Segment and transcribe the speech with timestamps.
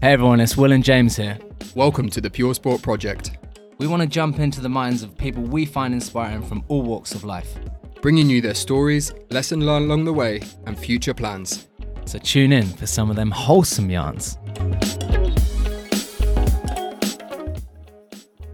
[0.00, 1.36] Hey everyone, it's Will and James here.
[1.74, 3.32] Welcome to the Pure Sport Project,
[3.78, 7.16] We want to jump into the minds of people we find inspiring from all walks
[7.16, 7.58] of life.
[8.00, 11.66] bringing you their stories, lesson learned along the way, and future plans.
[12.04, 14.38] So tune in for some of them wholesome yarns.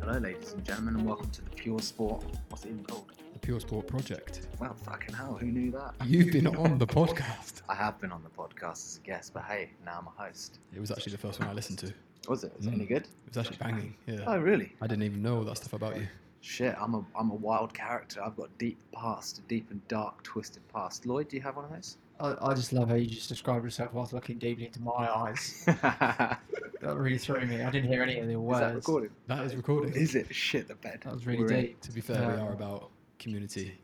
[0.01, 2.25] Hello, ladies and gentlemen, and welcome to the Pure Sport.
[2.49, 3.14] What's it even called?
[3.45, 4.47] The Pure Sport Project.
[4.59, 5.93] Well, fucking hell, who knew that?
[6.07, 7.61] You've been on the podcast.
[7.69, 10.61] I have been on the podcast as a guest, but hey, now I'm a host.
[10.75, 11.93] It was actually the first one I listened to.
[12.27, 12.55] Was it?
[12.57, 12.75] Was it Mm.
[12.77, 13.03] any good?
[13.03, 13.95] It was actually banging.
[14.07, 14.25] Yeah.
[14.27, 14.73] Oh, really?
[14.81, 16.07] I didn't even know all that stuff about you.
[16.41, 18.23] Shit, I'm a I'm a wild character.
[18.25, 21.05] I've got deep past, a deep and dark, twisted past.
[21.05, 21.99] Lloyd, do you have one of those?
[22.21, 25.67] I, I just love how you just described yourself whilst looking deeply into my eyes.
[26.81, 27.63] That really threw me.
[27.63, 28.61] I didn't hear any of the words.
[28.61, 29.11] Is that recorded?
[29.27, 29.95] That is recording.
[29.95, 30.35] Is it?
[30.35, 31.01] Shit, the bed.
[31.05, 31.61] That was really We're in.
[31.63, 31.81] deep.
[31.81, 32.91] To be fair, we are about
[33.25, 33.75] community,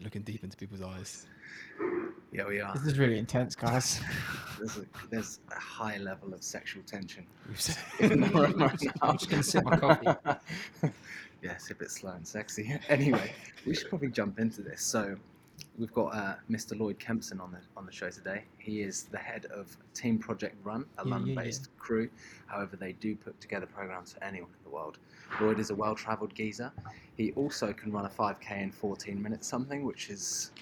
[0.00, 1.26] looking deep into people's eyes.
[2.32, 2.72] Yeah, we are.
[2.74, 4.00] This is really intense, guys.
[4.58, 7.26] There's a, there's a high level of sexual tension.
[7.48, 7.76] We've said
[8.12, 8.92] in the room right now.
[9.02, 10.06] I'm just gonna sip my coffee.
[11.42, 12.78] yeah, sip it slow and sexy.
[12.88, 13.32] Anyway,
[13.66, 14.82] we should probably jump into this.
[14.82, 15.16] So,
[15.78, 16.78] we've got uh, Mr.
[16.78, 18.44] Lloyd Kempson on the on the show today.
[18.58, 22.08] He is the head of Team Project Run, a Yeah, yeah, London-based crew.
[22.46, 24.98] However, they do put together programs for anyone in the world.
[25.40, 26.72] Lloyd is a well-travelled geezer.
[27.16, 30.52] He also can run a 5k in 14 minutes, something which is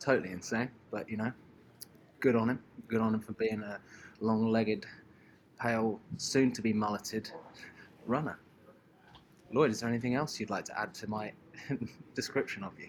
[0.00, 0.70] totally insane.
[0.90, 1.32] But you know,
[2.20, 2.58] good on him.
[2.88, 3.78] Good on him for being a
[4.20, 4.86] long-legged,
[5.60, 7.30] pale, soon-to-be mulleted
[8.06, 8.38] runner.
[9.52, 11.32] Lloyd, is there anything else you'd like to add to my
[12.14, 12.88] description of you?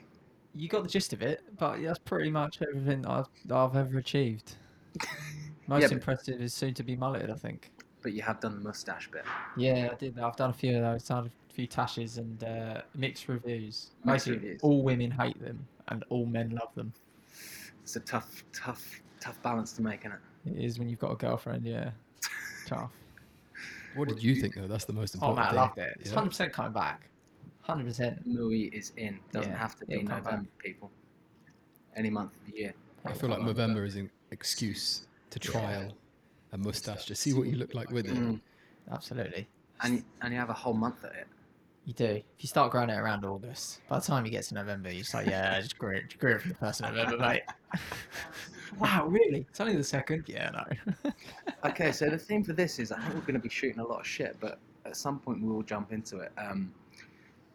[0.58, 4.56] You got the gist of it, but that's pretty much everything I've, I've ever achieved.
[5.68, 7.72] Most but- impressive is soon to be mulleted, I think.
[8.02, 9.24] But you have done the mustache bit.
[9.58, 10.18] Yeah, I did.
[10.20, 11.02] I've done a few of those.
[11.12, 13.92] I've Done a few tashes and uh, mixed reviews.
[14.06, 14.60] Mixed Basically, reviews.
[14.64, 16.94] all women hate them and all men love them.
[17.84, 20.58] It's a tough, tough, tough balance to make, isn't it?
[20.58, 21.66] It is when you've got a girlfriend.
[21.66, 21.90] Yeah,
[22.68, 22.92] tough.
[23.96, 24.68] What did you think, though?
[24.68, 25.40] That's the most important.
[25.40, 25.84] Oh important man, I thing.
[25.84, 25.98] loved it.
[26.02, 26.16] It's Yeah.
[26.16, 27.10] hundred percent coming back.
[27.68, 28.28] Hundred percent.
[28.28, 29.20] Mui is in.
[29.34, 30.08] Doesn't Yeah, have to be it'll.
[30.08, 30.90] November, people.
[31.96, 32.74] Any month of the year.
[33.06, 35.92] I feel like November is an excuse to trial
[36.54, 38.14] a mustache to see what you look like with it.
[38.16, 38.40] Mm.
[38.92, 39.48] Absolutely.
[39.82, 41.28] And, you- and you have a whole month at it.
[41.86, 42.06] You do.
[42.06, 45.02] If you start growing it around August, by the time you get to November, you're
[45.02, 47.44] just like, yeah, just grew it, grew it from the first November, mate.
[48.80, 49.46] wow, really?
[49.50, 50.24] It's only the second?
[50.28, 50.50] Yeah,
[51.04, 51.12] no.
[51.66, 53.86] Okay, so the theme for this is I think we're going to be shooting a
[53.88, 56.32] lot of shit, but at some point we will jump into it.
[56.38, 56.72] Um,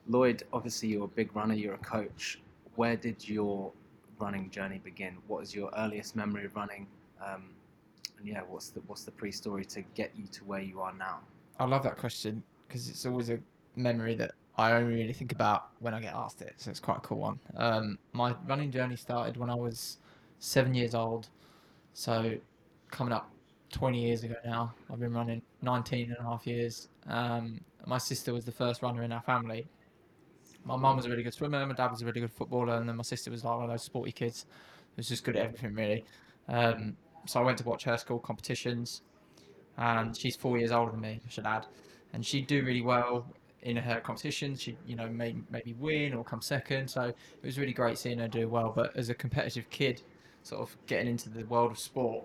[0.09, 2.41] Lloyd, obviously you're a big runner, you're a coach.
[2.77, 3.73] Where did your
[4.19, 5.19] running journey begin?
[5.27, 6.87] What is your earliest memory of running?
[7.25, 7.51] Um,
[8.19, 11.21] and yeah, what's the what's the pre-story to get you to where you are now?
[11.59, 13.39] I love that question because it's always a
[13.77, 16.55] memory that I only really think about when I get asked it.
[16.57, 17.39] So it's quite a cool one.
[17.57, 19.99] Um, my running journey started when I was
[20.39, 21.29] seven years old.
[21.95, 22.35] So
[22.91, 23.31] coming up
[23.73, 26.89] 20 years ago now, I've been running 19 and a half years.
[27.09, 29.67] Um, my sister was the first runner in our family.
[30.65, 32.89] My mum was a really good swimmer, my dad was a really good footballer, and
[32.89, 34.47] then my sister was like one of those sporty kids
[34.91, 36.05] who was just good at everything, really.
[36.49, 36.97] Um,
[37.27, 39.03] so I went to watch her school competitions,
[39.77, 41.67] and she's four years older than me, I should add.
[42.13, 43.27] And she'd do really well
[43.63, 44.61] in her competitions.
[44.61, 46.89] She'd, you know, may, maybe win or come second.
[46.89, 48.73] So it was really great seeing her do well.
[48.75, 50.03] But as a competitive kid,
[50.43, 52.25] sort of getting into the world of sport,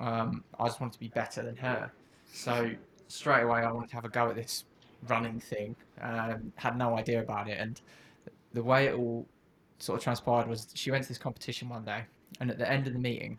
[0.00, 1.90] um, I just wanted to be better than her.
[2.32, 2.70] So
[3.08, 4.64] straight away, I wanted to have a go at this
[5.08, 5.76] running thing.
[6.00, 7.80] Um, had no idea about it, and
[8.52, 9.26] the way it all
[9.78, 12.04] sort of transpired was she went to this competition one day,
[12.40, 13.38] and at the end of the meeting,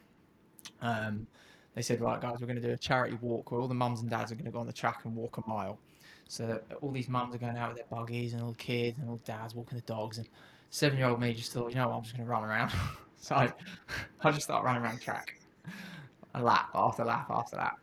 [0.81, 1.27] um,
[1.75, 4.01] they said, "Right, guys, we're going to do a charity walk where all the mums
[4.01, 5.77] and dads are going to go on the track and walk a mile."
[6.27, 9.09] So all these mums are going out with their buggies, and all the kids and
[9.09, 10.27] all the dads walking the dogs, and
[10.69, 12.71] seven-year-old me just thought, you know what, I'm just going to run around.
[13.17, 13.53] so I,
[14.21, 15.39] I just started running around the track,
[16.35, 17.79] a lap after lap after lap.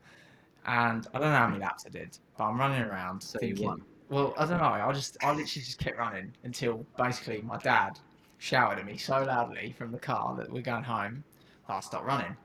[0.66, 3.48] And I don't know how many laps I did, but I'm running around So you
[3.48, 3.82] thinking, won.
[4.14, 4.64] Well, I don't know.
[4.66, 7.98] I just, I literally just kept running until basically my dad
[8.38, 11.24] shouted at me so loudly from the car that we're going home
[11.66, 12.36] that I stopped running.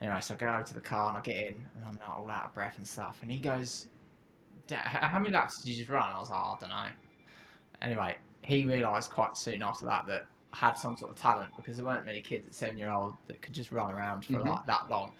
[0.00, 2.16] Anyway, so I go over to the car and I get in and I'm not
[2.16, 3.18] all out of breath and stuff.
[3.20, 3.88] And he goes,
[4.66, 6.88] "Dad, "How many laps did you just run?" I was like, "I don't know."
[7.82, 11.76] Anyway, he realised quite soon after that that I had some sort of talent because
[11.76, 14.46] there weren't many kids at seven year old that could just run around for Mhm.
[14.46, 15.12] like that long.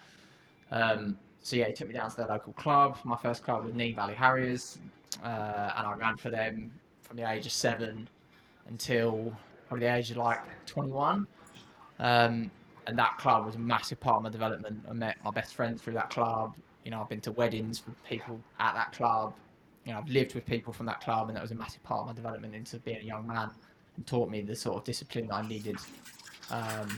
[0.71, 2.97] Um, so yeah, he took me down to their local club.
[3.05, 4.79] My first club was Nene Valley Harriers,
[5.23, 6.71] uh, and I ran for them
[7.03, 8.09] from the age of seven
[8.69, 9.37] until
[9.69, 11.27] probably the age of like 21.
[11.99, 12.51] Um,
[12.87, 14.85] and that club was a massive part of my development.
[14.89, 16.55] I met my best friends through that club.
[16.85, 19.35] You know, I've been to weddings with people at that club.
[19.85, 22.01] You know, I've lived with people from that club, and that was a massive part
[22.01, 23.51] of my development into being a young man,
[23.97, 25.77] and taught me the sort of discipline that I needed.
[26.51, 26.89] Um,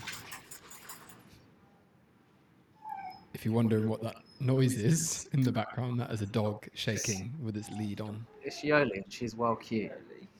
[3.43, 6.65] If if you're wondering what that noise is in the background, that is a dog
[6.75, 8.25] shaking with its lead on.
[8.45, 9.91] It's Yoli, and she's well cute.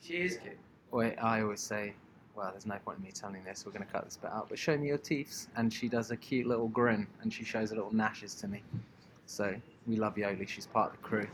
[0.01, 0.57] She is cute.
[0.91, 1.95] Wait, I always say,
[2.33, 3.65] well, there's no point in me telling this.
[3.65, 4.47] We're going to cut this bit out.
[4.47, 7.71] But show me your teeth, and she does a cute little grin, and she shows
[7.71, 8.63] her little gnashes to me.
[9.25, 9.53] So
[9.85, 10.47] we love Yoli.
[10.47, 11.27] She's part of the crew.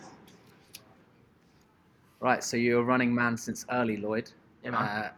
[2.19, 2.44] Right.
[2.44, 4.31] So you're a running man since early, Lloyd.
[4.63, 4.81] Yeah, man.
[4.81, 5.12] Uh,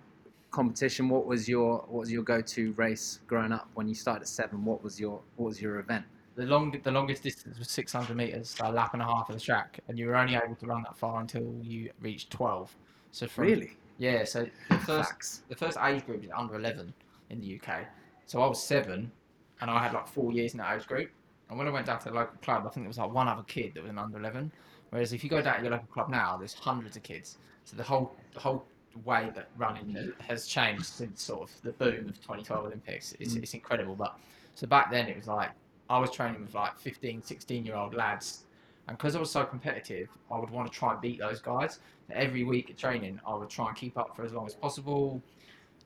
[0.52, 1.08] competition.
[1.08, 3.70] What was your What was your go-to race growing up?
[3.76, 6.04] When you started at seven, what was your What was your event?
[6.36, 9.36] The long, the longest distance was 600 meters, so a lap and a half of
[9.36, 12.74] the track, and you were only able to run that far until you reached 12.
[13.12, 13.78] So from Really?
[13.98, 15.42] yeah, so the first Facts.
[15.50, 16.94] the first age group is under 11
[17.30, 17.86] in the UK.
[18.26, 19.12] So I was seven,
[19.60, 21.12] and I had like four years in that age group.
[21.50, 23.28] And when I went down to the local club, I think there was like one
[23.28, 24.54] other kid that was an under 11.
[24.90, 27.38] Whereas if you go down to your local club now, there's hundreds of kids.
[27.66, 28.66] So the whole the whole
[29.06, 33.14] way that running has changed since sort of the boom of 2012 Olympics.
[33.20, 33.44] It's, mm.
[33.44, 33.96] it's incredible.
[33.96, 34.18] But
[34.56, 35.52] so back then it was like
[35.92, 38.46] I was training with like 15, 16 year old lads.
[38.88, 41.80] And because I was so competitive, I would want to try and beat those guys.
[42.08, 44.56] So every week at training, I would try and keep up for as long as
[44.56, 45.22] possible,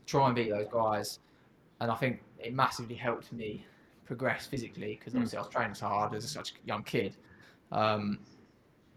[0.06, 1.20] try and beat those guys.
[1.82, 3.66] And I think it massively helped me
[4.06, 7.16] progress physically because obviously I was training so hard as such a young kid.
[7.72, 8.20] Um,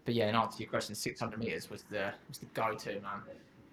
[0.05, 3.23] but yeah, in answer to your question, 600 meters was the was the go-to man.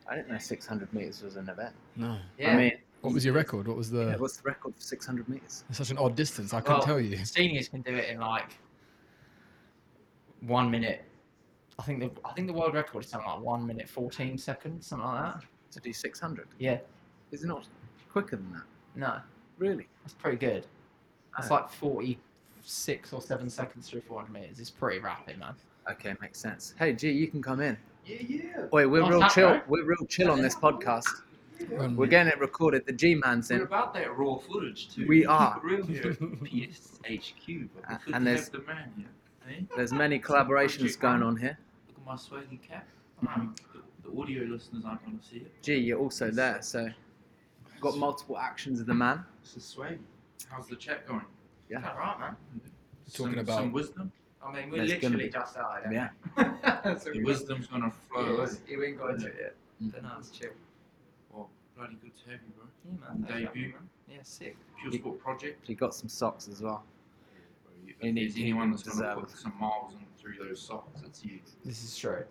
[0.07, 1.75] I didn't know 600 meters was an event.
[1.97, 2.17] No.
[2.45, 2.71] I mean,
[3.05, 3.67] What was your record?
[3.67, 4.05] What was the?
[4.07, 5.63] yeah, what's the record for 600 meters?
[5.69, 6.53] It's such an odd distance.
[6.53, 7.23] I couldn't Well, tell you.
[7.23, 8.57] Seniors can do it in like
[10.41, 11.03] one minute.
[11.77, 14.87] I think the I think the world record is something like one minute 14 seconds,
[14.87, 15.43] something like that.
[15.71, 16.47] To do 600?
[16.57, 16.77] Yeah,
[17.31, 17.67] Is it not
[18.09, 18.63] quicker than that?
[18.95, 19.19] no,
[19.57, 19.87] Really?
[20.03, 20.65] that's pretty good.
[21.35, 21.55] That's Oh.
[21.55, 24.59] like 46 or 7 seconds through 400 meters.
[24.59, 25.53] It's pretty rapid, man.
[25.91, 26.73] Okay, makes sense.
[26.79, 27.77] Hey, G, you can come in.
[28.05, 28.65] Yeah, yeah.
[28.71, 29.49] Wait, we're Nice real hat, chill.
[29.49, 29.61] bro.
[29.67, 31.09] We're real chill on this podcast.
[31.95, 32.85] We're getting it recorded.
[32.85, 33.61] The G man's We're in.
[33.63, 35.05] about that raw footage too.
[35.07, 35.57] We are.
[35.63, 36.13] it real here.
[36.43, 37.69] PS HQ.
[37.75, 39.07] But Uh, we're and there's- have the man here.
[39.49, 39.61] Eh?
[39.75, 41.57] There's many collaborations going on here.
[41.87, 42.87] Look at my swaggy cap.
[43.27, 45.61] Um, the, the audio listeners aren't going to see it.
[45.61, 46.89] G, you're also there, so
[47.79, 49.23] got multiple actions of the man.
[49.43, 49.99] This is swaggy.
[50.49, 51.21] How's the chat going?
[51.69, 51.77] Yeah.
[51.87, 52.35] Alright, man.
[53.13, 54.11] Talking some, about- some wisdom.
[54.43, 55.91] I mean, we're There's gonna literally be- just started.
[55.91, 56.09] Yeah.
[56.37, 56.97] Yeah.
[56.97, 58.35] so The wisdom's going to flow.
[58.37, 58.55] Yeah, eh?
[58.67, 59.55] you ain't got into it yet.
[59.83, 59.91] Mm.
[59.91, 60.51] But no, it's chill.
[61.77, 62.65] Well, bloody good to have you, bro.
[62.85, 63.25] Yeah, man.
[63.27, 63.67] thanks Debut.
[63.67, 63.89] me, man.
[64.09, 64.55] Yeah, sick.
[64.79, 65.69] Pure You- Sport Project.
[65.69, 66.83] You got some socks as well.
[67.87, 70.37] If You need- there's you anyone that's going to deserve put some miles in through
[70.47, 71.39] those socks, it's you.
[71.63, 72.23] This is true.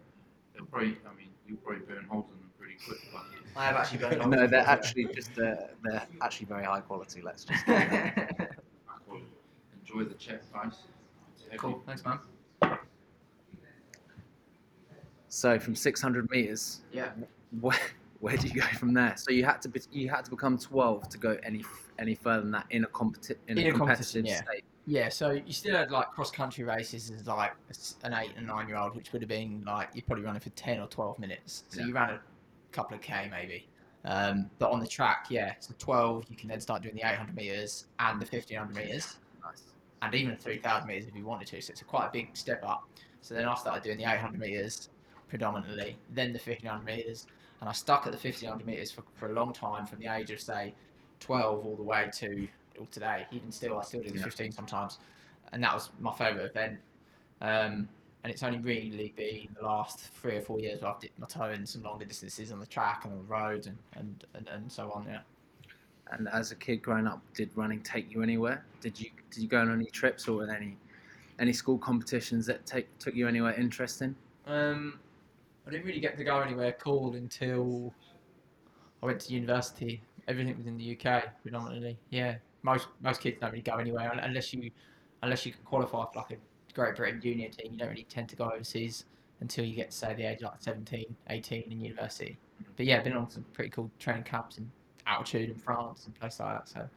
[0.54, 3.22] They'll probably, I mean, you'll probably burn holes in them pretty quick, but
[3.56, 4.30] I have actually been.
[4.30, 7.22] No, they're actually just uh, they're actually very high quality.
[7.22, 7.64] Let's just.
[7.68, 8.24] I
[9.06, 9.22] call it.
[9.80, 10.72] Enjoy the chat, guys.
[11.38, 11.70] Good to have cool.
[11.70, 11.82] you.
[11.86, 12.18] Thanks, man.
[15.28, 17.10] So from 600 meters, Yeah.
[17.60, 17.76] where
[18.24, 19.14] where do you go from there?
[19.18, 21.62] So you had to be, you had to become 12 to go any
[21.98, 24.42] any further than that in a competi- in, In a a competition, competitive yeah.
[24.52, 24.64] state.
[24.86, 27.52] Yeah, so you still had like cross country races as like
[28.02, 30.48] an eight and nine year old, which would have been like you're probably running for
[30.50, 31.64] ten or twelve minutes.
[31.68, 31.86] So Yeah.
[31.86, 32.20] you ran a
[32.72, 33.68] couple of k maybe.
[34.06, 37.16] Um, but on the track, yeah, so twelve, you can then start doing the eight
[37.16, 39.62] hundred meters and the fifteen hundred meters, Nice.
[40.00, 41.60] and even three thousand meters if you wanted to.
[41.60, 42.88] So it's a quite a big step up.
[43.20, 44.88] So then I started doing the eight hundred meters
[45.28, 47.26] predominantly, then the fifteen hundred meters,
[47.64, 50.06] and I stuck at the fifteen hundred meters for, for a long time from the
[50.06, 50.74] age of say
[51.18, 52.46] twelve all the way to
[52.78, 53.26] all today.
[53.32, 54.24] Even still, I still do the Yeah.
[54.24, 54.98] 15 sometimes,
[55.50, 56.78] and that was my favourite event.
[57.40, 57.88] Um,
[58.22, 61.26] and it's only really been the last three or four years where I've dipped my
[61.26, 64.46] toe in some longer distances on the track and on the road and, and, and,
[64.48, 65.06] and so on.
[65.08, 65.20] Yeah.
[66.10, 68.62] And as a kid growing up, did running take you anywhere?
[68.82, 70.76] Did you did you go on any trips or any
[71.38, 74.14] any school competitions that take took you anywhere interesting?
[74.46, 74.98] Um,
[75.66, 77.92] I didn't really get to go anywhere cool until
[79.02, 80.02] I went to university.
[80.28, 81.98] Everything was in the UK predominantly.
[82.10, 84.70] Yeah, most most kids don't really go anywhere unless you
[85.22, 87.72] unless you can qualify for like a Great Britain junior team.
[87.72, 89.04] You don't really tend to go overseas
[89.40, 92.38] until you get to say the age of like 17, 18 in university.
[92.76, 94.70] But yeah, been on some pretty cool training camps in
[95.06, 96.68] altitude in France and places like that.
[96.68, 96.88] So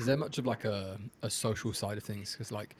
[0.00, 2.32] Is there much of like a, a social side of things?
[2.32, 2.76] Because like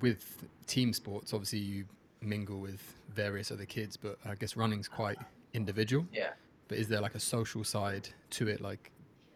[0.00, 1.84] with team sports, obviously you
[2.22, 5.18] mingle with various other kids, but I guess running's quite
[5.54, 6.06] individual.
[6.12, 6.30] Yeah.
[6.68, 8.60] But is there like a social side to it?
[8.60, 8.90] Like,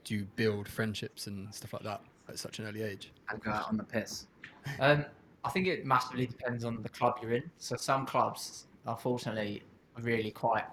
[0.04, 3.12] do you build friendships and stuff like that at such an early age?
[3.30, 4.26] And go out on the piss.
[4.78, 5.04] Um,
[5.44, 7.50] I think it massively depends on the club you're in.
[7.58, 9.62] So some clubs, unfortunately,
[9.96, 10.64] are really quite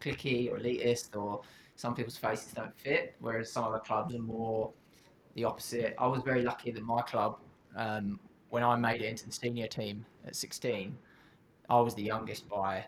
[0.00, 1.42] clicky or elitist, or
[1.76, 3.14] some people's faces don't fit.
[3.20, 4.72] Whereas some other clubs are more
[5.34, 5.94] the opposite.
[5.98, 7.38] I was very lucky that my club,
[7.76, 8.18] um,
[8.50, 10.96] when I made it into the senior team at 16,
[11.70, 12.84] I was the youngest by,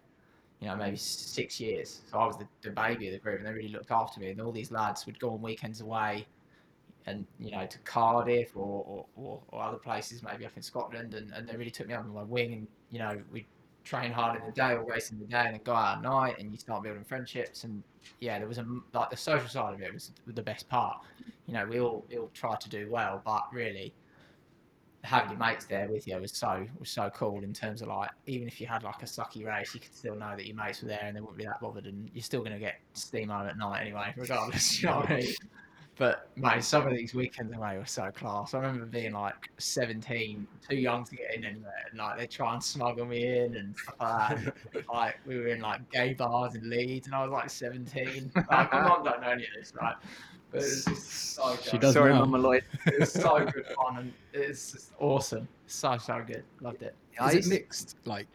[0.60, 2.02] you know, maybe six years.
[2.10, 4.30] So I was the, the baby of the group, and they really looked after me.
[4.30, 6.26] And all these lads would go on weekends away
[7.06, 11.14] and you know to Cardiff or, or, or, or other places, maybe up in Scotland,
[11.14, 12.52] and, and they really took me under my wing.
[12.52, 13.46] And you know we
[13.84, 16.02] train hard in the day or race in the day, and then go out at
[16.02, 17.64] night, and you start building friendships.
[17.64, 17.82] And
[18.20, 20.98] yeah, there was a like the social side of it was the best part.
[21.46, 23.92] You know, we all we all tried to do well, but really
[25.04, 28.10] having your mates there with you was so was so cool in terms of like
[28.26, 30.82] even if you had like a sucky race, you could still know that your mates
[30.82, 33.48] were there and they wouldn't be that bothered, and you're still gonna get steam home
[33.48, 34.82] at night anyway, regardless.
[34.82, 35.34] you know what I mean?
[35.96, 38.54] But mate, some of these weekends away were so class.
[38.54, 42.54] I remember being like 17, too young to get in anywhere, and like they try
[42.54, 44.88] and smuggle me in and stuff like that.
[44.92, 48.32] like we were in like gay bars in Leeds, and I was like 17.
[48.50, 49.94] Like, my mum don't know any of this, right?
[50.52, 51.80] But it was just so She good.
[51.80, 52.20] does Sorry, now.
[52.20, 52.64] Mama Lloyd.
[52.86, 55.48] It was so good fun, and it's just awesome.
[55.66, 56.44] So so good.
[56.60, 56.94] Loved it.
[57.18, 57.96] I Is it mixed?
[58.04, 58.26] Like,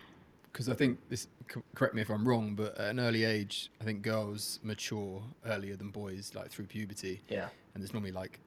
[0.52, 1.28] because I think this.
[1.76, 5.78] Correct me if I'm wrong, but at an early age, I think girls mature earlier
[5.78, 7.22] than boys, like through puberty.
[7.30, 7.48] Yeah.
[7.74, 8.40] And there's normally like,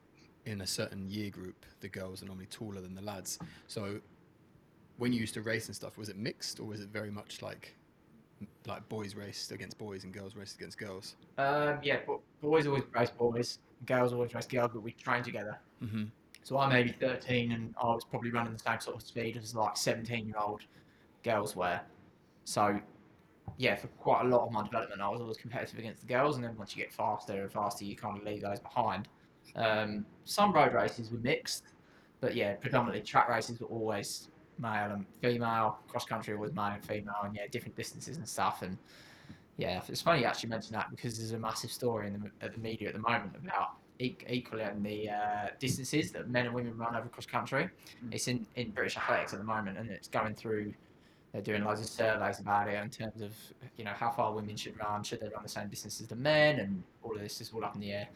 [0.45, 3.39] in a certain year group, the girls are normally taller than the lads.
[3.69, 4.01] So,
[4.99, 7.41] when you used to race and stuff, was it mixed or was it very much
[7.41, 7.75] like,
[8.67, 11.17] like boys raced against boys and girls raced against girls?
[11.39, 15.59] Um, yeah, but boys always race boys, girls always race girls, but we train together.
[15.83, 16.05] Mm-hmm.
[16.43, 19.55] So I'm maybe 13 and I was probably running the same sort of speed as
[19.55, 20.63] like 17 year old
[21.23, 21.81] girls were.
[22.45, 22.81] So
[23.57, 26.37] yeah, for quite a lot of my development, I was always competitive against the girls,
[26.37, 29.09] and then once you get faster and faster, you kind of leave those behind.
[29.57, 31.65] Um, some road races were mixed,
[32.21, 34.29] but yeah, predominantly track races were always
[34.59, 35.79] male and female.
[35.89, 38.63] Cross country was male and female, and yeah, different distances and stuff.
[38.63, 38.79] And
[39.61, 42.55] yeah, it's funny you actually mention that because there's a massive story in the, at
[42.55, 46.77] the media at the moment about e- equaling the uh, distances that men and women
[46.79, 47.69] run over cross country.
[48.11, 50.73] It's in, in British athletics at the moment, and it's going through.
[51.33, 53.33] They're doing loads of surveys about it in terms of
[53.77, 56.17] you know how far women should run, should they run the same distance as the
[56.17, 58.09] men, and all of this is all up in the air.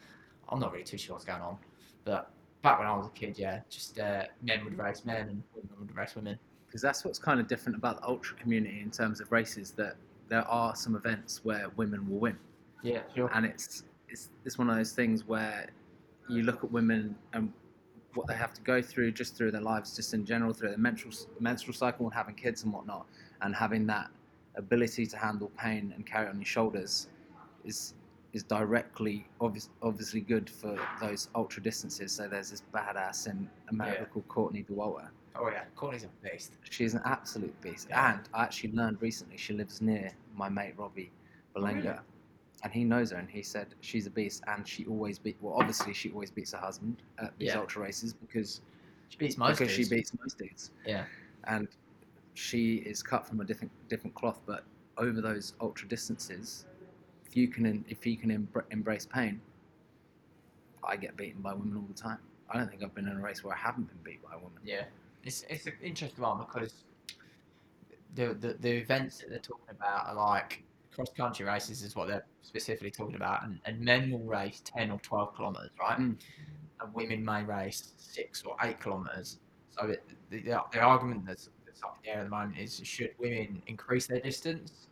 [0.49, 1.57] I'm not really too sure what's going on,
[2.05, 2.31] but
[2.63, 5.69] back when I was a kid, yeah, just uh, men would race men and women
[5.79, 6.39] would race women.
[6.65, 9.95] because that's what's kind of different about the ultra community in terms of races that
[10.29, 12.37] there are some events where women will win
[12.83, 13.29] Yeah, sure.
[13.33, 15.67] and it's it's it's one of those things where
[16.29, 17.51] you look at women and
[18.15, 20.77] what they have to go through just through their lives just in general through their
[20.77, 23.05] menstrual menstrual cycle and having kids and whatnot
[23.41, 24.09] and having that
[24.55, 27.07] ability to handle pain and carry it on your shoulders
[27.65, 27.93] is
[28.35, 34.01] is directly obvious, obviously good for those ultra distances so there's this badass in America
[34.01, 34.05] Yeah.
[34.13, 36.53] called Courtney Dauwalter Oh yeah, Courtney's a beast.
[36.69, 37.87] She's an absolute beast.
[37.89, 38.13] Yeah.
[38.13, 41.11] And I actually learned recently she lives near my mate Robbie
[41.55, 41.83] oh, Belenga.
[41.83, 41.97] really?
[42.63, 45.55] And he knows her and he said she's a beast and she always beat well
[45.59, 47.59] obviously she always beats her husband at these Yeah.
[47.59, 48.61] ultra races because
[49.09, 50.71] She beats most because she beats most dudes.
[50.85, 51.03] Yeah.
[51.45, 51.67] And
[52.33, 54.63] she is cut from a different different cloth but
[54.97, 56.65] over those ultra distances
[57.35, 59.41] if you can if you can embrace pain
[60.87, 62.19] I get beaten by women all the time.
[62.49, 64.37] I don't think I've been in a race where I haven't been beat by a
[64.37, 64.59] woman.
[64.63, 64.83] Yeah,
[65.23, 66.83] it's it's an interesting one because
[68.13, 70.63] the, the the events that they're talking about are like
[70.93, 74.91] cross country races is what they're specifically talking about, and, and men will race ten
[74.91, 75.99] or twelve kilometers, right?
[75.99, 76.17] Mm.
[76.81, 79.39] And women may race six or eight kilometers.
[79.71, 82.59] So it, the, the the argument that's, that's up in the air at the moment
[82.59, 84.87] is should women increase their distance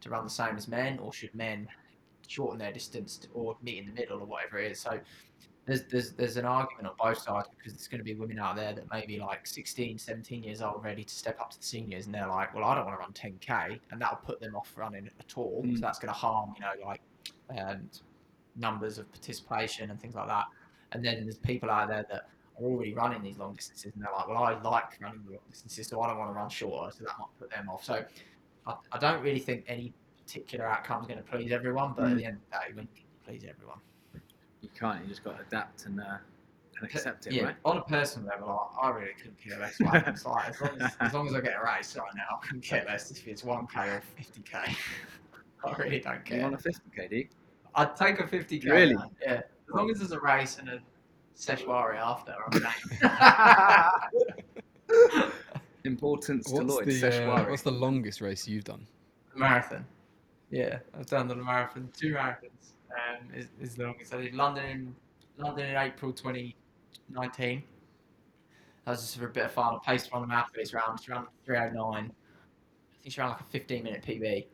[0.00, 1.66] to run the same as men, or should men
[2.28, 4.80] shorten their distance to, or meet in the middle or whatever it is?
[4.80, 5.00] So
[5.68, 8.56] there's, there's there's an argument on both sides because there's going to be women out
[8.56, 11.64] there that may be like 16, 17 years old, ready to step up to the
[11.64, 14.56] seniors, and they're like, well, I don't want to run 10k, and that'll put them
[14.56, 15.62] off running at all.
[15.66, 15.74] Mm.
[15.74, 17.02] So that's going to harm, you know, like
[17.58, 17.90] um,
[18.56, 20.46] numbers of participation and things like that.
[20.92, 24.12] And then there's people out there that are already running these long distances, and they're
[24.12, 26.90] like, well, I like running the long distances, so I don't want to run shorter,
[26.96, 27.84] so that might put them off.
[27.84, 28.02] So
[28.66, 29.92] I, I don't really think any
[30.28, 32.16] particular outcome is going to please everyone, but at Mm.
[32.18, 33.78] the end of the day, when can you please everyone?
[34.60, 36.18] You can't, you just got to adapt and, uh,
[36.80, 37.56] and accept it, yeah, right?
[37.64, 40.24] on a personal level, I, I really couldn't care less what happens.
[40.26, 42.60] Like, as, long as, as long as I get a race right now, I couldn't
[42.62, 44.54] care less if it's 1k or 50k.
[45.64, 46.42] I really don't You care.
[46.42, 47.28] want a 50k, do you?
[47.74, 48.64] I'd take a 50k.
[48.70, 48.94] Really?
[48.96, 49.40] man, Yeah.
[49.68, 50.78] As long as there's a race and a
[51.36, 52.70] Seshwari after, I'm game.
[55.84, 57.50] Importance to What's Lloyd, the uh, Seshwari.
[57.50, 58.86] what's the longest race you've done?
[59.34, 59.84] marathon.
[60.50, 62.72] Yeah, I've done the marathon, two marathons.
[62.90, 64.14] Um, is, is the longest.
[64.14, 64.94] I did London in
[65.36, 67.62] London in April 2019.
[68.84, 69.74] That was just for a bit of fun.
[69.74, 71.00] I paced one of the athletes round.
[71.02, 71.94] She ran 309.
[71.94, 74.46] I think she ran like a 15 minute PB.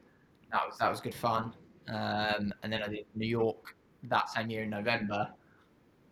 [0.50, 1.52] That was that was good fun.
[1.88, 5.28] Um, and then I did New York that same year in November.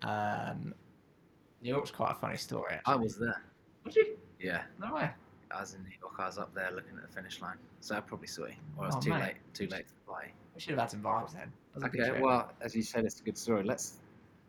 [0.03, 0.75] Um,
[1.63, 2.77] New York's quite a funny story.
[2.87, 3.43] I was there.
[3.85, 4.17] Was you?
[4.41, 5.11] Yeah, No way.
[5.55, 6.15] I was in New York.
[6.19, 8.55] I was up there looking at the finish line, so I probably saw you.
[8.77, 9.21] Or I was Oh, too mate.
[9.21, 10.33] late, too late to fly.
[10.55, 11.53] We should have had some vibes then.
[11.75, 13.65] That was a good Okay, well, as you said, it's a good story.
[13.65, 13.99] Let's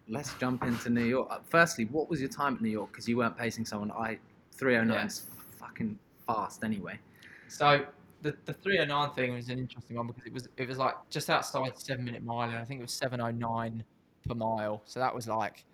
[0.08, 1.28] let's jump into New York.
[1.32, 2.92] Uh, Firstly, what was your time at New York?
[2.92, 3.92] Because you weren't pacing someone.
[3.92, 4.20] I
[4.54, 5.26] 309 is
[5.58, 7.00] fucking fast anyway.
[7.48, 7.86] So
[8.22, 11.30] the the 309 thing was an interesting one because it was it was like just
[11.30, 13.84] outside the seven minute mile, and I think it was 709
[14.28, 14.82] per mile.
[14.86, 15.66] So that was like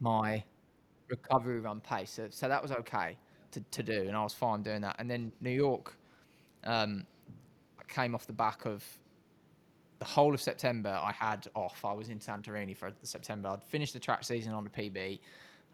[0.00, 0.42] my
[1.08, 2.10] recovery run pace.
[2.10, 3.16] So, so that was okay
[3.54, 4.96] to, to do, and I was fine doing that.
[4.98, 5.96] And then New York,
[6.64, 7.06] um,
[7.78, 8.84] I came off the back of
[9.98, 10.90] the whole of September.
[11.02, 11.84] I had off.
[11.84, 13.48] I was in Santorini for September.
[13.48, 15.18] I'd finished the track season on the PB,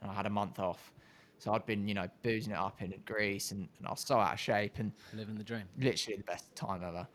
[0.02, 0.92] and I had a month off.
[1.38, 4.18] So I'd been, you know, boozing it up in Greece, and, and I was so
[4.18, 5.62] out of shape, and Living the dream.
[5.78, 7.06] literally the best time ever.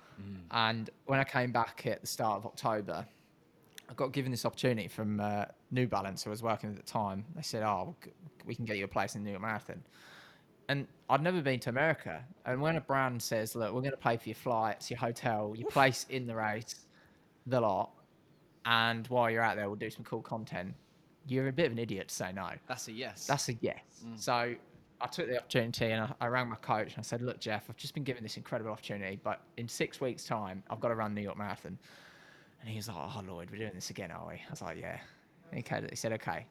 [0.51, 3.05] And when I came back at the start of October,
[3.89, 6.85] I got given this opportunity from uh, New Balance, who I was working with at
[6.85, 7.25] the time.
[7.35, 7.95] They said, "Oh,
[8.45, 9.83] we can get you a place in the New York Marathon."
[10.67, 12.23] And I'd never been to America.
[12.45, 15.53] And when a brand says, "Look, we're going to pay for your flights, your hotel,
[15.55, 16.85] your place in the race,
[17.45, 17.91] the lot,
[18.65, 20.73] and while you're out there, we'll do some cool content,"
[21.27, 22.49] you're a bit of an idiot to say no.
[22.67, 23.25] That's a yes.
[23.25, 23.79] That's a yes.
[24.05, 24.19] Mm.
[24.19, 24.55] So
[25.01, 27.65] I took the opportunity and I, I rang my coach and I said, Look, Jeff,
[27.69, 30.95] I've just been given this incredible opportunity, but in six weeks' time, I've got to
[30.95, 31.77] run New York Marathon.
[32.61, 34.35] And he was like, Oh, Lloyd, we're doing this again, are we?
[34.35, 34.99] I was like, Yeah.
[35.63, 36.45] Came- he said, Okay,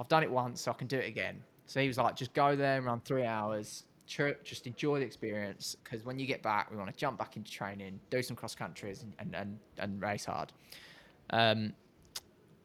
[0.00, 1.42] I've done it once, so I can do it again.
[1.66, 5.04] So he was like, Just go there and run three hours, chir- just enjoy the
[5.04, 8.36] experience, because when you get back, we want to jump back into training, do some
[8.36, 10.52] cross countries, and, and, and, and race hard.
[11.30, 11.72] Um,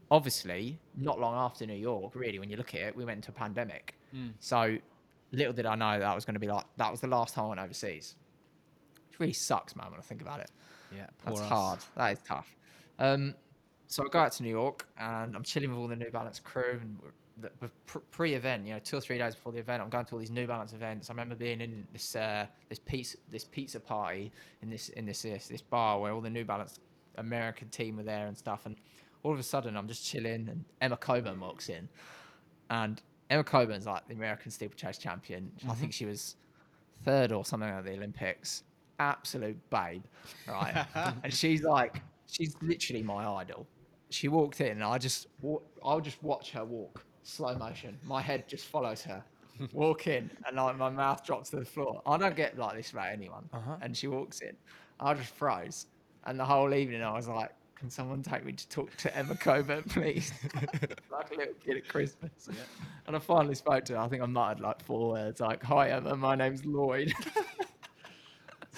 [0.09, 3.31] obviously, not long after New York, really, when you look at it, we went into
[3.31, 3.95] a pandemic.
[4.39, 4.77] So
[5.31, 7.45] little did I know that was going to be like that was the last time
[7.45, 8.15] I went overseas.
[9.09, 10.51] Which really sucks, man, when I think about it.
[10.95, 11.07] yeah.
[11.25, 11.47] That's us.
[11.47, 11.79] hard.
[11.95, 12.53] That is tough.
[12.99, 13.33] Um,
[13.87, 16.39] so I go out to New York and I'm chilling with all the New Balance
[16.39, 17.69] crew and we're- the,
[18.11, 20.31] pre-event, you know, two or three days before the event, I'm going to all these
[20.31, 21.09] New Balance events.
[21.09, 25.21] I remember being in this uh, this pizza this pizza party in this in this,
[25.21, 26.79] this this bar where all the New Balance
[27.17, 28.65] American team were there and stuff.
[28.65, 28.75] And
[29.23, 31.87] all of a sudden, I'm just chilling and Emma Coburn walks in,
[32.69, 35.51] and Emma Coburn's like the American steeplechase champion.
[35.69, 36.35] I think she was
[37.03, 38.63] third or something at the Olympics.
[38.99, 40.03] Absolute babe,
[40.47, 40.85] right?
[41.23, 43.67] and she's like, she's literally my idol.
[44.09, 45.27] She walked in, and I just,
[45.83, 47.97] I'll just watch her walk, slow motion.
[48.03, 49.23] My head just follows her.
[49.73, 52.01] Walk in, and like my mouth drops to the floor.
[52.05, 53.47] I don't get like this about anyone.
[53.53, 53.75] Uh-huh.
[53.81, 54.55] And she walks in,
[54.99, 55.85] I just froze,
[56.25, 59.35] and the whole evening I was like, "Can someone take me to talk to Emma
[59.35, 60.31] Coburn, please?"
[61.11, 62.49] like a little kid at Christmas.
[63.05, 63.99] And I finally spoke to her.
[63.99, 67.13] I think I muttered like four words, like, "Hi Emma, my name's Lloyd."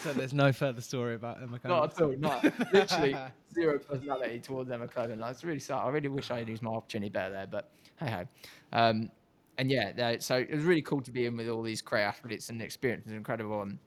[0.04, 1.70] So there's no further story about Emma Coburn.
[1.70, 2.16] Not at all.
[2.18, 2.42] No,
[2.74, 3.16] literally
[3.54, 4.88] zero personality towards Emma.
[4.96, 5.78] Like, it's really sad.
[5.78, 8.26] I really wish I had used my opportunity better there, but hey ho.
[8.74, 9.10] Um,
[9.58, 12.50] and yeah, so it was really cool to be in with all these great athletes,
[12.50, 13.62] and the experience was incredible.
[13.62, 13.78] And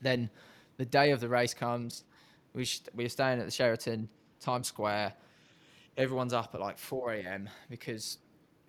[0.00, 0.30] then
[0.76, 2.04] the day of the race comes.
[2.54, 4.08] We sh- we were staying at the Sheraton
[4.40, 5.14] Times Square.
[5.96, 7.48] Everyone's up at like 4 a.m.
[7.68, 8.18] because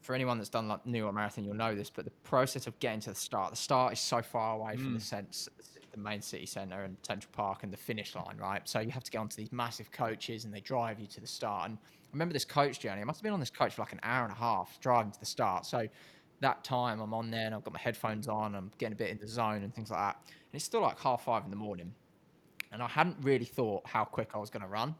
[0.02, 1.90] for anyone that's done like New York Marathon, you'll know this.
[1.90, 4.94] But the process of getting to the start, the start is so far away from
[4.94, 5.50] the sense,
[5.96, 8.68] the main city centre and Central Park and the finish line, right?
[8.68, 11.28] So you have to get onto these massive coaches and they drive you to the
[11.28, 11.70] start.
[11.70, 13.02] And I remember this coach journey.
[13.02, 15.12] I must have been on this coach for like an hour and a half driving
[15.12, 15.66] to the start.
[15.66, 15.88] So
[16.42, 18.56] that time I'm on there and I've got my headphones on.
[18.56, 20.18] I'm getting a bit in the zone and things like that.
[20.28, 21.94] And it's still like half five in the morning
[22.76, 24.96] and I hadn't really thought how quick I was going to run.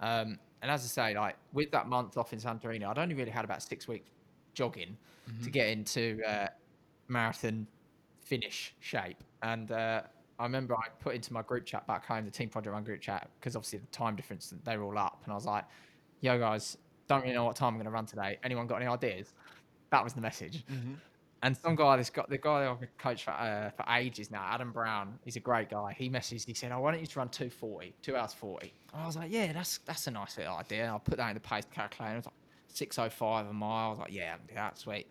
[0.00, 3.30] Um, and as I say, like with that month off in Santorini, I'd only really
[3.30, 4.08] had about six weeks
[4.54, 4.96] jogging
[5.44, 6.46] to get into uh,
[7.08, 7.66] marathon
[8.24, 9.22] finish shape.
[9.42, 10.02] And uh,
[10.42, 13.00] I remember I put into my group chat back home, the Team Project Run group
[13.00, 15.20] chat, because obviously the time difference, they were all up.
[15.22, 15.64] And I was like,
[16.20, 18.40] yo, guys, don't really know what time I'm going to run today.
[18.42, 19.34] Anyone got any ideas?
[19.90, 20.64] That was the message.
[21.44, 24.72] And some guy, this guy, the guy I've coached for, uh, for ages now, Adam
[24.72, 25.94] Brown, he's a great guy.
[25.96, 29.06] He messaged, he said, "Oh, why don't you just run 240, two hours 40?" I
[29.06, 31.64] was like, "Yeah, that's that's a nice little idea." I'll put that in the pace
[31.72, 32.14] calculator.
[32.14, 32.34] It was like
[32.68, 33.86] 605 a mile.
[33.86, 35.08] I was like, "Yeah, I can sweet."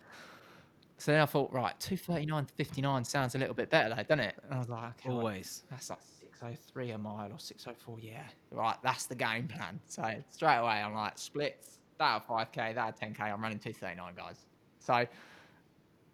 [1.01, 4.35] So then I thought, right, 239 59 sounds a little bit better, though, doesn't it?
[4.43, 5.63] And I was like, okay, well, Always.
[5.71, 7.97] that's like 603 a mile or 604.
[7.99, 9.79] Yeah, right, that's the game plan.
[9.87, 14.13] So straight away, I'm like, splits, that at 5k, that at 10k, I'm running 239,
[14.15, 14.45] guys.
[14.77, 15.07] So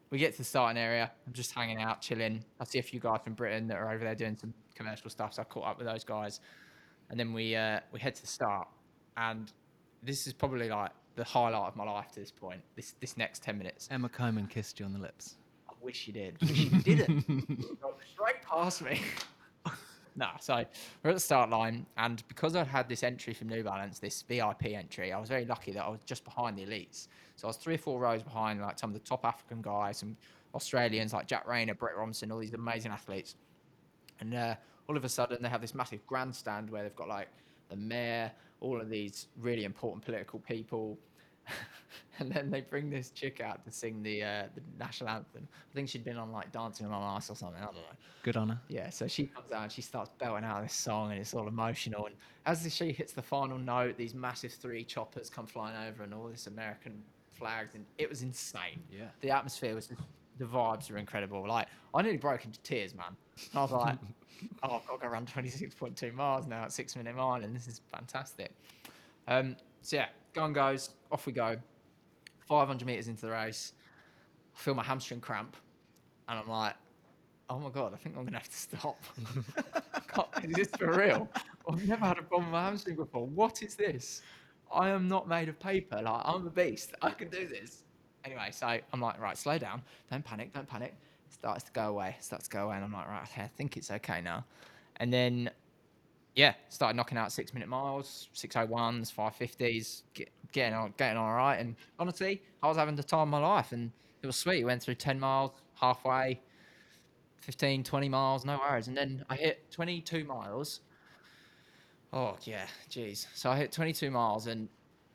[0.09, 1.11] we get to the starting area.
[1.27, 2.45] I'm just hanging out, chilling.
[2.61, 5.33] I see a few guys from Britain that are over there doing some commercial stuff.
[5.33, 6.39] So I caught up with those guys,
[7.09, 8.69] and then we uh, we head to the start.
[9.17, 9.51] And
[10.01, 12.61] this is probably like the highlight of my life to this point.
[12.75, 13.89] This this next ten minutes.
[13.91, 15.35] Emma Coburn kissed you on the lips.
[15.67, 16.39] I wish you did.
[16.39, 17.25] Wish you didn't.
[18.13, 19.01] Straight past me.
[20.15, 20.63] nah, so
[21.03, 24.21] we're at the start line, and because I'd had this entry from New Balance, this
[24.21, 27.07] VIP entry, I was very lucky that I was just behind the elites.
[27.35, 29.97] So I was three or four rows behind like some of the top African guys,
[29.97, 30.15] some
[30.53, 33.35] Australians like Jack Rayner, Brett Robinson, all these amazing athletes.
[34.19, 34.55] And uh,
[34.87, 37.27] all of a sudden, they have this massive grandstand where they've got like
[37.69, 40.97] the mayor, all of these really important political people,
[42.19, 45.47] and then they bring this chick out to sing the uh, the national anthem.
[45.53, 47.61] I think she'd been on like Dancing on Ice or something.
[47.61, 47.81] I don't know.
[48.23, 48.59] Good on her.
[48.67, 51.47] Yeah, so she comes out and she starts belting out this song and it's all
[51.47, 52.07] emotional.
[52.07, 52.15] And
[52.45, 56.27] as she hits the final note, these massive three choppers come flying over and all
[56.27, 58.81] this American flags and it was insane.
[58.91, 59.05] Yeah.
[59.21, 59.89] The atmosphere was
[60.37, 61.47] the vibes were incredible.
[61.47, 63.15] Like I nearly broke into tears, man.
[63.51, 63.97] And I was like,
[64.63, 67.81] oh, I've got to run 26.2 miles now at six minute mile and this is
[67.91, 68.51] fantastic.
[69.27, 71.57] Um, so yeah, gun goes, off we go.
[72.47, 73.73] 500 meters into the race,
[74.55, 75.57] I feel my hamstring cramp,
[76.29, 76.75] and I'm like,
[77.49, 79.01] oh my god, I think I'm gonna have to stop.
[80.43, 81.29] Is this for real?
[81.69, 83.27] I've never had a problem with my hamstring before.
[83.27, 84.21] What is this?
[84.71, 86.01] I am not made of paper.
[86.01, 86.93] Like I'm a beast.
[87.01, 87.83] I can do this.
[88.25, 89.81] Anyway, so I'm like, right, slow down.
[90.11, 90.53] Don't panic.
[90.53, 90.95] Don't panic.
[91.29, 92.15] Starts to go away.
[92.19, 94.45] Starts to go away, and I'm like, right, okay, I think it's okay now.
[94.97, 95.51] And then
[96.37, 101.57] yeah, started knocking out six minute miles, 601s, 550s, get, getting on, getting all right.
[101.59, 104.63] And honestly, I was having the time of my life and it was sweet.
[104.63, 106.39] Went through 10 miles, halfway,
[107.41, 108.87] 15, 20 miles, no worries.
[108.87, 110.81] And then I hit 22 miles.
[112.13, 113.25] Oh, yeah, geez.
[113.33, 114.69] So I hit 22 miles and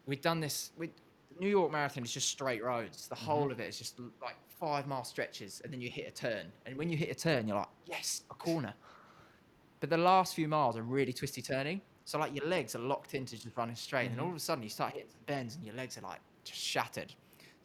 [0.07, 0.73] we'd done this.
[0.77, 0.91] We,
[1.39, 3.07] New York Marathon is just straight roads.
[3.07, 3.25] The mm-hmm.
[3.25, 6.47] whole of it is just like five mile stretches and then you hit a turn.
[6.67, 8.73] And when you hit a turn, you're like, yes, a corner.
[9.81, 11.81] But the last few miles are really twisty turning.
[12.05, 14.25] So like your legs are locked into just running straight, and mm-hmm.
[14.25, 16.61] all of a sudden you start hitting some bends, and your legs are like just
[16.61, 17.13] shattered.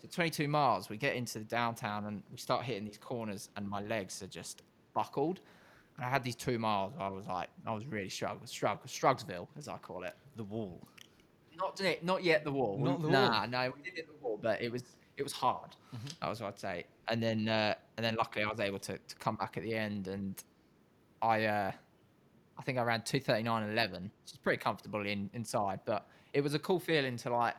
[0.02, 3.68] So 22 miles, we get into the downtown, and we start hitting these corners, and
[3.70, 4.64] my legs are just
[4.96, 5.40] buckled.
[5.98, 6.94] And I had these two miles.
[7.00, 10.16] I was like, I was really struggling, struggle, Strugsville, as I call it.
[10.36, 10.82] The wall.
[11.56, 12.80] Not yet, not yet the wall.
[12.80, 13.48] Not the nah, wall.
[13.48, 14.84] no, we did hit the wall, but it was
[15.18, 15.76] it was hard.
[16.22, 16.86] That was what I'd say.
[17.08, 19.74] And then uh, and then luckily I was able to, to come back at the
[19.74, 20.42] end, and
[21.22, 21.72] I uh,
[22.58, 25.80] I think I ran two thirty nine eleven, which is pretty comfortable in inside.
[25.86, 27.56] But it was a cool feeling to like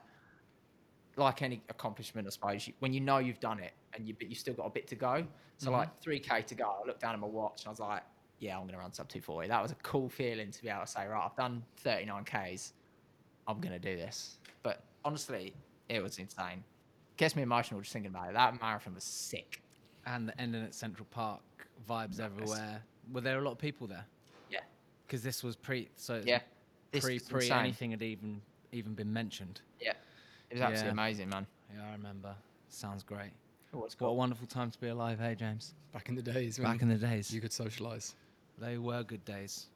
[1.16, 2.66] like any accomplishment, I suppose.
[2.66, 4.87] You, when you know you've done it, and you but you still got a bit
[4.88, 5.27] to go.
[5.57, 6.77] So like three k to go.
[6.83, 8.03] I looked down at my watch and I was like,
[8.38, 9.49] yeah, I'm gonna run sub two forty.
[9.49, 12.23] That was a cool feeling to be able to say, right, I've done thirty nine
[12.23, 12.75] k's.
[13.49, 14.38] I'm gonna do this.
[14.62, 15.55] But honestly,
[15.88, 16.62] it was insane.
[17.19, 18.35] Gets me emotional just thinking about it.
[18.35, 19.61] That marathon was sick.
[20.07, 21.43] And the ending at Central Park,
[21.89, 22.83] vibes everywhere.
[23.13, 24.07] Were there a lot of people there?
[24.51, 24.61] Yeah.
[25.07, 26.41] Because this was pre, so it's Yeah.
[26.93, 27.59] This pre was pre insane.
[27.59, 28.41] anything had even
[28.73, 29.61] even been mentioned.
[29.81, 29.93] Yeah.
[30.51, 30.93] It was absolutely Yeah.
[30.93, 31.47] amazing, man.
[31.75, 32.35] Yeah, I remember.
[32.71, 33.33] Sounds great.
[33.73, 35.75] It was What a wonderful time to be alive, hey James.
[35.93, 37.31] Back in the days Back in the days.
[37.33, 38.15] you could socialise.
[38.59, 39.67] They were good days.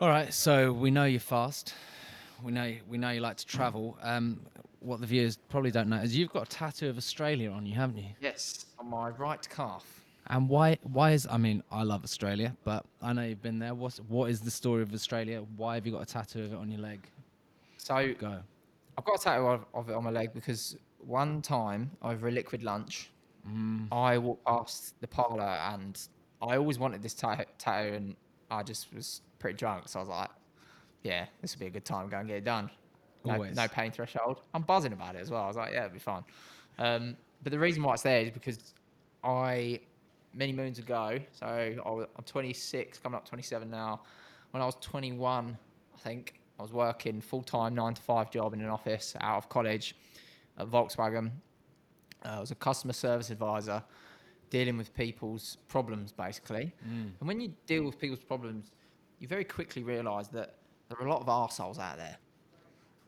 [0.00, 1.74] All right, so we know you're fast.
[2.42, 3.98] We know we know you like to travel.
[4.00, 4.40] Um,
[4.80, 7.74] what the viewers probably don't know is you've got a tattoo of Australia on you,
[7.74, 8.10] haven't you?
[8.20, 9.84] Yes, on my right calf.
[10.26, 13.74] And why why is I mean I love Australia, but I know you've been there.
[13.74, 15.42] What's what is the story of Australia?
[15.56, 17.00] Why have you got a tattoo of it on your leg?
[17.78, 18.38] So Go.
[18.98, 22.30] I've got a tattoo of, of it on my leg because one time over a
[22.30, 23.10] liquid lunch,
[23.48, 23.88] Mm.
[23.90, 25.98] I walked past the parlour and
[26.42, 28.16] I always wanted this ta- tattoo and
[28.50, 29.88] I just was pretty drunk.
[29.88, 30.30] So I was like,
[31.02, 32.08] yeah, this would be a good time.
[32.08, 32.70] Go and get it done.
[33.24, 33.56] No, Always.
[33.56, 34.40] no pain threshold.
[34.54, 35.42] I'm buzzing about it as well.
[35.42, 36.24] I was like, yeah, it'll be fine.
[36.78, 38.74] Um, but the reason why it's there is because
[39.22, 39.80] I,
[40.34, 44.00] many moons ago, so I was, I'm 26, coming up 27 now.
[44.52, 45.56] When I was 21,
[45.94, 49.36] I think I was working full time, nine to five job in an office out
[49.38, 49.94] of college
[50.58, 51.30] at Volkswagen.
[52.24, 53.82] Uh, I was a customer service advisor
[54.50, 56.72] dealing with people's problems basically.
[56.84, 58.72] And when you deal with people's problems,
[59.20, 60.56] you very quickly realise that
[60.88, 62.16] there are a lot of arseholes out there.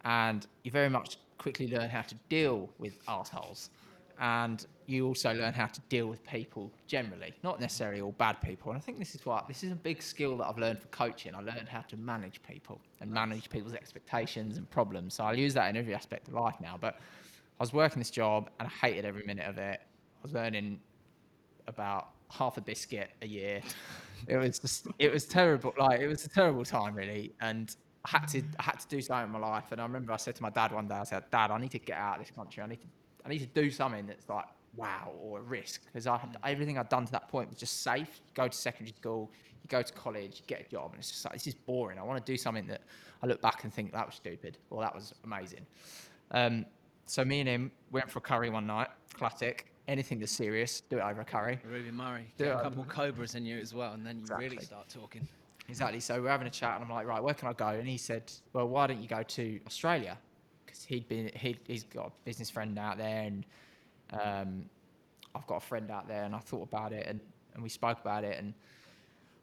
[0.05, 3.71] And you very much quickly learn how to deal with arseholes.
[4.21, 8.71] And you also learn how to deal with people generally, not necessarily all bad people.
[8.71, 10.89] And I think this is what this is a big skill that I've learned for
[10.89, 11.35] coaching.
[11.35, 15.15] I learned how to manage people and manage people's expectations and problems.
[15.15, 16.77] So I use that in every aspect of life now.
[16.81, 19.81] But I was working this job and I hated every minute of it.
[19.81, 20.79] I was earning
[21.67, 23.61] about half a biscuit a year.
[24.29, 25.75] It was just, it was terrible.
[25.77, 29.01] Like it was a terrible time really, and I had to I had to do
[29.01, 29.67] something in my life.
[29.71, 31.71] And I remember I said to my dad one day, I said, Dad, I need
[31.71, 32.63] to get out of this country.
[32.63, 32.87] I need to
[33.25, 36.79] I need to do something that's like wow or a risk because I had, everything
[36.79, 38.21] I'd done to that point was just safe.
[38.25, 39.31] You go to secondary school,
[39.63, 41.99] you go to college, you get a job, and it's just like this is boring.
[41.99, 42.83] I want to do something that
[43.23, 45.67] I look back and think that was stupid or that was amazing.
[46.33, 46.67] Um,
[47.07, 48.89] so me and him went for a curry one night.
[49.15, 49.67] Classic.
[49.89, 51.59] Anything that's serious, do it over a curry.
[51.69, 52.33] Ruby Murray.
[52.39, 55.27] Do Get a couple cobras in you as well, and then you really start talking.
[55.73, 56.01] Exactly.
[56.01, 57.69] So we're having a chat, and I'm like, right, where can I go?
[57.69, 60.19] And he said, well, why don't you go to Australia?
[60.67, 63.47] Because he'd been, he he's got a business friend out there, and
[64.13, 64.67] um,
[65.35, 67.21] I've got a friend out there, and I thought about it, and,
[67.55, 68.53] and we spoke about it, and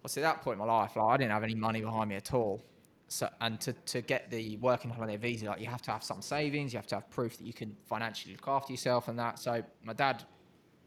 [0.01, 2.15] obviously at that point in my life, like I didn't have any money behind me
[2.15, 2.61] at all,
[3.07, 6.21] so and to, to get the working holiday visa, like you have to have some
[6.21, 9.39] savings, you have to have proof that you can financially look after yourself and that.
[9.39, 10.25] So my dad,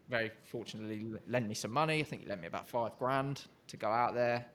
[0.09, 1.99] very fortunately, lent me some money.
[1.99, 4.47] I think he lent me about five grand to go out there.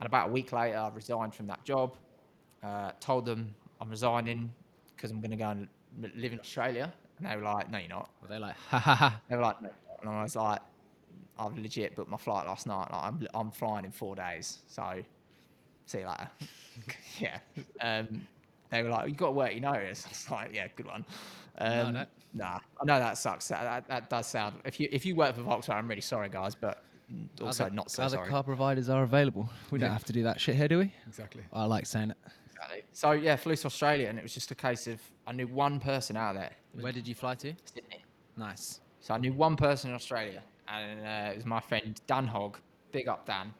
[0.00, 1.96] And about a week later, I resigned from that job.
[2.62, 4.52] Uh, told them I'm resigning
[4.96, 5.68] because I'm going to go and
[6.14, 6.92] live in Australia.
[7.18, 9.20] And they were like, "No, you're not." They were they like, ha ha ha?
[9.28, 10.60] They were like, "No." And I was like,
[11.38, 12.88] "I've legit booked my flight last night.
[12.90, 15.02] Like, I'm I'm flying in four days, so
[15.86, 16.30] see you later."
[17.18, 17.38] yeah.
[17.80, 18.26] Um,
[18.70, 21.04] they were like, "You got to work your notice." I was like, "Yeah, good one."
[21.58, 22.04] Um, no.
[22.32, 23.48] Nah, I know that sucks.
[23.48, 24.56] That, that, that does sound.
[24.64, 26.84] If you if you work for Volkswagen, I'm really sorry, guys, but
[27.40, 28.28] also other, not so other sorry.
[28.28, 29.48] car providers are available.
[29.70, 30.92] We don't have to do that shit here, do we?
[31.06, 31.42] Exactly.
[31.52, 32.16] I like saying it.
[32.50, 32.82] Exactly.
[32.92, 35.80] So yeah, flew to Australia, and it was just a case of I knew one
[35.80, 36.52] person out there.
[36.72, 37.54] Where did you fly to?
[37.64, 38.04] Sydney.
[38.36, 38.80] Nice.
[39.00, 42.58] So I knew one person in Australia, and uh, it was my friend Dan Hogg.
[42.92, 43.54] Big up Dan,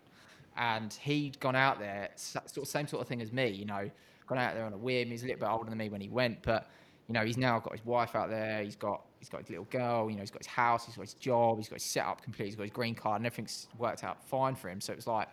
[0.57, 3.49] and he'd gone out there, sort of same sort of thing as me.
[3.49, 3.91] You know,
[4.27, 5.09] gone out there on a whim.
[5.09, 6.69] He's a little bit older than me when he went, but
[7.07, 8.63] you know, he's now got his wife out there.
[8.63, 10.11] He's got he's got his little girl.
[10.11, 10.87] You know, he's got his house.
[10.87, 11.59] He's got his job.
[11.59, 12.47] He's got his setup complete.
[12.47, 14.81] He's got his green card, and everything's worked out fine for him.
[14.81, 15.29] So it was like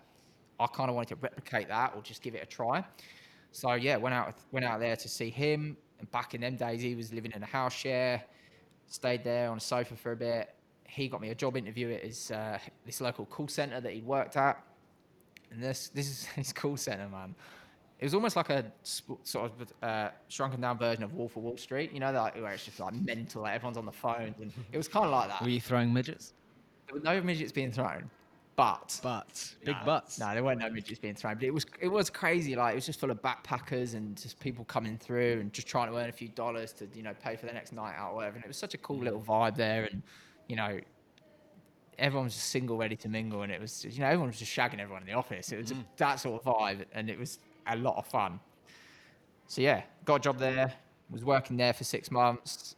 [0.60, 2.84] I kind of wanted to replicate that or just give it a try.
[3.50, 5.76] So yeah, went out went out there to see him.
[5.98, 8.22] And back in them days, he was living in a house share.
[8.86, 10.54] Stayed there on a sofa for a bit.
[10.84, 14.00] He got me a job interview at his uh, this local call center that he
[14.02, 14.62] worked at.
[15.50, 17.34] And this this is his call center, man.
[17.98, 21.56] It was almost like a sort of uh, shrunken down version of Wolf of Wall
[21.56, 21.92] Street.
[21.92, 24.76] You know, like where it's just like mental, like everyone's on the phone, and it
[24.76, 25.42] was kind of like that.
[25.42, 26.32] Were you throwing midgets?
[26.86, 28.08] There were no midgets being thrown,
[28.54, 29.56] but Butts.
[29.64, 30.20] Big no, butts.
[30.20, 32.54] No, there weren't no midgets being thrown, but it was it was crazy.
[32.54, 35.90] Like it was just full of backpackers and just people coming through and just trying
[35.90, 38.16] to earn a few dollars to you know pay for the next night out or
[38.16, 38.36] whatever.
[38.36, 40.02] And it was such a cool little vibe there, and
[40.48, 40.78] you know.
[42.00, 44.56] Everyone was just single, ready to mingle, and it was, you know, everyone was just
[44.56, 45.50] shagging everyone in the office.
[45.50, 48.40] It was just that sort of vibe, and it was a lot of fun.
[49.46, 50.72] So yeah, got a job there,
[51.10, 52.76] was working there for six months.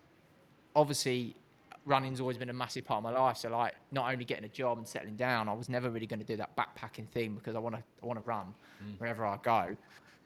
[0.76, 1.36] Obviously,
[1.84, 3.38] running's always been a massive part of my life.
[3.38, 6.20] So like, not only getting a job and settling down, I was never really going
[6.20, 8.98] to do that backpacking thing because I want to, I want to run mm.
[8.98, 9.76] wherever I go.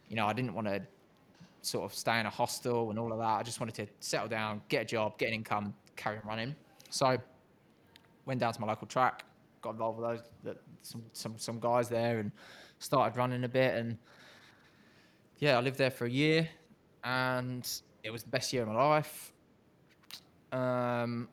[0.08, 0.82] You know, I didn't want to
[1.62, 3.24] sort of stay in a hostel and all of that.
[3.24, 6.54] I just wanted to settle down, get a job, get an income, carry on running.
[6.90, 7.16] So
[8.26, 9.24] went down to my local track,
[9.62, 12.30] got involved with those some some some guys there, and
[12.78, 13.74] started running a bit.
[13.74, 13.98] And
[15.44, 16.48] yeah, I lived there for a year,
[17.04, 17.68] and
[18.02, 19.30] it was the best year of my life.
[20.52, 21.28] Um,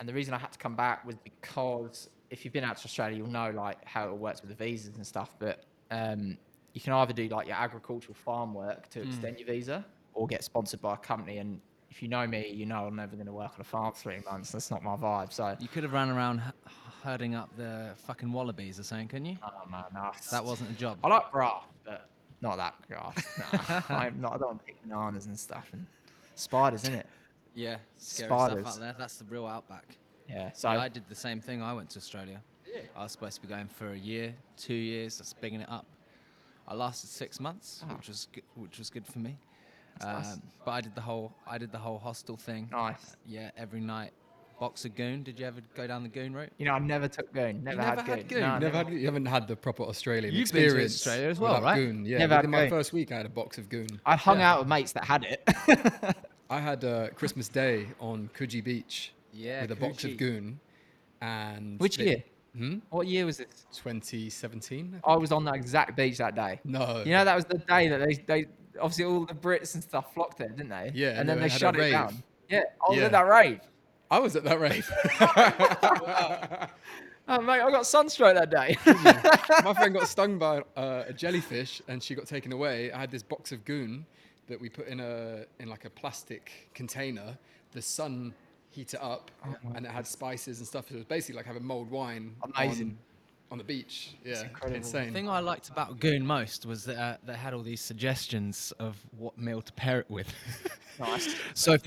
[0.00, 2.84] and the reason I had to come back was because if you've been out to
[2.84, 5.36] Australia, you'll know like how it works with the visas and stuff.
[5.38, 6.36] But um,
[6.72, 10.42] you can either do like your agricultural farm work to extend your visa, or get
[10.42, 11.38] sponsored by a company.
[11.38, 13.92] And if you know me, you know I'm never going to work on a farm
[13.92, 14.50] for three months.
[14.50, 15.32] That's not my vibe.
[15.32, 16.42] So You could have ran around
[17.04, 19.36] herding up the fucking wallabies or something, couldn't you?
[19.44, 20.98] Oh man, no, That wasn't a job.
[21.04, 21.62] I like but
[22.42, 23.16] not that grass.
[23.38, 24.34] No, I'm not.
[24.34, 25.86] I don't want to pick bananas and stuff and
[26.34, 27.06] spiders, in it.
[27.54, 28.60] Yeah, scary Spiders.
[28.62, 28.94] stuff out there.
[28.98, 29.84] That's the real outback.
[30.28, 30.50] Yeah.
[30.52, 31.62] So Yeah, I did the same thing.
[31.62, 32.40] I went to Australia.
[32.66, 32.80] Yeah.
[32.96, 35.18] I was supposed to be going for a year, two years.
[35.18, 35.86] That's bigging it up.
[36.66, 37.94] I lasted six months, Oh.
[37.96, 39.36] which was good, which was good for me.
[39.98, 40.34] That's nice.
[40.36, 42.68] Um, but I did the whole I did the whole hostel thing.
[42.72, 43.16] nice.
[43.26, 44.12] Yeah, every night.
[44.60, 45.22] Box of goon.
[45.22, 46.50] Did you ever go down the goon route?
[46.58, 47.62] You know, I never took goon.
[47.64, 48.26] Never, never had had goon.
[48.28, 48.40] goon?
[48.40, 48.90] No, You Never never.
[48.90, 50.94] had, you haven't had the proper Australian You've been to experience.
[51.06, 51.74] Australia as well, without right?
[51.76, 52.04] Goon.
[52.04, 52.70] Yeah, Never had within my goon.
[52.70, 53.88] first week, I had a box of goon.
[54.06, 54.52] I hung Yeah.
[54.52, 56.16] out with mates that had it.
[56.50, 59.62] I had uh, Christmas Day on Coogee Beach Yeah.
[59.62, 60.60] with a box of goon,
[61.20, 62.24] and Which they- year?
[62.56, 62.78] Hmm?
[62.90, 63.46] What year was this?
[63.72, 65.00] 2017.
[65.04, 66.60] I was on that exact beach that day.
[66.64, 67.02] No.
[67.04, 68.46] You know, that was the day that they, they
[68.78, 70.90] obviously all the Brits and stuff flocked there, didn't they?
[70.94, 71.92] Yeah, And and then they they shut it rave.
[71.92, 72.22] down.
[72.50, 73.04] Yeah, I was Yeah.
[73.06, 73.60] at that rave.
[74.12, 74.90] I was at that rave.
[77.28, 78.76] Oh, mate, I got sunstroke that day.
[79.64, 82.90] My friend got stung by uh, a jellyfish, and she got taken away.
[82.90, 84.04] I had this box of goon
[84.48, 87.38] that we put in a in like a plastic container.
[87.70, 88.34] The sun
[88.70, 89.30] heat it up,
[89.76, 90.90] and it had spices and stuff.
[90.90, 92.34] It was basically like having mulled wine.
[92.56, 92.98] Amazing.
[93.52, 94.14] On, on the beach.
[94.24, 94.76] Yeah, incredible.
[94.76, 95.08] insane.
[95.08, 98.72] The thing I liked about Goon most was that uh, they had all these suggestions
[98.78, 100.32] of what meal to pair it with.
[100.98, 101.34] nice.
[101.52, 101.86] so if,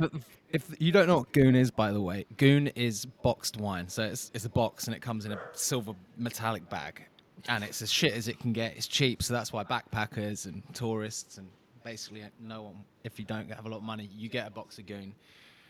[0.51, 3.89] if you don't know what Goon is, by the way, Goon is boxed wine.
[3.89, 7.04] So it's, it's a box and it comes in a silver metallic bag.
[7.49, 8.75] And it's as shit as it can get.
[8.78, 11.47] It's cheap, so that's why backpackers and tourists and
[11.84, 14.78] basically no one, if you don't have a lot of money, you get a box
[14.78, 15.15] of Goon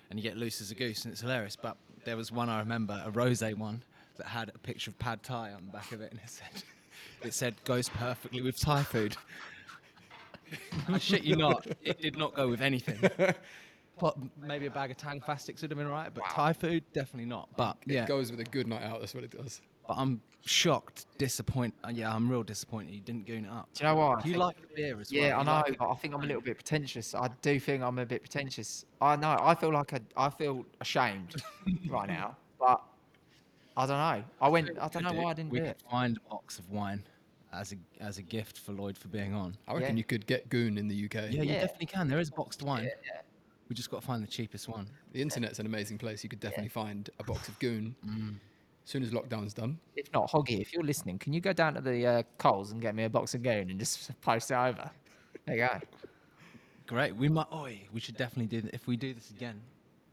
[0.10, 1.56] and you get loose as a goose and it's hilarious.
[1.56, 3.84] But there was one I remember, a rosé one,
[4.18, 6.64] that had a picture of pad thai on the back of it and it said,
[7.24, 9.16] it said goes perfectly with Thai food.
[10.88, 13.00] I shit you not, it did not go with anything.
[13.98, 17.48] But maybe a bag of Tangfastics would have been right, but Thai food definitely not.
[17.56, 19.00] But It yeah, goes with a good night out.
[19.00, 19.62] That's what it does.
[19.88, 21.76] but I'm shocked, disappointed.
[21.82, 23.70] Uh, yeah, I'm real disappointed you didn't goon it up.
[23.74, 24.06] Do you know what?
[24.06, 25.22] I You think- like the beer as well.
[25.24, 27.16] Yeah, I you know, like but I think I'm a little bit pretentious.
[27.16, 28.84] I do think I'm a bit pretentious.
[29.00, 29.38] I know.
[29.40, 31.42] I feel like I, I feel ashamed
[31.90, 32.82] right now, but
[33.78, 34.24] I don't know.
[34.42, 34.70] I went.
[34.80, 35.82] I don't know why I didn't we do could it.
[35.92, 37.04] find a box of wine
[37.54, 39.56] as a as a gift for Lloyd for being on.
[39.68, 39.98] I reckon Yeah.
[40.00, 41.14] you could get Goon in the UK.
[41.16, 41.62] Yeah, you Yeah.
[41.62, 42.08] definitely can.
[42.08, 42.84] There is boxed wine.
[42.86, 43.22] Yeah, yeah.
[43.68, 44.88] We just got to find the cheapest one.
[45.12, 46.24] The internet's an amazing place.
[46.24, 48.36] You could definitely find a box of Goon Mm.
[48.84, 49.80] as soon as lockdown's done.
[49.96, 52.80] If not, Hoggy, if you're listening, can you go down to the uh, Coles and
[52.82, 54.90] get me a box of goon and just post it over?
[55.46, 55.80] There you go.
[56.88, 57.16] Great.
[57.16, 57.48] We might.
[57.52, 58.62] Oh, we should definitely do.
[58.62, 59.60] th- If we do this again,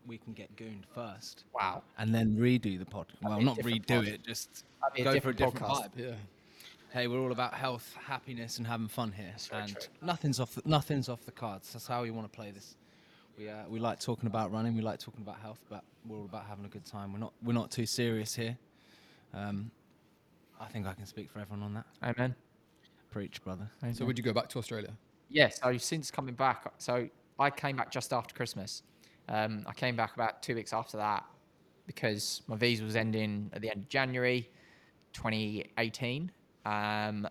[0.07, 1.83] we can get gooned first Wow.
[1.99, 3.07] and then redo the pod.
[3.23, 4.09] Well, be a not redo pod.
[4.09, 4.23] it.
[4.25, 5.85] Just That'd a go for a different different podcast.
[5.95, 5.99] vibe.
[5.99, 6.15] Yeah.
[6.93, 9.83] Hey, we're all about health, happiness, and having fun here, very and true.
[10.03, 10.55] nothing's off.
[10.55, 11.73] The, nothing's off the cards.
[11.73, 12.77] That's how we want to play this.
[13.39, 14.75] We uh, we like talking about running.
[14.77, 17.13] We like talking about health, but we're all about having a good time.
[17.15, 18.59] We're not we're not too serious here.
[19.33, 19.71] Um,
[20.61, 21.87] I think I can speak for everyone on that.
[22.03, 22.35] Amen.
[23.11, 23.71] Preach, brother.
[23.95, 24.91] So would you go back to Australia?
[25.31, 28.83] Yeah, so since coming back, so I came back just after Christmas.
[29.29, 31.25] Um, I came back about two weeks after that
[31.87, 34.49] because my visa was ending at the end of January
[35.13, 36.31] 2018.
[36.65, 37.29] Um,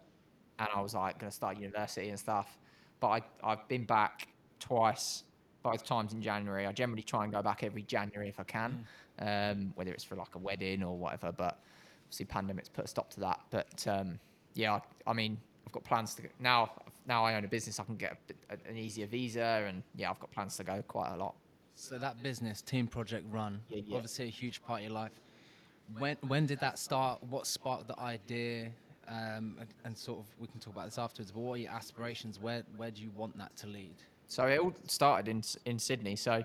[0.61, 2.57] and I was like going to start university and stuff.
[2.99, 4.27] But I, I've been back
[4.59, 5.23] twice,
[5.63, 6.67] both times in January.
[6.67, 8.85] I generally try and go back every January if I can,
[9.19, 11.31] um, whether it's for like a wedding or whatever.
[11.31, 11.59] But
[12.05, 13.39] obviously, pandemic's put a stop to that.
[13.49, 14.19] But um,
[14.53, 16.71] yeah, I, I mean, I've got plans to now.
[17.07, 18.15] Now I own a business, I can get
[18.51, 21.33] a- an easier visa, and yeah, I've got plans to go quite a lot.
[21.75, 23.95] So that business, Team Project Run, Yeah, yeah.
[23.95, 25.11] obviously a huge part of your life.
[25.97, 27.21] When when did that start?
[27.23, 28.71] What sparked the idea?
[29.07, 31.31] Um, and, and sort of we can talk about this afterwards.
[31.31, 32.39] But what are your aspirations?
[32.39, 33.95] Where where do you want that to lead?
[34.27, 36.15] So it all started in in Sydney.
[36.15, 36.43] So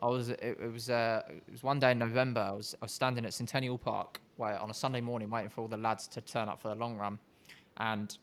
[0.00, 2.40] I was it, it was uh, it was one day in November.
[2.40, 5.62] I was I was standing at Centennial Park wait, on a Sunday morning waiting for
[5.62, 7.18] all the lads to turn up for the long run,
[7.78, 8.18] and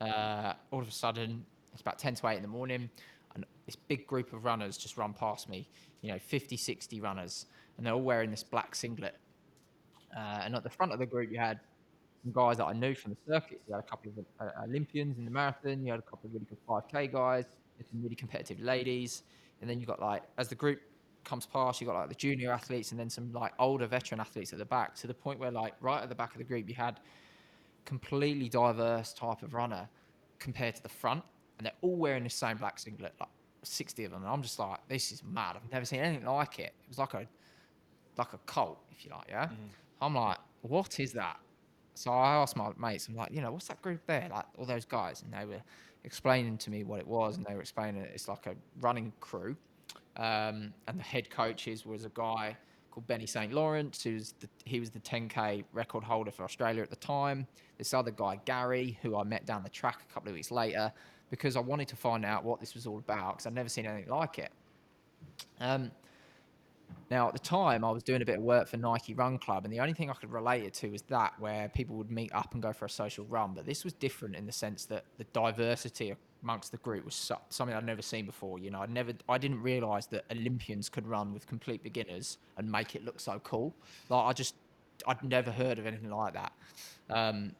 [0.00, 2.88] uh, all of a sudden it's about 10 to 8 in the morning
[3.34, 5.68] and this big group of runners just run past me
[6.02, 9.16] you know 50 60 runners and they're all wearing this black singlet
[10.16, 11.60] uh, and at the front of the group you had
[12.24, 13.60] some guys that I knew from the circuit.
[13.68, 15.84] You had a couple of uh, Olympians in the marathon.
[15.84, 17.44] You had a couple of really good 5K guys.
[17.90, 19.24] Some really competitive ladies.
[19.60, 20.80] And then you got like, as the group
[21.24, 24.52] comes past, you got like the junior athletes and then some like older veteran athletes
[24.52, 26.68] at the back to the point where like right at the back of the group,
[26.68, 27.00] you had
[27.84, 29.88] completely diverse type of runner
[30.38, 31.22] compared to the front.
[31.58, 33.28] And they're all wearing the same black singlet, like
[33.62, 34.22] 60 of them.
[34.22, 35.56] And I'm just like, this is mad.
[35.56, 36.74] I've never seen anything like it.
[36.82, 37.26] It was like a,
[38.16, 39.48] like a cult, if you like, yeah?
[40.00, 41.38] I'm like, what is that?
[41.94, 44.28] So I asked my mates, I'm like, you know, what's that group there?
[44.30, 45.62] Like all those guys, and they were
[46.02, 48.10] explaining to me what it was, and they were explaining it.
[48.12, 49.56] It's like a running crew,
[50.16, 52.56] um, and the head coaches was a guy
[52.90, 56.90] called Benny St Lawrence, who's the, he was the 10k record holder for Australia at
[56.90, 57.46] the time.
[57.78, 60.92] This other guy Gary, who I met down the track a couple of weeks later,
[61.34, 63.86] because I wanted to find out what this was all about, because I'd never seen
[63.86, 64.52] anything like it.
[65.58, 65.90] Um,
[67.10, 69.64] now, at the time, I was doing a bit of work for Nike Run Club,
[69.64, 72.32] and the only thing I could relate it to was that where people would meet
[72.32, 73.52] up and go for a social run.
[73.52, 77.40] But this was different in the sense that the diversity amongst the group was so-
[77.48, 78.60] something I'd never seen before.
[78.60, 82.70] You know, I never, I didn't realise that Olympians could run with complete beginners and
[82.70, 83.74] make it look so cool.
[84.08, 84.54] Like I just,
[85.04, 86.52] I'd never heard of anything like that.
[87.10, 87.56] Um,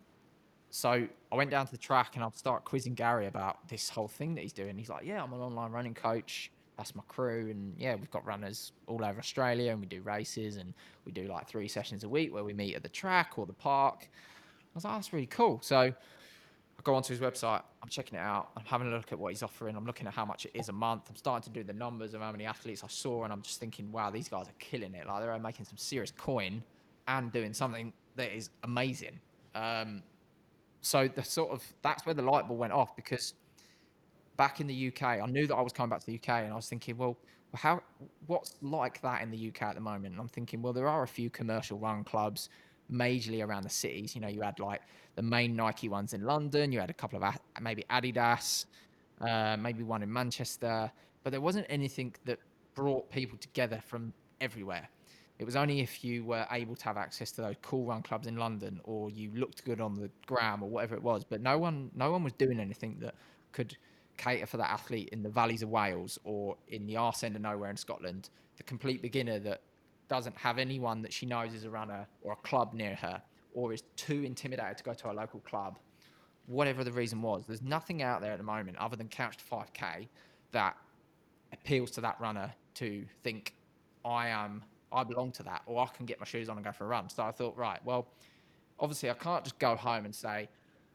[0.74, 4.08] so I went down to the track and I'd start quizzing Gary about this whole
[4.08, 4.76] thing that he's doing.
[4.76, 6.50] He's like, "Yeah, I'm an online running coach.
[6.76, 10.56] That's my crew, and yeah, we've got runners all over Australia, and we do races,
[10.56, 13.46] and we do like three sessions a week where we meet at the track or
[13.46, 17.62] the park." I was like, "That's really cool." So I go onto his website.
[17.80, 18.50] I'm checking it out.
[18.56, 19.76] I'm having a look at what he's offering.
[19.76, 21.02] I'm looking at how much it is a month.
[21.08, 23.60] I'm starting to do the numbers of how many athletes I saw, and I'm just
[23.60, 25.06] thinking, "Wow, these guys are killing it!
[25.06, 26.64] Like they're making some serious coin
[27.06, 29.20] and doing something that is amazing."
[29.54, 30.02] Um,
[30.84, 33.34] so the sort of that's where the light bulb went off because
[34.36, 36.52] back in the UK, I knew that I was coming back to the UK, and
[36.52, 37.16] I was thinking, well,
[37.54, 37.80] how
[38.26, 40.12] what's like that in the UK at the moment?
[40.12, 42.50] And I'm thinking, well, there are a few commercial run clubs,
[42.92, 44.14] majorly around the cities.
[44.14, 44.82] You know, you had like
[45.14, 48.66] the main Nike ones in London, you had a couple of maybe Adidas,
[49.20, 50.90] uh, maybe one in Manchester,
[51.22, 52.38] but there wasn't anything that
[52.74, 54.88] brought people together from everywhere.
[55.38, 58.26] It was only if you were able to have access to those cool run clubs
[58.26, 61.24] in London, or you looked good on the gram, or whatever it was.
[61.24, 63.14] But no one, no one was doing anything that
[63.52, 63.76] could
[64.16, 67.42] cater for that athlete in the valleys of Wales or in the arse end of
[67.42, 68.30] nowhere in Scotland.
[68.56, 69.62] The complete beginner that
[70.08, 73.20] doesn't have anyone that she knows is a runner or a club near her,
[73.54, 75.78] or is too intimidated to go to a local club.
[76.46, 79.44] Whatever the reason was, there's nothing out there at the moment other than Couch to
[79.44, 80.08] 5K
[80.52, 80.76] that
[81.52, 83.54] appeals to that runner to think
[84.04, 84.62] I am
[84.94, 86.88] I belong to that or I can get my shoes on and go for a
[86.88, 87.08] run.
[87.08, 88.06] So I thought, right, well,
[88.78, 90.48] obviously I can't just go home and say,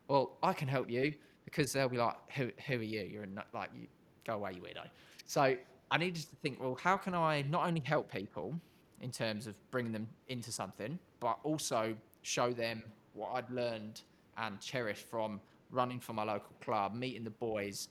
[0.07, 1.13] well, I can help you
[1.45, 3.01] because they'll be like, who, who are you?
[3.01, 3.87] You're not, like, you
[4.25, 4.87] go away, you weirdo.
[5.25, 5.55] So
[5.91, 8.55] I needed to think, well, how can I not only help people
[9.01, 12.83] in terms of bringing them into something, but also show them
[13.13, 14.01] what I'd learned
[14.37, 15.39] and cherished from
[15.71, 17.89] running for my local club, meeting the boys,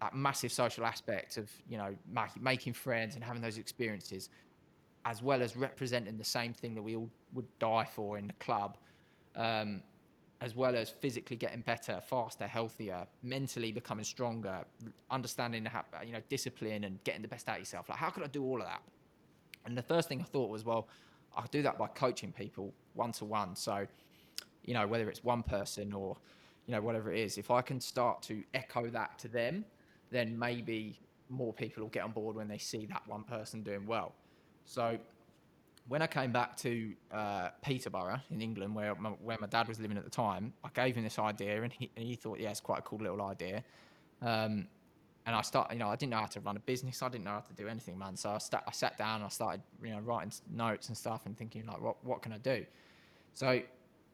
[0.00, 1.94] that massive social aspect of you know
[2.40, 4.30] making friends and having those experiences,
[5.08, 8.32] as well as representing the same thing that we all would die for in the
[8.34, 8.76] club,
[9.36, 9.82] um,
[10.42, 14.58] as well as physically getting better, faster, healthier, mentally becoming stronger,
[15.10, 17.88] understanding how, you know discipline and getting the best out of yourself.
[17.88, 18.82] Like how could I do all of that?
[19.64, 20.88] And the first thing I thought was, well,
[21.34, 23.56] I do that by coaching people one to one.
[23.56, 23.86] So,
[24.64, 26.18] you know, whether it's one person or,
[26.66, 29.64] you know, whatever it is, if I can start to echo that to them,
[30.10, 31.00] then maybe
[31.30, 34.12] more people will get on board when they see that one person doing well.
[34.68, 34.98] So,
[35.88, 39.80] when I came back to uh, Peterborough in England, where my, where my dad was
[39.80, 42.50] living at the time, I gave him this idea, and he, and he thought, yeah,
[42.50, 43.64] it's quite a cool little idea.
[44.20, 44.68] Um,
[45.24, 47.02] and I started, you know, I didn't know how to run a business.
[47.02, 48.14] I didn't know how to do anything, man.
[48.16, 51.24] So I, sta I sat down and I started, you know, writing notes and stuff
[51.24, 52.66] and thinking like, what, what can I do?
[53.32, 53.64] So I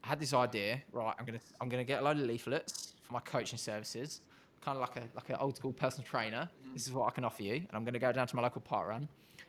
[0.01, 1.15] had this idea, right?
[1.19, 4.21] I'm gonna, I'm gonna get a load of leaflets for my coaching services,
[4.61, 6.49] kind of like a, like an old school personal trainer.
[6.73, 8.61] This is what I can offer you, and I'm gonna go down to my local
[8.61, 9.07] parkrun,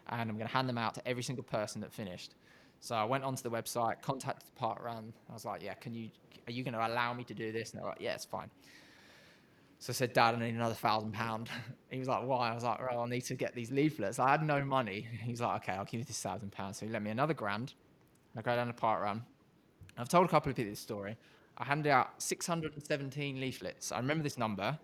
[0.08, 2.34] and I'm gonna hand them out to every single person that finished.
[2.80, 5.12] So I went onto the website, contacted parkrun.
[5.30, 6.10] I was like, yeah, can you,
[6.46, 7.72] are you gonna allow me to do this?
[7.72, 8.50] And they're like, yeah, it's fine.
[9.78, 11.50] So I said, Dad, I need another thousand pound.
[11.90, 12.50] He was like, Why?
[12.50, 14.18] I was like, Well, I need to get these leaflets.
[14.18, 15.06] I had no money.
[15.22, 16.78] He's like, Okay, I'll give you this thousand pounds.
[16.78, 17.74] So he lent me another grand.
[18.36, 19.22] I go down the parkrun.
[19.96, 21.16] I've told a couple of people this story.
[21.56, 23.92] I handed out 617 leaflets.
[23.92, 24.78] I remember this number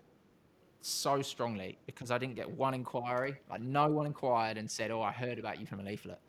[0.85, 3.35] so strongly because I didn't get one inquiry.
[3.49, 6.19] Like no one inquired and said, "Oh, I heard about you from a leaflet."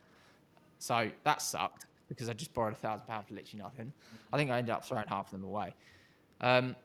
[0.78, 3.92] So that sucked because I just borrowed a thousand pounds for literally nothing.
[4.32, 5.74] I think I ended up throwing half of them away.
[6.40, 6.76] Um,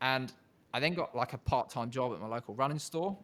[0.00, 0.32] and
[0.72, 3.16] I then got like a part-time job at my local running store.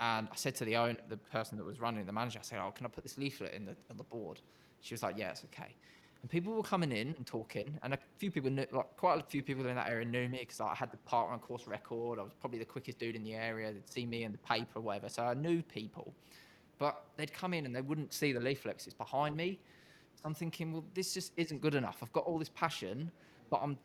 [0.00, 2.58] And I said to the owner, the person that was running, the manager, I said,
[2.62, 4.40] "Oh, can I put this leaflet in the on the board?"
[4.80, 5.74] She was like, "Yeah, it's okay."
[6.26, 9.22] And people were coming in and talking, and a few people, knew, like quite a
[9.22, 12.18] few people in that area knew me because I had the run course record.
[12.18, 13.72] I was probably the quickest dude in the area.
[13.72, 15.08] They'd see me in the paper, or whatever.
[15.08, 16.12] So I knew people,
[16.80, 18.88] but they'd come in and they wouldn't see the leaflets.
[18.88, 19.60] it's behind me.
[20.16, 21.98] So I'm thinking, well, this just isn't good enough.
[22.02, 23.12] I've got all this passion,
[23.48, 23.78] but I'm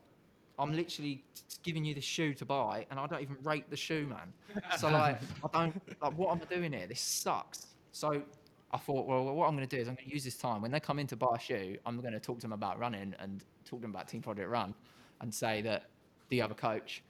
[0.57, 1.23] I'm literally
[1.61, 4.33] giving you the shoe to buy, and I don't even rate the shoe, man.
[4.79, 6.87] So like, I don't like what am I doing here?
[6.87, 7.67] This sucks.
[7.91, 8.23] So
[8.73, 10.61] I thought, well, what I'm going to do is I'm going to use this time
[10.61, 11.77] when they come in to buy a shoe.
[11.85, 14.49] I'm going to talk to them about running and talk to them about Team Project
[14.49, 14.73] Run,
[15.21, 15.85] and say that,
[16.29, 17.03] the other coach?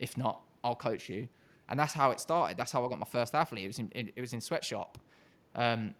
[0.00, 1.28] If not, I'll coach you.
[1.68, 2.56] And that's how it started.
[2.56, 3.64] That's how I got my first athlete.
[3.64, 4.98] It was in it, it was in sweatshop.
[5.54, 5.94] Um,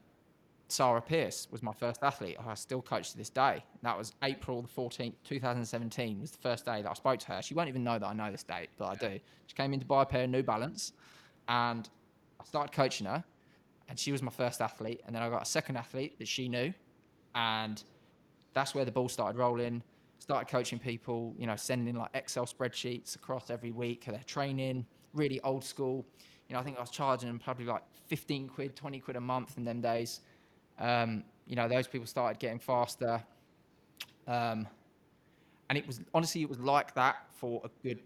[0.68, 2.36] Sarah Pierce was my first athlete.
[2.44, 3.62] I still coach to this day.
[3.82, 7.42] That was April the 14th, 2017 was the first day that I spoke to her.
[7.42, 9.20] She won't even know that I know this date, but I do.
[9.46, 10.94] She came in to buy a pair of New Balance
[11.46, 11.88] and
[12.40, 13.22] I started coaching her
[13.93, 15.03] and she was my first athlete.
[15.07, 16.72] And then I got a second athlete that she knew
[17.34, 17.84] and
[18.55, 19.82] that's where the ball started rolling.
[20.18, 24.07] Started coaching people, you know, sending like Excel spreadsheets across every week.
[24.07, 26.07] They're training, really old school.
[26.49, 29.20] You know, I think I was charging them probably like 15 quid, 20 quid a
[29.20, 30.20] month in them days.
[30.78, 33.22] Um, you know, those people started getting faster.
[34.26, 34.66] Um,
[35.68, 37.99] and it was honestly, it was like that for a good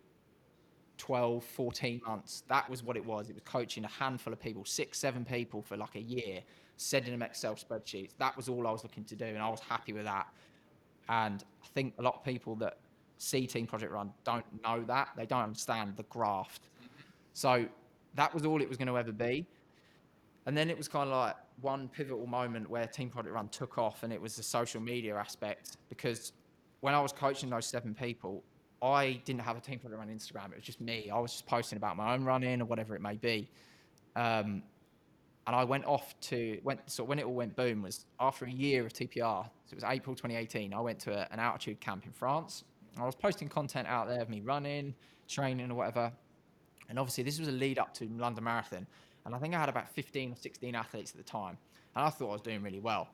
[0.98, 2.42] 12, 14 months.
[2.48, 3.28] That was what it was.
[3.28, 6.40] It was coaching a handful of people, six, seven people for like a year,
[6.76, 8.12] sending them Excel spreadsheets.
[8.18, 10.26] That was all I was looking to do, and I was happy with that.
[11.08, 12.78] And I think a lot of people that
[13.18, 15.10] see Team Project Run don't know that.
[15.16, 16.68] They don't understand the graft.
[17.32, 17.66] So
[18.14, 19.46] that was all it was going to ever be.
[20.46, 23.78] And then it was kind of like one pivotal moment where Team Project Run took
[23.78, 25.76] off, and it was the social media aspect.
[25.88, 26.32] Because
[26.80, 28.42] when I was coaching those seven people,
[28.82, 30.52] I didn't have a Team Project Run Instagram.
[30.52, 31.10] It was just me.
[31.10, 33.48] I was just posting about my own running or whatever it may be.
[34.14, 34.62] Um,
[35.46, 38.50] and I went off to went so when it all went boom was after a
[38.50, 39.44] year of TPR.
[39.44, 40.74] So it was April 2018.
[40.74, 42.64] I went to a, an altitude camp in France.
[42.98, 44.94] I was posting content out there of me running,
[45.28, 46.12] training, or whatever.
[46.88, 48.86] And obviously, this was a lead up to London Marathon.
[49.24, 51.58] And I think I had about 15 or 16 athletes at the time.
[51.94, 53.08] And I thought I was doing really well.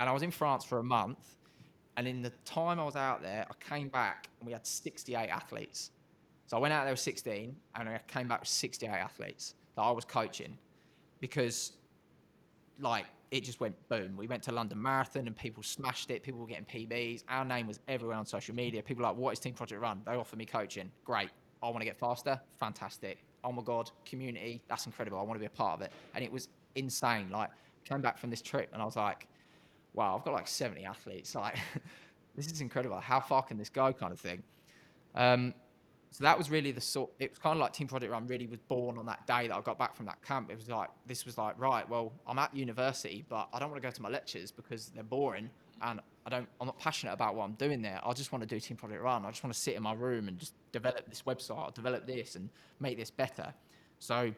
[0.00, 1.18] And I was in France for a month.
[1.96, 5.28] And in the time I was out there, I came back and we had 68
[5.28, 5.90] athletes.
[6.46, 9.82] So I went out there with 16 and I came back with 68 athletes that
[9.82, 10.58] I was coaching
[11.20, 11.72] because,
[12.80, 14.16] like, it just went boom.
[14.16, 16.22] We went to London Marathon and people smashed it.
[16.22, 17.24] People were getting PBs.
[17.28, 18.82] Our name was everywhere on social media.
[18.82, 20.02] People were like, what is Team Project Run?
[20.04, 20.90] They offer me coaching.
[21.04, 21.30] Great.
[21.62, 22.40] I want to get faster.
[22.60, 23.18] Fantastic.
[23.42, 24.62] Oh my God, community.
[24.68, 25.18] That's incredible.
[25.18, 25.92] I want to be a part of it.
[26.14, 27.30] And it was insane.
[27.30, 27.50] Like,
[27.84, 29.26] came back from this trip and I was like,
[29.94, 31.34] wow, I've got like 70 athletes.
[31.34, 31.56] Like,
[32.34, 32.98] this is incredible.
[33.00, 34.42] How far can this go, kind of thing.
[35.14, 35.54] Um,
[36.14, 37.10] so that was really the sort.
[37.18, 39.56] It was kind of like Team Project Run really was born on that day that
[39.56, 40.48] I got back from that camp.
[40.48, 41.88] It was like this was like right.
[41.88, 45.02] Well, I'm at university, but I don't want to go to my lectures because they're
[45.02, 45.50] boring,
[45.82, 46.48] and I don't.
[46.60, 48.00] I'm not passionate about what I'm doing there.
[48.04, 49.26] I just want to do Team Project Run.
[49.26, 52.06] I just want to sit in my room and just develop this website, or develop
[52.06, 53.52] this, and make this better.
[53.98, 54.32] So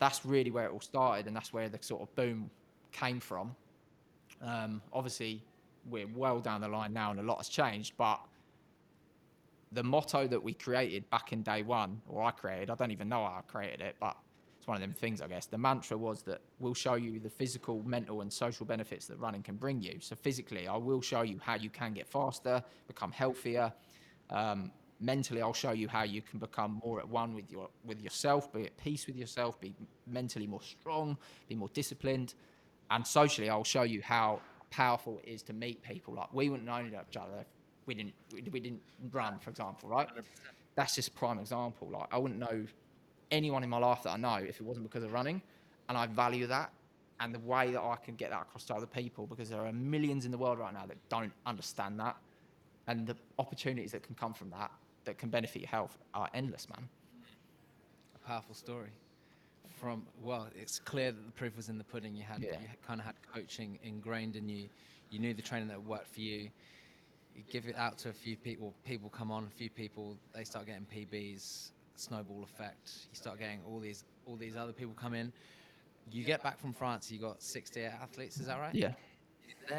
[0.00, 2.50] that's really where it all started, and that's where the sort of boom
[2.90, 3.54] came from.
[4.42, 5.42] Um, obviously,
[5.88, 7.94] we're well down the line now, and a lot has changed.
[7.96, 8.20] But
[9.72, 13.08] the motto that we created back in day one, or I created, I don't even
[13.08, 14.16] know how I created it, but
[14.58, 15.46] it's one of them things, I guess.
[15.46, 19.42] The mantra was that we'll show you the physical, mental, and social benefits that running
[19.42, 19.98] can bring you.
[20.00, 23.72] So physically, I will show you how you can get faster, become healthier.
[24.28, 24.70] Um,
[25.00, 28.52] mentally, I'll show you how you can become more at one with your with yourself,
[28.52, 29.74] be at peace with yourself, be
[30.06, 31.16] mentally more strong,
[31.48, 32.34] be more disciplined.
[32.90, 36.14] And socially, I'll show you how powerful it is to meet people.
[36.14, 37.46] Like we wouldn't know each other if
[37.86, 38.82] we didn't we, we didn't
[39.12, 40.08] run, for example, right?
[40.74, 41.88] That's just a prime example.
[41.90, 42.66] Like I wouldn't know
[43.30, 45.42] anyone in my life that I know if it wasn't because of running,
[45.88, 46.72] and I value that
[47.20, 49.72] and the way that I can get that across to other people because there are
[49.72, 52.16] millions in the world right now that don't understand that,
[52.86, 54.70] and the opportunities that can come from that
[55.04, 56.88] that can benefit your health are endless, man.
[58.14, 58.90] A powerful story.
[59.80, 62.14] From well, it's clear that the proof was in the pudding.
[62.14, 62.60] You had Yeah.
[62.60, 64.68] you kind of had coaching ingrained in you.
[65.10, 66.50] You knew the training that worked for you.
[67.34, 68.74] You give it out to a few people.
[68.84, 69.44] People come on.
[69.46, 71.70] A few people they start getting PBs.
[71.96, 72.90] Snowball effect.
[73.10, 75.32] You start getting all these all these other people come in.
[76.10, 77.10] You get back from France.
[77.10, 78.38] You got 68 athletes.
[78.38, 78.74] Is that right?
[78.74, 78.92] Yeah.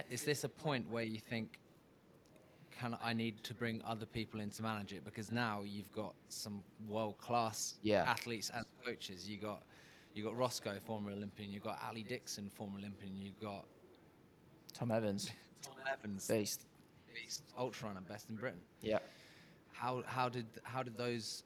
[0.10, 1.60] Is this a point where you think,
[2.72, 5.04] can I need to bring other people in to manage it?
[5.04, 8.04] Because now you've got some world class Yeah.
[8.10, 9.28] athletes as coaches.
[9.30, 9.64] You got
[10.14, 11.52] you got Roscoe, former Olympian.
[11.52, 13.16] You've got Ali Dixon, former Olympian.
[13.18, 13.66] You've got
[14.74, 15.32] Tom Evans,
[15.62, 16.66] Tom Evans, beast.
[17.14, 18.60] beast, ultra runner, best in Britain.
[18.82, 19.00] Yeah.
[19.74, 21.44] How how did how did those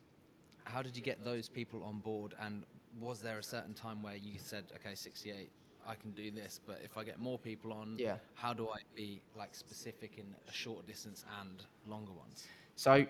[0.64, 2.34] how did you get those people on board?
[2.42, 2.64] And
[3.00, 5.50] was there a certain time where you said, okay, 68,
[5.88, 8.18] I can do this, but if I get more people on, Yeah.
[8.34, 12.48] how do I be like specific in a short distance and longer ones?
[12.76, 13.06] So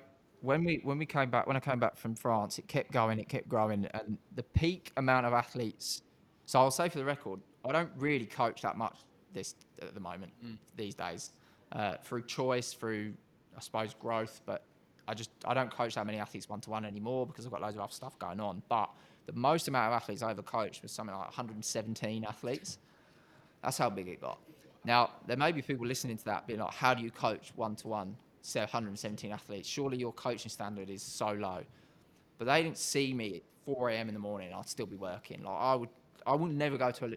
[0.46, 3.20] when we when we came back when I came back from France, it kept going,
[3.20, 6.04] it kept growing, and the peak amount of athletes.
[6.46, 8.98] So I'll say for the record, I don't really coach that much
[9.34, 10.58] this at the moment Mm.
[10.78, 11.34] these days,
[11.72, 13.14] uh, through choice, through
[13.58, 14.64] I suppose growth, but
[15.08, 17.62] I just I don't coach that many athletes one to one anymore because I've got
[17.62, 18.62] loads of other stuff going on.
[18.70, 18.90] But
[19.26, 22.78] the most amount of athletes I ever coached was something like 117 athletes.
[23.64, 24.40] That's how big it got.
[24.84, 27.76] Now, there may be people listening to that being like, how do you coach one
[27.78, 28.16] to one,
[28.46, 29.68] say 117 athletes?
[29.68, 31.64] Surely your coaching standard is so low.
[32.38, 34.08] But they didn't see me at 4 a.m.
[34.08, 34.54] in the morning.
[34.54, 35.44] I'd still be working.
[35.44, 35.90] Like I would,
[36.26, 37.10] I would never go to a.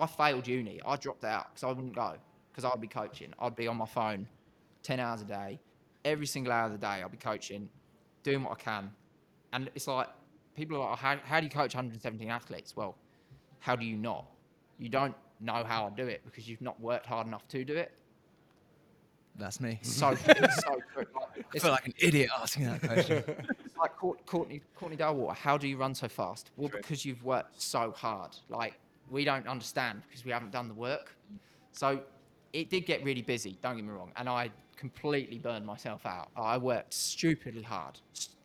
[0.00, 0.80] I failed uni.
[0.86, 2.14] I dropped out because I wouldn't go
[2.50, 3.32] because I'd be coaching.
[3.38, 4.26] I'd be on my phone,
[4.82, 5.60] 10 hours a day,
[6.04, 7.02] every single hour of the day.
[7.02, 7.68] I'd be coaching,
[8.22, 8.90] doing what I can,
[9.52, 10.08] and it's like
[10.58, 12.76] people are like, oh, how, how do you coach 117 athletes?
[12.76, 12.96] Well,
[13.60, 14.26] how do you not?
[14.78, 17.76] You don't know how I do it because you've not worked hard enough to do
[17.76, 17.92] it.
[19.38, 19.78] That's me.
[19.82, 21.06] So, so true.
[21.14, 23.22] Like, I it's feel like an idiot asking that question.
[23.28, 25.36] it's like Courtney, Courtney Dauwalter.
[25.36, 26.50] How do you run so fast?
[26.56, 28.32] Well, because you've worked so hard.
[28.48, 28.74] Like
[29.10, 31.14] we don't understand because we haven't done the work.
[31.72, 32.00] So
[32.52, 33.56] it did get really busy.
[33.62, 36.30] Don't get me wrong, and I completely burned myself out.
[36.36, 38.00] I worked stupidly hard.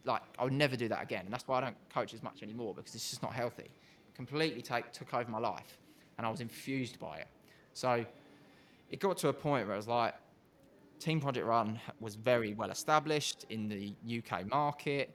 [0.06, 2.44] Like I would never do that again, and that's why I don't coach as much
[2.44, 3.72] anymore because it's just not healthy.
[4.16, 5.80] Completely take took over my life,
[6.18, 7.28] and I was infused by it.
[7.74, 8.06] So
[8.92, 10.14] it got to a point where I was like,
[11.04, 15.14] Team Project Run was very well established in the UK market,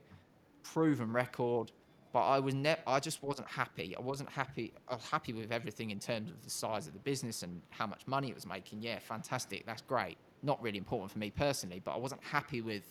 [0.61, 1.71] proven record,
[2.13, 3.95] but I was ne- I just wasn't happy.
[3.97, 4.71] I wasn't happy.
[4.87, 7.87] I was happy with everything in terms of the size of the business and how
[7.87, 8.83] much money it was making.
[8.83, 9.65] Yeah, fantastic.
[9.65, 10.19] That's great.
[10.43, 12.83] Not really important for me personally, but I wasn't happy with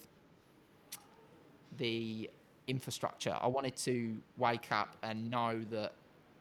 [1.76, 2.28] the
[2.66, 3.36] infrastructure.
[3.40, 5.92] I wanted to wake up and know that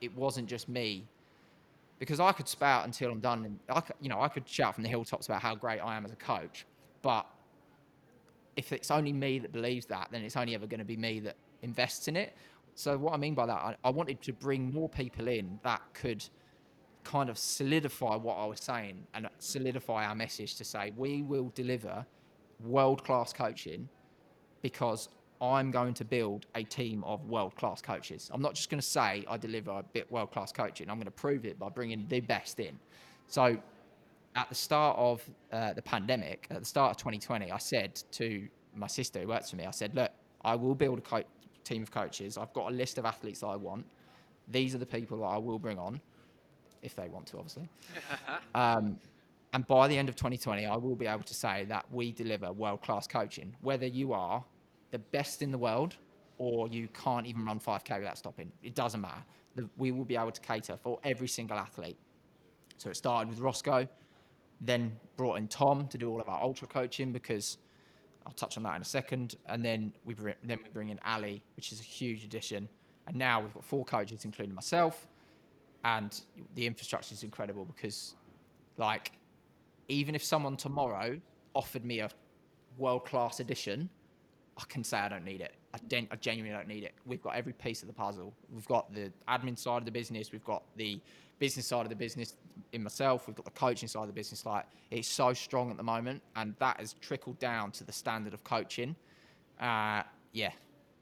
[0.02, 1.06] it wasn't just me
[2.00, 4.76] because I could spout until I'm done, and I could, you know I could shout
[4.76, 6.66] from the hilltops about how great I am as a coach,
[7.02, 7.26] but
[8.56, 11.20] if it's only me that believes that, then it's only ever going to be me
[11.22, 12.36] that invests in it.
[12.76, 15.82] So what I mean by that, I, I wanted to bring more people in that
[15.94, 16.24] could
[17.04, 21.52] kind of solidify what I was saying and solidify our message to say we will
[21.56, 22.06] deliver
[22.60, 23.88] world class coaching
[24.62, 25.10] because
[25.42, 28.30] I'm going to build a team of world class coaches.
[28.34, 30.90] I'm not just going to say I deliver a bit world class coaching.
[30.90, 32.80] I'm going to prove it by bringing the best in.
[33.28, 33.58] So,
[34.36, 38.48] at the start of uh, the pandemic, at the start of 2020, I said to
[38.76, 40.12] my sister who works for me, I said, "Look,
[40.44, 41.24] I will build a co-
[41.64, 42.38] team of coaches.
[42.38, 43.86] I've got a list of athletes that I want.
[44.48, 46.00] These are the people that I will bring on,
[46.82, 47.70] if they want to, obviously."
[48.56, 49.00] um,
[49.54, 52.52] and by the end of 2020, I will be able to say that we deliver
[52.52, 54.44] world class coaching, whether you are
[54.92, 55.96] the best in the world
[56.38, 58.52] or you can't even run 5K without stopping.
[58.62, 59.24] It doesn't matter.
[59.56, 61.98] The, we will be able to cater for every single athlete.
[62.78, 63.88] So it started with Roscoe,
[64.62, 67.58] then brought in Tom to do all of our ultra coaching because
[68.26, 69.36] I'll touch on that in a second.
[69.48, 72.70] And then we bring, then we bring in Ali, which is a huge addition.
[73.08, 75.08] And now we've got four coaches, including myself,
[75.86, 76.20] and
[76.56, 78.16] the infrastructure is incredible because,
[78.76, 79.14] like,
[79.88, 81.18] even if someone tomorrow
[81.54, 82.10] offered me a
[82.78, 83.90] world class edition,
[84.58, 85.56] I can say I don't need it.
[85.74, 86.96] I, gen- I genuinely don't need it.
[87.06, 88.34] We've got every piece of the puzzle.
[88.52, 90.32] We've got the admin side of the business.
[90.32, 91.00] We've got the
[91.40, 92.34] business side of the business
[92.74, 93.28] in myself.
[93.28, 94.46] We've got the coaching side of the business.
[94.46, 98.34] Like it's so strong at the moment, and that has trickled down to the standard
[98.34, 98.96] of coaching.
[99.60, 100.04] Uh,
[100.34, 100.52] yeah,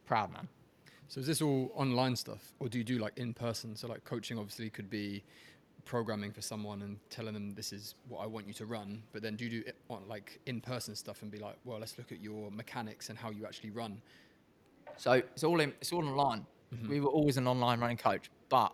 [0.06, 0.48] proud man.
[1.08, 3.76] So is this all online stuff, or do you do like in person?
[3.76, 5.24] So like coaching obviously could be
[5.86, 9.22] programming for someone and telling them this is what I want you to run, but
[9.22, 11.98] then do you do it on like in person stuff and be like, well, let's
[11.98, 14.02] look at your mechanics and how you actually run.
[14.98, 16.46] So it's all in, it's all online.
[16.74, 16.90] Mm-hmm.
[16.90, 18.74] We were always an online running coach, but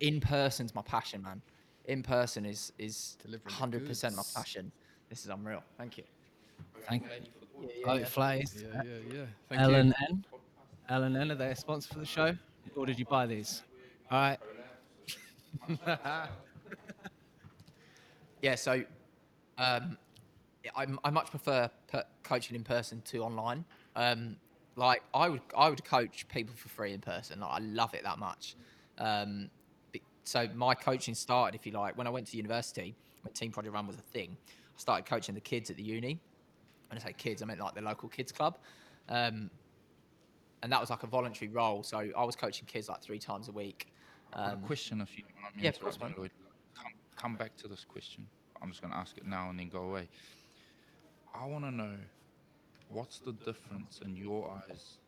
[0.00, 1.40] in person's my passion, man.
[1.86, 3.16] In person is is
[3.46, 4.72] hundred percent my passion.
[5.08, 5.62] This is unreal.
[5.78, 6.04] Thank you.
[6.88, 7.70] Thank you.
[7.84, 8.56] Vote Flays.
[8.60, 9.24] Yeah, yeah, yeah.
[9.48, 9.76] Thank L you.
[9.76, 10.24] and N.
[10.88, 12.36] L and N are they a sponsor for the show,
[12.74, 13.62] or did you buy these?
[14.10, 14.38] All right.
[18.42, 18.82] Yeah, so
[19.58, 19.96] um,
[20.76, 23.64] I, I much prefer per- coaching in person to online.
[23.96, 24.36] Um,
[24.76, 27.40] like I would, I would coach people for free in person.
[27.40, 28.56] Like, I love it that much.
[28.98, 29.50] Um,
[30.24, 32.94] so my coaching started, if you like, when I went to university.
[33.22, 36.20] When Team Project Run was a thing, I started coaching the kids at the uni.
[36.88, 38.58] When I say kids, I meant like the local kids club.
[39.08, 39.50] Um,
[40.62, 41.82] and that was like a voluntary role.
[41.82, 43.88] So I was coaching kids like three times a week.
[44.36, 46.30] Um, a question if you don't mind me yeah, interrupting, Lloyd.
[46.76, 48.26] Come, come back to this question.
[48.60, 50.08] I'm just going to ask it now and then go away.
[51.34, 51.94] I want to know
[52.90, 54.98] what's the difference in your eyes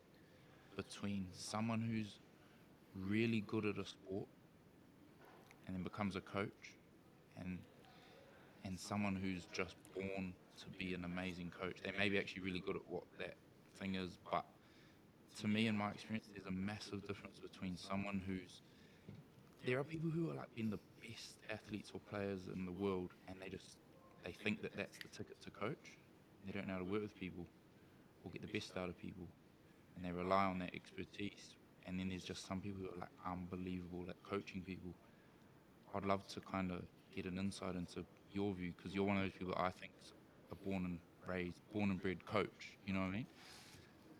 [0.75, 2.17] between someone who's
[2.95, 4.27] really good at a sport
[5.67, 6.73] and then becomes a coach
[7.39, 7.59] and
[8.65, 11.77] and someone who's just born to be an amazing coach.
[11.83, 13.35] They may be actually really good at what that
[13.79, 14.43] thing is, but
[15.39, 18.61] to me, in my experience, there's a massive difference between someone who's
[19.65, 23.11] there are people who are like being the best athletes or players in the world,
[23.27, 23.77] and they just
[24.23, 25.97] they think that that's the ticket to coach.
[26.45, 27.45] They don't know how to work with people
[28.23, 29.27] or get the best out of people,
[29.95, 31.55] and they rely on that expertise.
[31.85, 34.91] And then there's just some people who are like unbelievable at coaching people.
[35.95, 36.83] I'd love to kind of
[37.15, 39.91] get an insight into your view because you're one of those people I think
[40.51, 42.77] a born and raised, born and bred coach.
[42.85, 43.25] You know what I mean?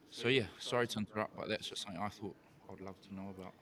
[0.10, 2.36] So yeah, sorry to interrupt, but that's just something I thought
[2.72, 3.54] I'd love to know about.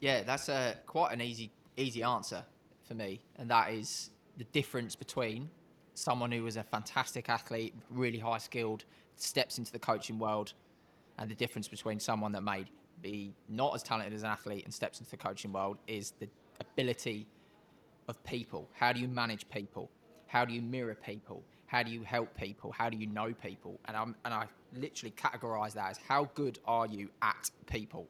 [0.00, 2.44] Yeah, that's a quite an easy easy answer
[2.86, 5.50] for me, and that is the difference between
[5.94, 8.84] someone who was a fantastic athlete, really high skilled,
[9.16, 10.52] steps into the coaching world,
[11.18, 12.64] and the difference between someone that may
[13.02, 16.28] be not as talented as an athlete and steps into the coaching world is the
[16.60, 17.26] ability
[18.08, 18.68] of people.
[18.74, 19.90] How do you manage people?
[20.26, 21.42] How do you mirror people?
[21.66, 22.72] How do you help people?
[22.72, 23.80] How do you know people?
[23.86, 28.06] And I'm and I literally categorize that as how good are you at people?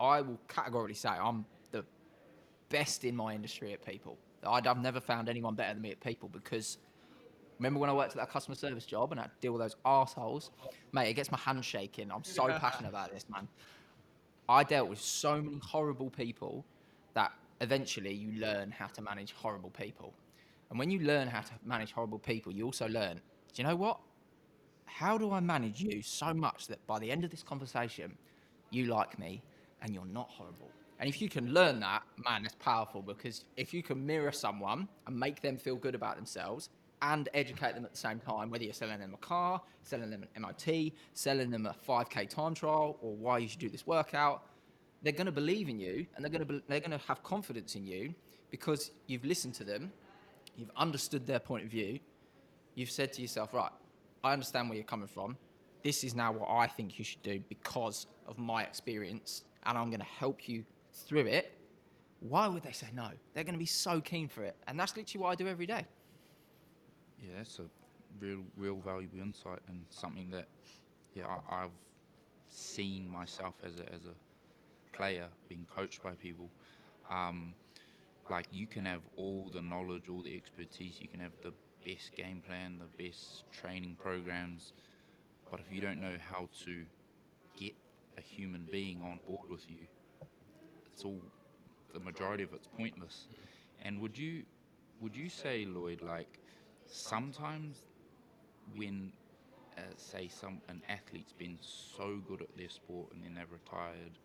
[0.00, 1.84] I will categorically say I'm the
[2.70, 4.16] best in my industry at people.
[4.42, 6.78] I'd, I've never found anyone better than me at people because
[7.58, 9.60] remember when I worked at that customer service job and I had to deal with
[9.60, 10.50] those assholes?
[10.92, 12.10] Mate, it gets my hand shaking.
[12.10, 13.46] I'm so passionate about this, man.
[14.48, 16.64] I dealt with so many horrible people
[17.14, 20.14] that eventually you learn how to manage horrible people.
[20.70, 23.16] And when you learn how to manage horrible people, you also learn,
[23.52, 24.00] do you know what?
[24.86, 28.16] How do I manage you so much that by the end of this conversation,
[28.70, 29.42] you like me
[29.82, 30.70] and you're not horrible?
[30.98, 34.86] And if you can learn that, man, that's powerful because if you can mirror someone
[35.06, 36.68] and make them feel good about themselves
[37.00, 40.26] and educate them at the same time, whether you're selling them a car, selling them
[40.34, 44.42] an MOT, selling them a 5K time trial, or why you should do this workout,
[45.02, 47.22] they're going to believe in you and they're going to be, they're going to have
[47.22, 48.14] confidence in you
[48.50, 49.90] because you've listened to them,
[50.56, 51.98] you've understood their point of view,
[52.74, 53.70] you've said to yourself, right,
[54.22, 55.36] I understand where you're coming from.
[55.82, 59.88] This is now what I think you should do because of my experience, and I'm
[59.88, 61.52] going to help you through it.
[62.20, 63.08] Why would they say no?
[63.32, 65.66] They're going to be so keen for it, and that's literally what I do every
[65.66, 65.86] day.
[67.22, 67.64] Yeah, that's a
[68.18, 70.46] real, real valuable insight and something that,
[71.14, 71.70] yeah, I, I've
[72.48, 76.50] seen myself as a as a player being coached by people.
[77.10, 77.54] Um,
[78.28, 81.52] like you can have all the knowledge, all the expertise, you can have the
[81.84, 84.72] best game plan, the best training programs,
[85.50, 86.84] but if you don't know how to
[88.20, 89.86] a human being on board with you,
[90.92, 91.20] it's all
[91.92, 93.26] the majority of it's pointless.
[93.82, 94.44] And would you
[95.00, 96.38] would you say, Lloyd, like
[96.86, 97.84] sometimes
[98.76, 99.12] when
[99.78, 104.18] uh, say some an athlete's been so good at their sport and then they've retired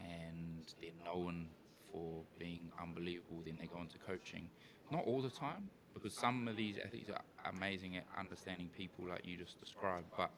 [0.00, 1.46] and they're known
[1.92, 4.48] for being unbelievable, then they go into coaching.
[4.90, 9.26] Not all the time, because some of these athletes are amazing at understanding people like
[9.26, 10.30] you just described, but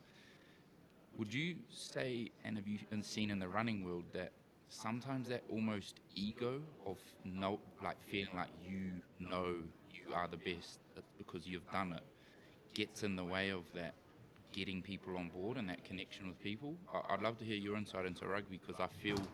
[1.16, 4.32] would you say, and have you seen in the running world, that
[4.68, 9.56] sometimes that almost ego of no, like feeling like you know
[9.90, 10.80] you are the best
[11.18, 12.02] because you've done it,
[12.74, 13.94] gets in the way of that
[14.52, 16.78] getting people on board and that connection with people?
[17.10, 19.28] I'd love to hear your insight into rugby because I feel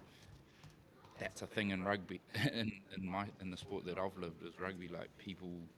[1.18, 2.20] that's a thing in rugby,
[2.53, 4.89] in, in my in the sport that I've lived is rugby.
[4.89, 5.68] Like people,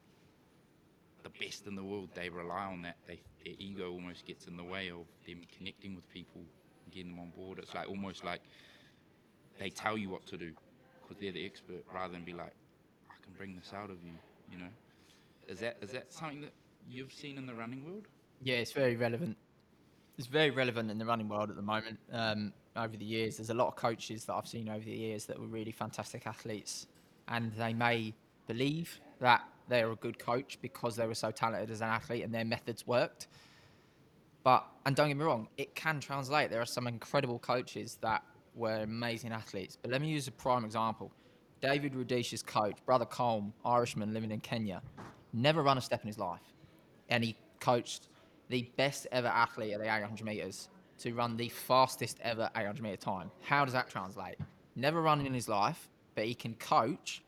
[1.23, 2.97] the best in the world, they rely on that.
[3.07, 6.43] They their ego almost gets in the way of them connecting with people,
[6.91, 7.59] getting them on board.
[7.59, 8.41] It's like almost like
[9.59, 10.53] they tell you what to do
[11.03, 12.55] because they're the expert, rather than be like,
[13.11, 14.13] I can bring this out of you.
[14.51, 14.71] You know,
[15.49, 16.53] is that is that something that
[16.89, 18.07] you've seen in the running world?
[18.43, 19.37] Yeah, it's very relevant.
[20.19, 21.99] It's very relevant in the running world at the moment.
[22.13, 25.27] Um, over the years, there's a lot of coaches that I've seen over the years
[25.27, 26.87] that were really fantastic athletes,
[27.29, 28.15] and they may
[28.47, 32.35] believe that they're a good coach because they were so talented as an athlete and
[32.35, 33.29] their methods worked.
[34.45, 36.51] But and don't get me wrong, it can translate.
[36.51, 38.23] There are some incredible coaches that
[38.55, 39.79] were amazing athletes.
[39.81, 41.13] But let me use a prime example.
[41.61, 44.83] David Rudisha's coach, brother Colm, Irishman living in Kenya,
[45.33, 46.43] never run a step in his life,
[47.09, 48.09] and he coached
[48.49, 52.97] the best ever athlete at the 800 meters to run the fastest ever 800 meter
[52.97, 53.31] time.
[53.41, 54.37] How does that translate?
[54.75, 57.23] Never run in his life, but he can coach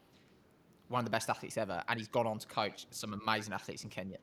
[0.95, 3.83] one of the best athletes ever, and he's gone on to coach some amazing athletes
[3.83, 4.19] in Kenya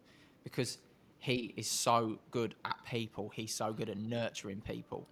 [0.45, 0.77] because
[1.19, 3.29] he is so good at people.
[3.35, 5.05] He's so good at nurturing people.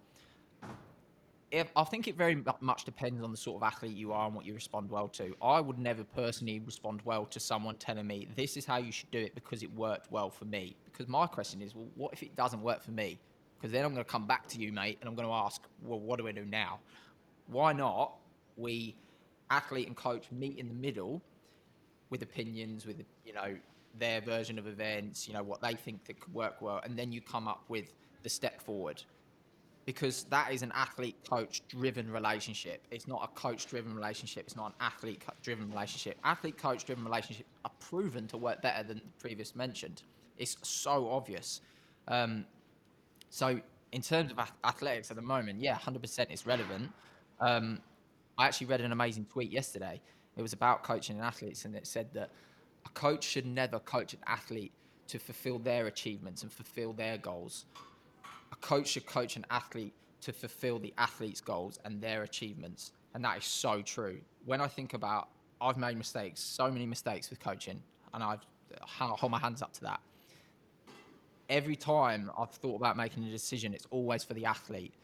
[1.50, 4.34] If, I think it very much depends on the sort of athlete you are and
[4.34, 5.36] what you respond well to.
[5.42, 9.10] I would never personally respond well to someone telling me this is how you should
[9.10, 10.76] do it because it worked well for me.
[10.86, 13.18] Because my question is, well, what if it doesn't work for me?
[13.58, 15.60] Because then I'm going to come back to you, mate, and I'm going to ask,
[15.82, 16.78] well, what do I do now?
[17.48, 18.14] Why not
[18.56, 18.94] we
[19.50, 21.20] athlete and coach meet in the middle
[22.10, 23.56] with opinions, with you know
[23.98, 27.12] their version of events, you know what they think that could work well, and then
[27.12, 27.92] you come up with
[28.22, 29.02] the step forward.
[29.86, 32.86] Because that is an athlete coach driven relationship.
[32.90, 34.44] It's not a coach driven relationship.
[34.46, 36.18] It's not an athlete driven relationship.
[36.22, 40.02] Athlete coach driven relationships are proven to work better than the previous mentioned.
[40.36, 41.62] It's so obvious.
[42.06, 42.44] Um,
[43.30, 43.58] so
[43.92, 46.92] in terms of athletics at the moment, yeah, 100% it's relevant.
[47.40, 47.80] Um,
[48.38, 50.00] I actually read an amazing tweet yesterday.
[50.36, 52.30] It was about coaching and athletes, and it said that
[52.86, 54.72] a coach should never coach an athlete
[55.08, 57.64] to fulfill their achievements and fulfill their goals.
[58.52, 62.92] A coach should coach an athlete to fulfill the athlete's goals and their achievements.
[63.14, 64.20] And that is so true.
[64.44, 65.28] When I think about,
[65.60, 67.82] I've made mistakes, so many mistakes with coaching,
[68.14, 68.46] and I've
[69.00, 70.00] I hold my hands up to that.
[71.48, 74.94] Every time I've thought about making a decision, it's always for the athlete.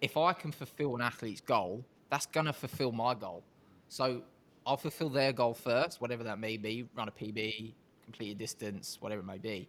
[0.00, 3.42] If I can fulfill an athlete's goal, that's going to fulfill my goal.
[3.88, 4.22] So
[4.66, 7.72] I'll fulfill their goal first, whatever that may be run a PB,
[8.04, 9.68] complete a distance, whatever it may be.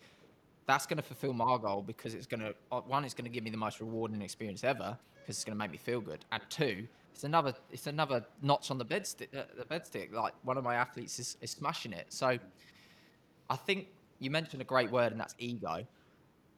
[0.65, 3.31] That's going to fulfill my goal because it's going to, uh, one, it's going to
[3.31, 6.25] give me the most rewarding experience ever because it's going to make me feel good.
[6.31, 9.29] And two, it's another, it's another notch on the bed stick.
[9.35, 10.13] Uh, the bed stick.
[10.13, 12.05] Like one of my athletes is, is smashing it.
[12.09, 12.37] So
[13.49, 13.87] I think
[14.19, 15.85] you mentioned a great word, and that's ego.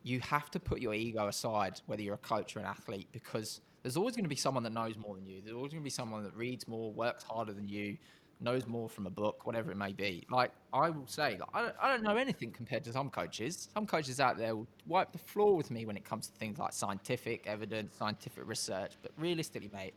[0.04, 3.62] You have to put your ego aside, whether you're a coach or an athlete, because
[3.82, 5.42] there's always going to be someone that knows more than you.
[5.44, 7.98] There's always going to be someone that reads more, works harder than you,
[8.42, 10.26] knows more from a book, whatever it may be.
[10.30, 13.70] Like I will say, like, I, don't, I don't know anything compared to some coaches.
[13.74, 16.60] Some coaches out there will wipe the floor with me when it comes to things
[16.60, 18.94] like scientific evidence, scientific research.
[19.02, 19.94] But realistically, mate,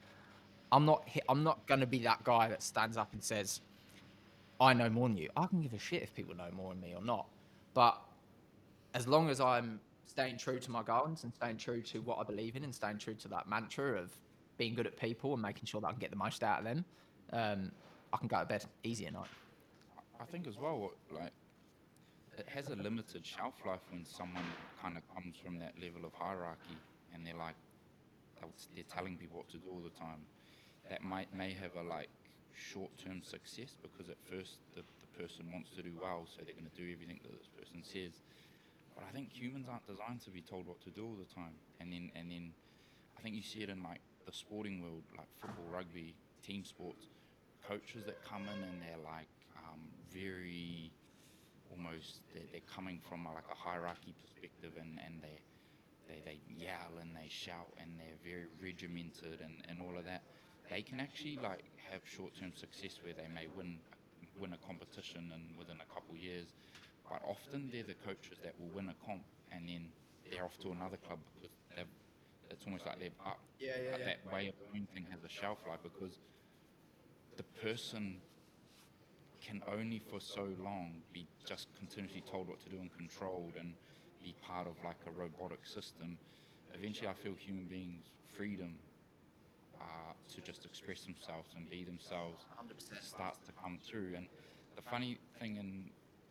[0.71, 1.09] I'm not.
[1.29, 3.61] I'm not going to be that guy that stands up and says,
[4.61, 6.81] "I know more than you." I can give a shit if people know more than
[6.81, 7.27] me or not.
[7.75, 8.01] But
[8.95, 12.25] as long as I'm staying true to my goals and staying true to what I
[12.25, 14.11] believe in and staying true to that mantra of
[14.57, 16.65] being good at people and making sure that I can get the most out of
[16.65, 16.85] them,
[17.33, 17.71] um,
[18.13, 19.29] I can go to bed easy at night.
[20.21, 21.33] I think as well, like
[22.39, 24.45] it has a limited shelf life when someone
[24.83, 26.79] kind of comes from that level of hierarchy
[27.15, 27.55] and they're like,
[28.75, 30.23] they're telling people what to do all the time.
[30.89, 32.09] That might may have a like
[32.55, 36.71] short-term success because at first the, the person wants to do well, so they're going
[36.71, 38.23] to do everything that this person says.
[38.95, 41.55] But I think humans aren't designed to be told what to do all the time.
[41.81, 42.53] And then and then
[43.19, 47.07] I think you see it in like the sporting world, like football, rugby, team sports.
[47.67, 49.29] Coaches that come in and they're like
[49.59, 49.81] um,
[50.13, 50.91] very
[51.71, 55.39] almost they're, they're coming from a, like a hierarchy perspective and, and they,
[56.09, 60.23] they they yell and they shout and they're very regimented and, and all of that.
[60.71, 63.79] They can actually like have short term success where they may win
[64.41, 66.47] win a competition and within a couple years.
[67.11, 69.89] but often they're the coaches that will win a comp and then
[70.31, 71.87] they're off to another club because they've,
[72.51, 73.41] it's almost like they've up.
[73.59, 74.05] Yeah, yeah, yeah.
[74.05, 76.19] That way of doing thing has a shelf life because
[77.39, 78.17] the person
[79.41, 83.73] can only for so long be just continuously told what to do and controlled and
[84.23, 86.19] be part of like a robotic system.
[86.75, 88.75] Eventually, I feel human beings' freedom
[89.81, 92.45] uh, to just express themselves and be themselves
[93.01, 94.15] starts to come through.
[94.17, 94.27] And
[94.75, 95.85] the funny thing in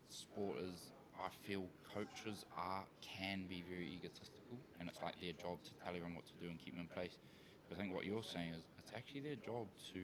[0.09, 1.63] sport is, I feel
[1.95, 6.27] coaches are can be very egotistical, and it's like their job to tell everyone what
[6.27, 7.17] to do and keep them in place.
[7.69, 9.99] But I think what you're saying is, it's actually their job to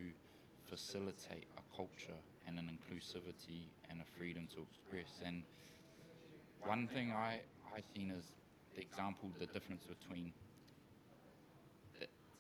[0.74, 2.18] facilitate a culture
[2.48, 5.22] and an inclusivity and a freedom to express.
[5.24, 5.44] And
[6.66, 7.42] one thing I
[7.76, 8.26] I seen is
[8.76, 10.34] the example, the difference between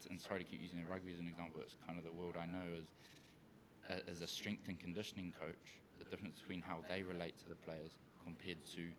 [0.10, 2.46] and sorry to keep using rugby as an example, it's kind of the world I
[2.46, 2.88] know is
[3.90, 7.50] uh, a- as a strength and conditioning coach, the difference between how they relate to
[7.50, 7.92] the players
[8.24, 8.90] compared to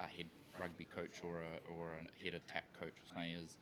[0.00, 0.26] a head
[0.58, 3.56] rugby coach or a or a head attack coach or something is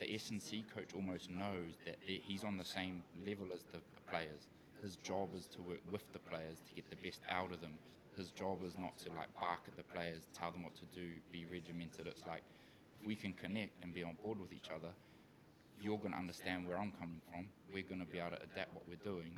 [0.00, 3.78] the S and C coach almost knows that he's on the same level as the,
[3.78, 4.48] the players.
[4.82, 7.74] His job is to work with the players to get the best out of them.
[8.16, 11.08] His job is not to like bark at the players, tell them what to do,
[11.32, 12.06] be regimented.
[12.06, 12.42] It's like
[13.00, 14.92] if we can connect and be on board with each other,
[15.80, 17.46] you're going to understand where I'm coming from.
[17.72, 19.36] We're going to be able to adapt what we're doing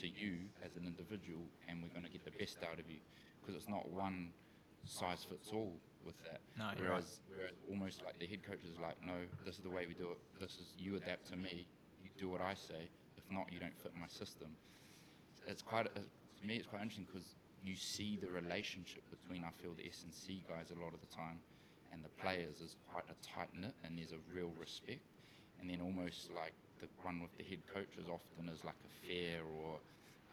[0.00, 2.98] to you as an individual, and we're going to get the best out of you.
[3.40, 4.30] Because it's not one
[4.84, 5.72] size fits all
[6.04, 6.40] with that.
[6.58, 7.02] No, you're right.
[7.02, 9.94] whereas, whereas almost like the head coach is like, no, this is the way we
[9.94, 10.20] do it.
[10.40, 11.66] This is you adapt to me.
[12.02, 12.88] You do what I say.
[13.16, 14.48] If not, you don't fit my system.
[15.46, 16.56] It's quite uh, to me.
[16.56, 17.34] It's quite interesting because
[17.64, 21.00] you see the relationship between I feel the S and C guys a lot of
[21.00, 21.40] the time,
[21.92, 25.00] and the players is quite a tight knit, and there's a real respect.
[25.60, 29.40] And then almost like the one with the head coaches often is like a fear
[29.44, 29.78] or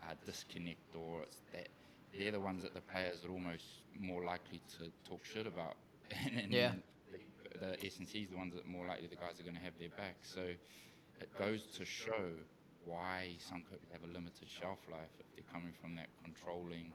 [0.10, 1.70] a disconnect, or it's that
[2.18, 3.66] they're the ones that the players are almost
[4.00, 5.76] more likely to talk shit about.
[6.26, 6.72] and, and Yeah.
[7.60, 9.56] The, the S and C is the ones that more likely the guys are going
[9.56, 10.18] to have their back.
[10.24, 12.34] So it goes to show
[12.86, 16.92] why some coaches have a limited shelf life if they're coming from that controlling.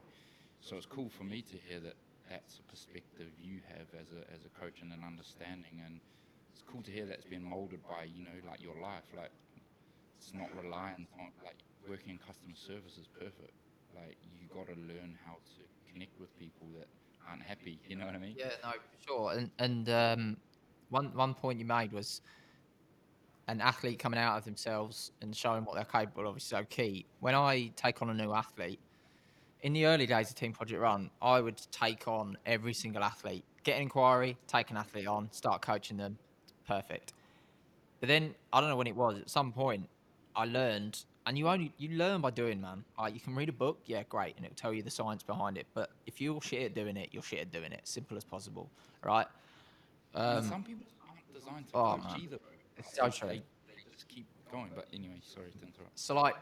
[0.61, 1.95] So it's cool for me to hear that
[2.29, 6.01] that's a perspective you have as a as a coach and an understanding, and
[6.53, 9.07] it's cool to hear that's been molded by you know like your life.
[9.17, 9.31] Like
[10.19, 13.55] it's not reliant on like working in customer service is perfect.
[13.97, 16.87] Like you got to learn how to connect with people that
[17.29, 17.79] aren't happy.
[17.89, 18.37] You know what I mean?
[18.39, 19.33] Yeah, no, for sure.
[19.33, 20.37] And and um,
[20.91, 22.21] one one point you made was
[23.49, 27.07] an athlete coming out of themselves and showing what they're capable of is so key.
[27.21, 28.81] When I take on a new athlete,
[29.63, 33.45] in the early days of Team Project Run, I would take on every single athlete,
[33.63, 36.19] get an inquiry, take an athlete on, start coaching them.
[36.67, 37.13] Perfect.
[38.01, 39.19] But then I don't know when it was.
[39.19, 39.89] At some point,
[40.35, 42.85] I learned, and you only you learn by doing, man.
[42.99, 45.59] Like you can read a book, yeah, great, and it'll tell you the science behind
[45.59, 45.67] it.
[45.75, 47.81] But if you're shit at doing it, you're shit at doing it.
[47.85, 48.71] Simple as possible,
[49.03, 49.27] right?
[50.15, 52.21] Um, some people aren't designed to oh, coach man.
[52.23, 52.37] either.
[52.39, 52.49] bro.
[52.79, 53.29] It's so true.
[53.29, 54.71] They, they just keep going.
[54.75, 55.99] But anyway, sorry to interrupt.
[55.99, 56.37] so like,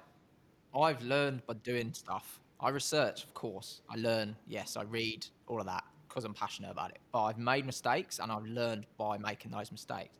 [0.78, 2.40] I've learned by doing stuff.
[2.60, 3.80] I research, of course.
[3.90, 6.98] I learn, yes, I read all of that because I'm passionate about it.
[7.10, 10.10] But I've made mistakes, and I've learned by making those mistakes.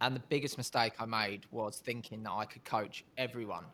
[0.00, 3.64] And the biggest mistake I made was thinking that I could coach everyone.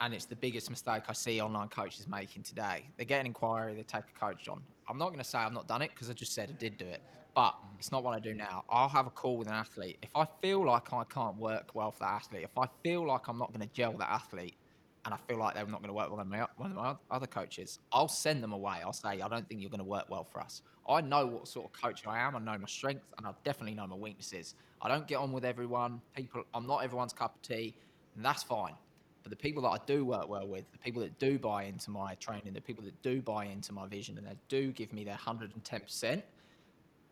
[0.00, 2.84] And it's the biggest mistake I see online coaches making today.
[2.96, 4.60] They get an inquiry, they take a coach on.
[4.88, 6.76] I'm not going to say I've not done it because I just said I did
[6.76, 7.00] do it,
[7.34, 8.64] but it's not what I do now.
[8.68, 9.98] I'll have a call with an athlete.
[10.02, 13.28] If I feel like I can't work well for that athlete, if I feel like
[13.28, 14.56] I'm not going to gel that athlete,
[15.04, 16.94] and I feel like they're not going to work well with my, one of my
[17.10, 18.78] other coaches, I'll send them away.
[18.82, 20.62] I'll say, I don't think you're going to work well for us.
[20.88, 22.36] I know what sort of coach I am.
[22.36, 24.54] I know my strengths, and I definitely know my weaknesses.
[24.80, 26.00] I don't get on with everyone.
[26.14, 27.74] People, I'm not everyone's cup of tea,
[28.16, 28.74] and that's fine.
[29.22, 31.90] But the people that I do work well with, the people that do buy into
[31.90, 35.04] my training, the people that do buy into my vision, and they do give me
[35.04, 36.22] their 110%,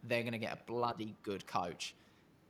[0.05, 1.95] they're going to get a bloody good coach.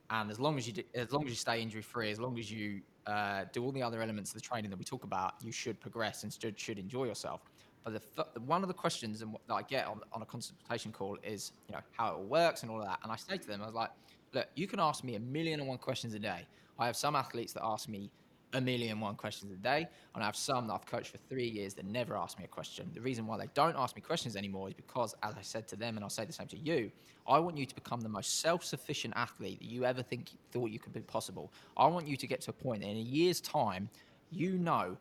[0.09, 2.37] And as long as you do, as long as you stay injury free, as long
[2.37, 5.33] as you uh, do all the other elements of the training that we talk about,
[5.41, 7.41] you should progress and should, should enjoy yourself.
[7.83, 11.51] But the, one of the questions that I get on, on a consultation call is,
[11.67, 12.99] you know, how it all works and all of that.
[13.03, 13.89] And I say to them, I was like,
[14.33, 16.47] look, you can ask me a million and one questions a day.
[16.79, 18.09] I have some athletes that ask me
[18.53, 21.47] a million one questions a day, and I have some that I've coached for three
[21.47, 22.89] years that never ask me a question.
[22.93, 25.75] The reason why they don't ask me questions anymore is because, as I said to
[25.75, 26.91] them, and I'll say the same to you,
[27.27, 30.79] I want you to become the most self-sufficient athlete that you ever think thought you
[30.79, 31.51] could be possible.
[31.77, 33.89] I want you to get to a point that in a year's time,
[34.29, 34.97] you know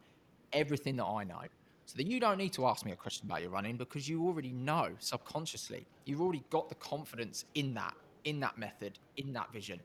[0.52, 1.42] everything that I know.
[1.86, 4.24] So that you don't need to ask me a question about your running because you
[4.24, 5.84] already know subconsciously.
[6.04, 7.94] You've already got the confidence in that,
[8.24, 9.80] in that method, in that vision.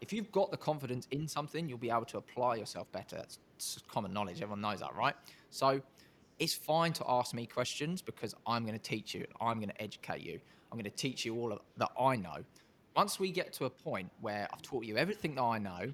[0.00, 3.16] If you've got the confidence in something, you'll be able to apply yourself better.
[3.16, 3.38] That's
[3.88, 4.40] common knowledge.
[4.40, 5.14] Everyone knows that, right?
[5.50, 5.80] So
[6.38, 9.26] it's fine to ask me questions because I'm going to teach you.
[9.40, 10.40] I'm going to educate you.
[10.72, 12.44] I'm going to teach you all of, that I know.
[12.96, 15.92] Once we get to a point where I've taught you everything that I know,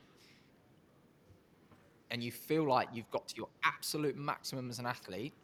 [2.11, 5.35] and you feel like you've got to your absolute maximum as an athlete,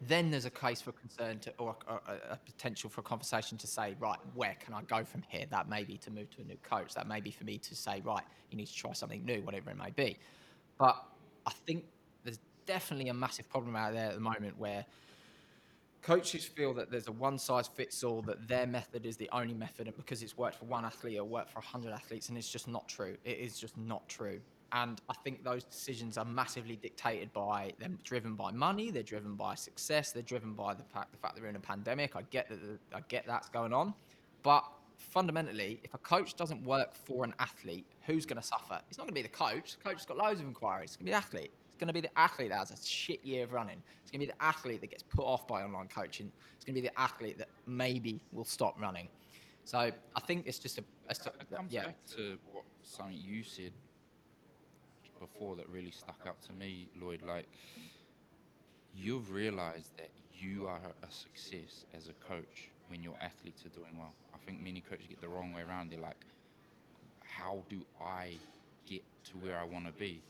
[0.00, 3.66] then there's a case for concern to, or a, a, potential for a conversation to
[3.66, 5.44] say, right, where can I go from here?
[5.50, 6.94] That may be to move to a new coach.
[6.94, 9.70] That may be for me to say, right, you need to try something new, whatever
[9.70, 10.16] it may be.
[10.78, 11.02] But
[11.46, 11.84] I think
[12.22, 14.86] there's definitely a massive problem out there at the moment where
[16.02, 19.54] coaches feel that there's a one size fits all, that their method is the only
[19.54, 22.48] method, and because it's worked for one athlete or worked for 100 athletes, and it's
[22.48, 23.16] just not true.
[23.24, 24.40] It is just not true.
[24.72, 28.90] And I think those decisions are massively dictated by them, driven by money.
[28.90, 30.12] They're driven by success.
[30.12, 32.16] They're driven by the fact the fact they're in a pandemic.
[32.16, 32.60] I get that.
[32.60, 33.94] the- I get that's going on,
[34.42, 34.64] but
[34.98, 38.80] fundamentally, if a coach doesn't work for an athlete, who's going to suffer?
[38.88, 39.76] It's not going to be the coach.
[39.76, 40.90] The coach has got loads of inquiries.
[40.90, 41.52] It's going to be the athlete.
[41.70, 43.80] It's going to be the athlete that has a shit year of running.
[44.02, 46.30] It's going to be the athlete that gets put off by online coaching.
[46.56, 49.08] It's going to be the athlete that maybe will stop running.
[49.64, 51.84] So I think it's just a, a It comes yeah.
[51.86, 53.72] back to what something you said
[55.18, 57.22] before that really stuck out to me, Lloyd.
[57.22, 57.48] Like,
[58.94, 63.96] you've realized that you are a success as a coach when your athletes are doing
[63.98, 64.14] well.
[64.34, 65.90] I think many coaches get the wrong way around.
[65.90, 66.24] They're like,
[67.22, 68.40] how do I
[68.86, 70.22] get to where I want to be?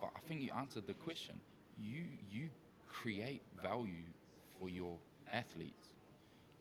[0.00, 1.40] But I think you answered the question.
[1.78, 2.50] You you
[2.88, 4.04] create value
[4.58, 4.98] for your
[5.32, 5.88] athletes.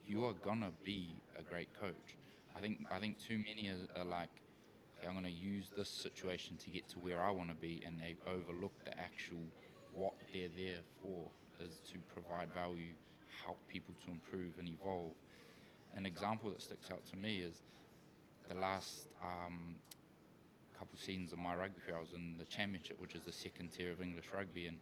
[0.05, 2.17] You are gonna be a great coach.
[2.55, 4.40] I think I think too many are, are like,
[5.01, 7.99] "Okay, I'm gonna use this situation to get to where I want to be, and
[7.99, 9.41] they overlook the actual
[9.93, 11.27] what they're there for
[11.59, 12.93] is to provide value,
[13.43, 15.13] help people to improve and evolve.
[15.95, 17.63] An example that sticks out to me is
[18.47, 19.75] the last um,
[20.77, 23.71] couple seasons of my rugby career, I was in the championship, which is the second
[23.71, 24.77] tier of English rugby, and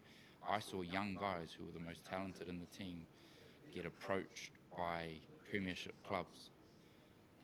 [0.47, 3.05] I saw young guys who were the most talented in the team
[3.73, 5.13] get approached by
[5.49, 6.51] premiership clubs.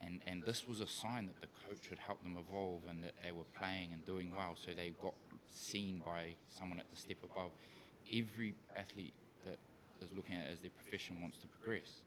[0.01, 3.13] And, and this was a sign that the coach had helped them evolve and that
[3.23, 5.13] they were playing and doing well, so they got
[5.51, 7.51] seen by someone at the step above.
[8.13, 9.13] Every athlete
[9.45, 9.57] that
[10.01, 12.01] is looking at it as their profession wants to progress.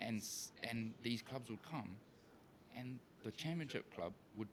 [0.00, 0.22] And,
[0.68, 1.96] and these clubs would come
[2.76, 4.48] and the championship club would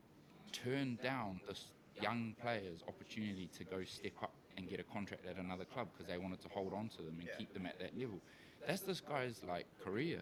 [0.51, 1.65] turn down this
[2.01, 6.11] young player's opportunity to go step up and get a contract at another club because
[6.11, 8.19] they wanted to hold on to them and keep them at that level.
[8.67, 10.19] That's this guy's like career.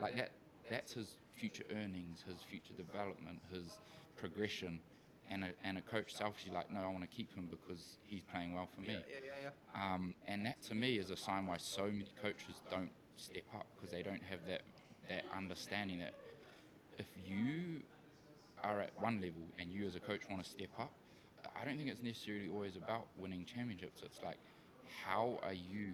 [0.00, 0.30] Like that
[0.70, 3.78] that's his future earnings, his future development, his
[4.16, 4.80] progression.
[5.30, 8.22] And a, and a coach selfishly like, no, I want to keep him because he's
[8.32, 8.96] playing well for me.
[9.10, 12.88] Yeah, yeah, Um, and that to me is a sign why so many coaches don't
[13.16, 14.62] step up because they don't have that,
[15.10, 16.14] that understanding that
[16.98, 17.82] if you
[18.64, 20.92] are at one level and you as a coach want to step up,
[21.60, 24.02] I don't think it's necessarily always about winning championships.
[24.04, 24.38] It's like,
[25.04, 25.92] how are you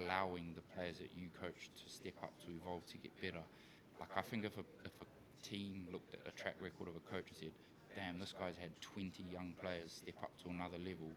[0.00, 3.44] allowing the players that you coach to step up, to evolve, to get better?
[4.00, 5.08] Like, I think if a, if a
[5.46, 7.54] team looked at a track record of a coach and said,
[7.94, 11.10] damn, this guy's had 20 young players step up to another level,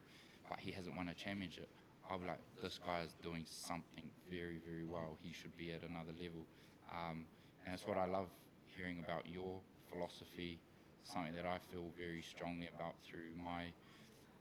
[0.49, 1.69] but he hasn't won a championship,
[2.09, 5.17] I'll be like, this guy is doing something very, very well.
[5.21, 6.47] He should be at another level.
[6.91, 7.25] Um,
[7.65, 8.28] and it's what I love
[8.78, 9.59] hearing about your
[9.91, 10.59] philosophy,
[11.03, 13.67] something that I feel very strongly about through my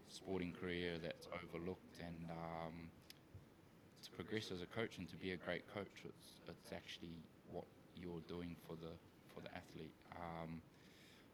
[0.09, 1.99] sporting career that's overlooked.
[1.99, 2.75] And um,
[4.17, 7.15] progress as a coach and to be a great coach, it's, it's actually
[7.53, 7.65] what
[7.95, 8.93] you're doing for the
[9.35, 9.93] for the athlete.
[10.17, 10.61] Um,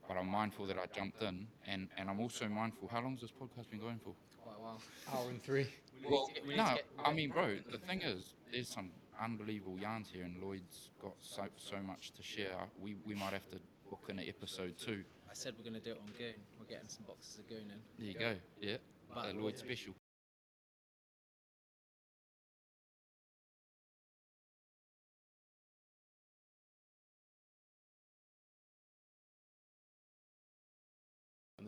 [0.09, 2.89] but I'm mindful that I jumped in, and, and I'm also mindful.
[2.89, 4.13] How long has this podcast been going for?
[4.43, 4.81] Quite a while.
[5.15, 5.69] Hour and three.
[6.09, 8.91] Well, we need to no, I mean, bro, the thing is, there's some
[9.23, 12.59] unbelievable yarns here, and Lloyd's got so so much to share.
[12.81, 13.59] We we might have to
[13.89, 15.05] book in an episode two.
[15.31, 16.35] I said we're going to do it on Goon.
[16.59, 17.81] We're getting some boxes of Goon in.
[17.99, 18.35] There you go.
[18.61, 18.77] Yeah,
[19.15, 19.95] But- a Lloyd special.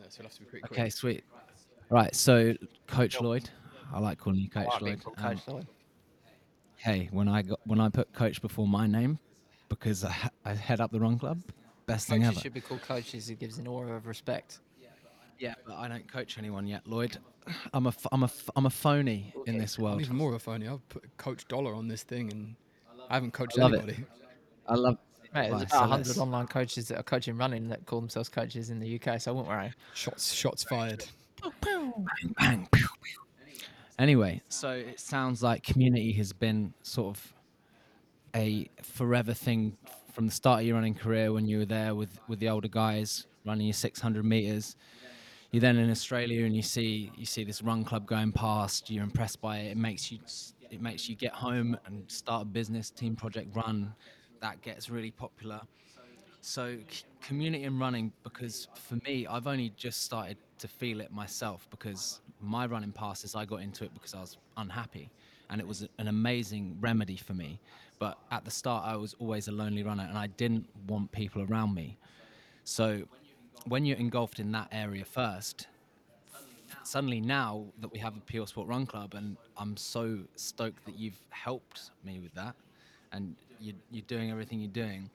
[0.05, 0.79] There, so it'll have to be pretty quick.
[0.79, 1.25] Okay, sweet.
[1.89, 2.55] Right, so
[2.87, 3.49] Coach Lloyd,
[3.93, 5.01] I like calling you Coach Lloyd.
[5.07, 5.67] Um, Coach Lloyd.
[6.77, 9.19] hey, when I got when I put Coach before my name
[9.71, 11.41] because I, ha- I head up the wrong club,
[11.87, 12.43] best thing Coaches ever.
[12.43, 13.31] should be called coaches.
[13.31, 14.61] It gives an aura of respect.
[15.39, 17.17] Yeah, but I don't coach anyone yet, Lloyd.
[17.73, 20.01] I'm a f- I'm a f- I'm a phony in this I'm world.
[20.01, 20.69] even more of a phony.
[20.69, 22.57] I've put Coach Dollah on this thing, and
[23.11, 23.79] I haven't coached Love it.
[23.83, 24.05] anybody.
[24.67, 24.97] I love.
[25.35, 28.29] Mate, there's Right, about 100 let's- online coaches that are coaching running that call themselves
[28.29, 29.73] coaches in the UK, so I won't worry.
[29.95, 31.05] Shots, shots fired.
[31.61, 33.19] bang, pew, pew.
[33.99, 37.35] Anyway, so it sounds like community has been sort of
[38.35, 39.77] a forever thing
[40.13, 42.69] from the start of your running career when you were there with, with the older
[42.69, 44.75] guys running your 600 meters.
[45.53, 48.91] you're then in Australia and you see you see this run club going past.
[48.91, 49.73] You're impressed by it.
[49.73, 50.19] It makes you
[50.71, 52.91] it makes you get home and start a business.
[52.91, 53.95] Team Project Run,
[54.45, 55.61] that gets really popular.
[56.43, 56.77] So
[57.23, 62.21] community and running because for me, I've only just started to feel it myself because
[62.43, 65.09] my running passes I got into it because I was unhappy,
[65.49, 67.59] and it was an amazing remedy for me.
[67.99, 71.41] But at the start, I was always a lonely runner, and I didn't want people
[71.43, 71.97] around me.
[72.65, 73.05] So
[73.67, 75.69] when you're engulfed in that area first,
[76.83, 80.99] suddenly now that we have a Pure Sport Run Club, and I'm so stoked that
[80.99, 82.55] you've helped me with that,
[83.13, 85.11] and you, you're doing everything you're doing.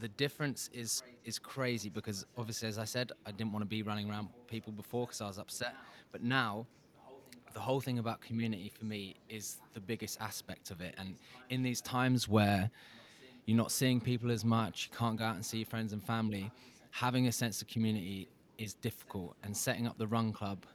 [0.00, 3.82] The difference is is crazy because obviously, as I said, I didn't want to be
[3.82, 5.74] running around people before because I was upset,
[6.12, 6.66] but now.
[7.52, 10.92] The whole thing about community for me is the biggest aspect of it.
[10.98, 11.14] And
[11.50, 12.68] in these times where
[13.46, 16.02] you're not seeing people as much, you can't go out and see your friends and
[16.02, 16.50] family,
[16.90, 19.36] having a sense of community is difficult.
[19.44, 20.66] And setting up the run club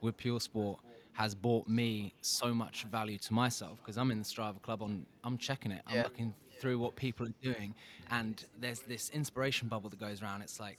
[0.00, 0.78] with Pure Sport
[1.18, 5.04] has brought me so much value to myself because I'm in the Strava club on
[5.24, 5.82] I'm checking it.
[5.88, 6.04] I'm Yeah.
[6.04, 7.74] looking through what people are doing
[8.12, 10.42] and there's this inspiration bubble that goes around.
[10.42, 10.78] It's like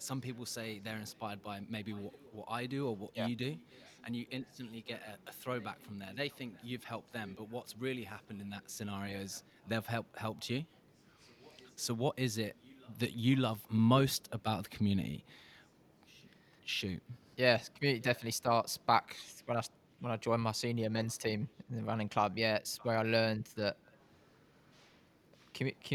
[0.00, 3.28] some people say they're inspired by maybe what, what I do or what Yeah.
[3.28, 3.56] you do
[4.04, 6.10] and you instantly get a, a throwback from there.
[6.16, 10.18] They think you've helped them, but what's really happened in that scenario is they've helped
[10.18, 10.64] helped you.
[11.76, 12.56] So what is it
[12.98, 15.24] that you love most about the community?
[16.64, 17.00] Shoot.
[17.36, 19.60] Yeah, community definitely starts back when I
[20.00, 22.36] when I joined my senior men's team in the running club.
[22.36, 23.76] Yeah, it's where I learned that.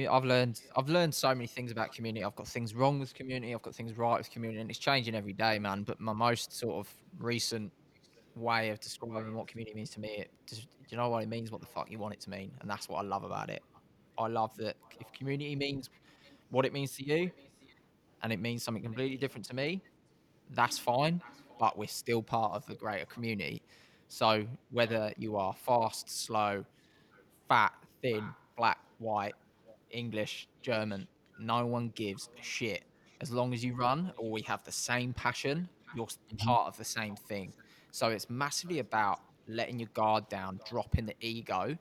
[0.10, 2.24] I've learned I've learned so many things about community.
[2.26, 3.54] I've got things wrong with community.
[3.54, 5.84] I've got things right with community, and it's changing every day, man.
[5.84, 7.72] But my most sort of recent
[8.36, 11.52] way of describing what community means to me, it just, you know what it means,
[11.52, 13.62] what the fuck you want it to mean, and that's what I love about it.
[14.18, 15.90] I love that if community means
[16.50, 17.30] what it means to you,
[18.24, 19.82] and it means something completely different to me,
[20.52, 21.22] that's fine,
[21.60, 23.62] but we're still part of the greater community.
[24.12, 26.66] So whether you are fast, slow,
[27.48, 29.36] fat, thin, black, white,
[29.90, 31.08] English, German,
[31.40, 32.84] no one gives a shit.
[33.22, 36.46] As long as you run or we have the same passion, you're mm-hmm.
[36.46, 37.54] part of the same thing.
[37.92, 41.78] So it's massively about letting your guard down, dropping the ego,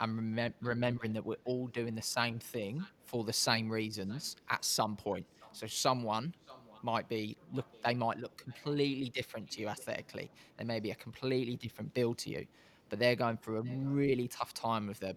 [0.00, 4.64] and remem- remembering that we're all doing the same thing for the same reasons at
[4.64, 5.24] some point.
[5.52, 6.34] So someone
[6.82, 10.30] might be look they might look completely different to you aesthetically.
[10.56, 12.46] They may be a completely different build to you,
[12.88, 15.14] but they're going through a really tough time with their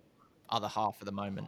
[0.50, 1.48] other half at the moment.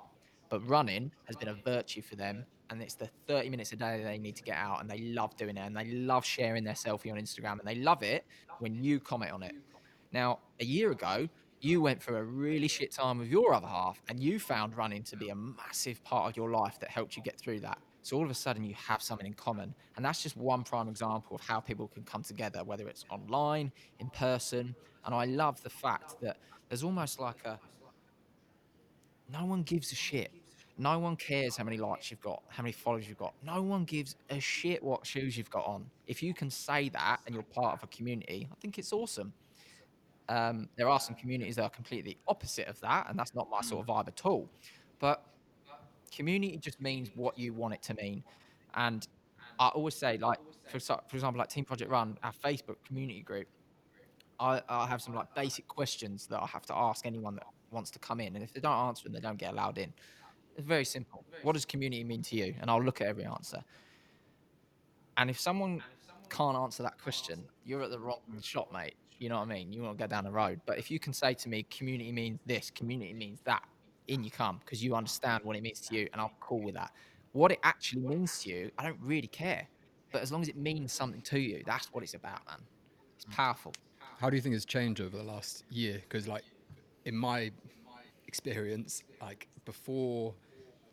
[0.50, 4.04] But running has been a virtue for them, and it's the 30 minutes a day
[4.04, 6.76] they need to get out, and they love doing it, and they love sharing their
[6.76, 8.26] selfie on Instagram, and they love it
[8.60, 9.56] when you comment on it.
[10.12, 11.28] Now, a year ago,
[11.62, 15.04] you went through a really shit time with your other half, and you found running
[15.04, 17.80] to be a massive part of your life that helped you get through that.
[18.06, 20.88] So all of a sudden, you have something in common, and that's just one prime
[20.88, 24.76] example of how people can come together, whether it's online, in person.
[25.06, 26.38] And I love the fact that
[26.70, 27.60] there's almost like a
[29.34, 30.32] no one gives a shit.
[30.78, 33.34] No one cares how many likes you've got, how many followers you've got.
[33.44, 35.90] No one gives a shit what shoes you've got on.
[36.06, 39.34] If you can say that and you're part of a community, I think it's awesome.
[40.30, 43.62] Um, there are some communities that are completely opposite of that, and that's not my
[43.62, 44.48] sort of vibe at all.
[45.00, 45.26] But
[46.12, 48.24] community just means what you want it to mean.
[48.76, 49.08] And
[49.60, 53.48] I always say, like, for, for example, like Team Project Run, our Facebook community group,
[54.40, 57.90] I, I have some like basic questions that I have to ask anyone that wants
[57.92, 58.36] to come in.
[58.36, 59.94] And if they don't answer them, they don't get allowed in.
[60.58, 61.24] It's very simple.
[61.44, 62.56] What does community mean to you?
[62.60, 63.64] And I'll look at every answer.
[65.18, 65.82] And if someone
[66.30, 68.96] can't answer that question, you're at the wrong shop, mate.
[69.20, 69.72] You know what I mean?
[69.72, 70.60] You want to go down the road.
[70.66, 73.64] But if you can say to me, community means this, community means that,
[74.08, 76.76] in you come because you understand what it means to you, and I'm cool with
[76.76, 76.92] that.
[77.34, 79.68] What it actually means to you, I don't really care.
[80.12, 82.60] But as long as it means something to you, that's what it's about, man.
[83.16, 83.32] It's mm.
[83.32, 83.74] powerful.
[84.20, 85.96] How do you think it's changed over the last year?
[85.96, 86.44] Because like
[87.04, 87.52] in my
[88.28, 90.34] experience, like before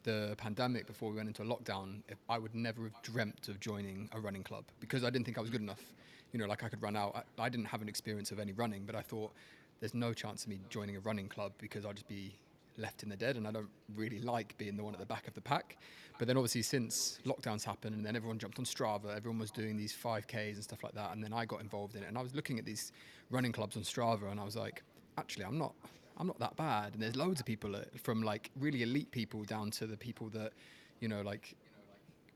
[0.02, 4.09] the pandemic, before we went into a lockdown, I would never have dreamt of joining
[4.12, 5.93] a running club because I didn't think I was good enough.
[6.32, 7.24] You know, like I could run out.
[7.39, 9.32] I, I didn't have an experience of any running, but I thought
[9.80, 12.34] there's no chance of me joining a running club because I'd just be
[12.77, 15.28] left in the dead and I don't really like being the one at the back
[15.28, 15.77] of the pack.
[16.19, 19.77] But then obviously since lockdowns happened and then everyone jumped on Strava, everyone was doing
[19.77, 21.12] these 5Ks and stuff like that.
[21.12, 22.93] And then I got involved in it and I was looking at these
[23.31, 24.82] running clubs on Strava and I was like,
[25.19, 25.74] actually, I'm not,
[26.19, 26.94] I'm not that bad.
[26.94, 30.53] And there's loads of people from like really elite people down to the people that,
[31.01, 31.57] you know, like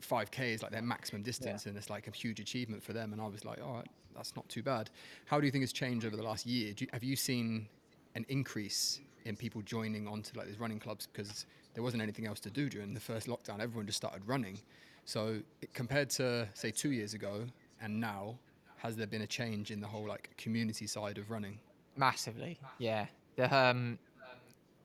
[0.02, 3.12] 5K is like their maximum distance and it's like a huge achievement for them.
[3.12, 4.90] And I was like, all right, that's not too bad.
[5.26, 6.72] How do you think it's changed over the last year?
[6.72, 7.68] Do you, have you seen
[8.14, 12.40] an increase in people joining onto like these running clubs because there wasn't anything else
[12.40, 13.60] to do during the first lockdown?
[13.60, 14.58] Everyone just started running.
[15.04, 17.44] So it, compared to say two years ago
[17.80, 18.38] and now,
[18.78, 21.58] has there been a change in the whole like community side of running?
[21.96, 23.06] Massively, yeah.
[23.36, 23.98] The um,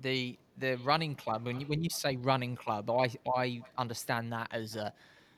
[0.01, 1.45] the the running club.
[1.45, 4.93] When you when you say running club, I I understand that as a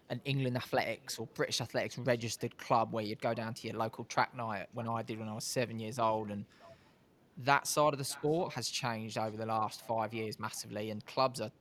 [0.10, 4.04] an England Athletics or British Athletics registered club where you'd go down to your local
[4.06, 4.68] track night.
[4.74, 6.46] When I did when I was seven years old, and
[7.38, 11.42] that side of the sport has changed over the last five years massively, and clubs
[11.42, 11.52] are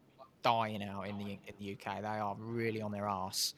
[0.43, 2.03] dying out in the in the UK.
[2.03, 3.55] They are really on their arse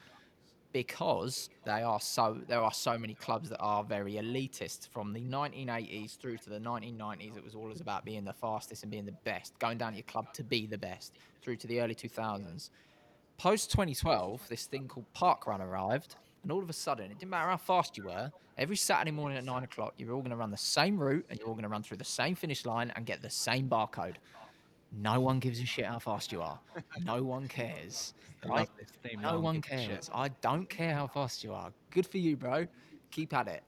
[0.74, 4.88] because they are so there are so many clubs that are very elitist.
[4.88, 8.90] From the 1980s through to the 1990s it was always about being the fastest and
[8.90, 11.12] being the best going down to your club to be the best
[11.42, 12.70] through to the early 2000s
[13.38, 17.50] post 2012 this thing called parkrun arrived and all of a sudden it didn't matter
[17.50, 20.50] how fast you were every saturday morning at 9 o'clock you're all going to run
[20.50, 23.04] the same route and you're all going to run through the same finish line and
[23.04, 24.14] get the same barcode
[25.02, 26.60] no one gives a shit how fast you are
[27.04, 28.14] no one cares
[28.46, 29.88] right love this theme, no one one gives a shit.
[29.88, 30.10] cares.
[30.14, 31.72] I don't care how fast you are.
[31.90, 32.66] Good for you, bro.
[33.10, 33.62] Keep at it.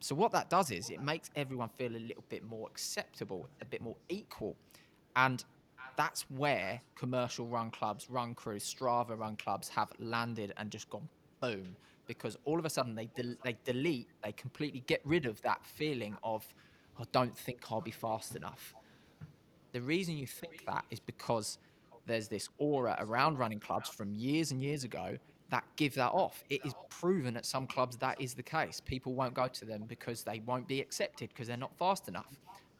[0.00, 3.64] So what that does is it makes everyone feel a little bit more acceptable, a
[3.64, 4.56] bit more equal,
[5.16, 5.44] and
[5.96, 11.08] that's where commercial run clubs, run crews, Strava run clubs have landed and just gone
[11.40, 11.76] boom
[12.10, 13.08] because all of a sudden they
[13.44, 16.44] they delete, they completely get rid of that feeling of
[16.98, 18.74] I don't think I'll be fast enough.
[19.70, 21.58] The reason you think that is because
[22.06, 25.18] there's this aura around running clubs from years and years ago
[25.50, 26.42] that give that off.
[26.50, 28.80] It is proven at some clubs that is the case.
[28.80, 32.34] People won't go to them because they won't be accepted because they're not fast enough.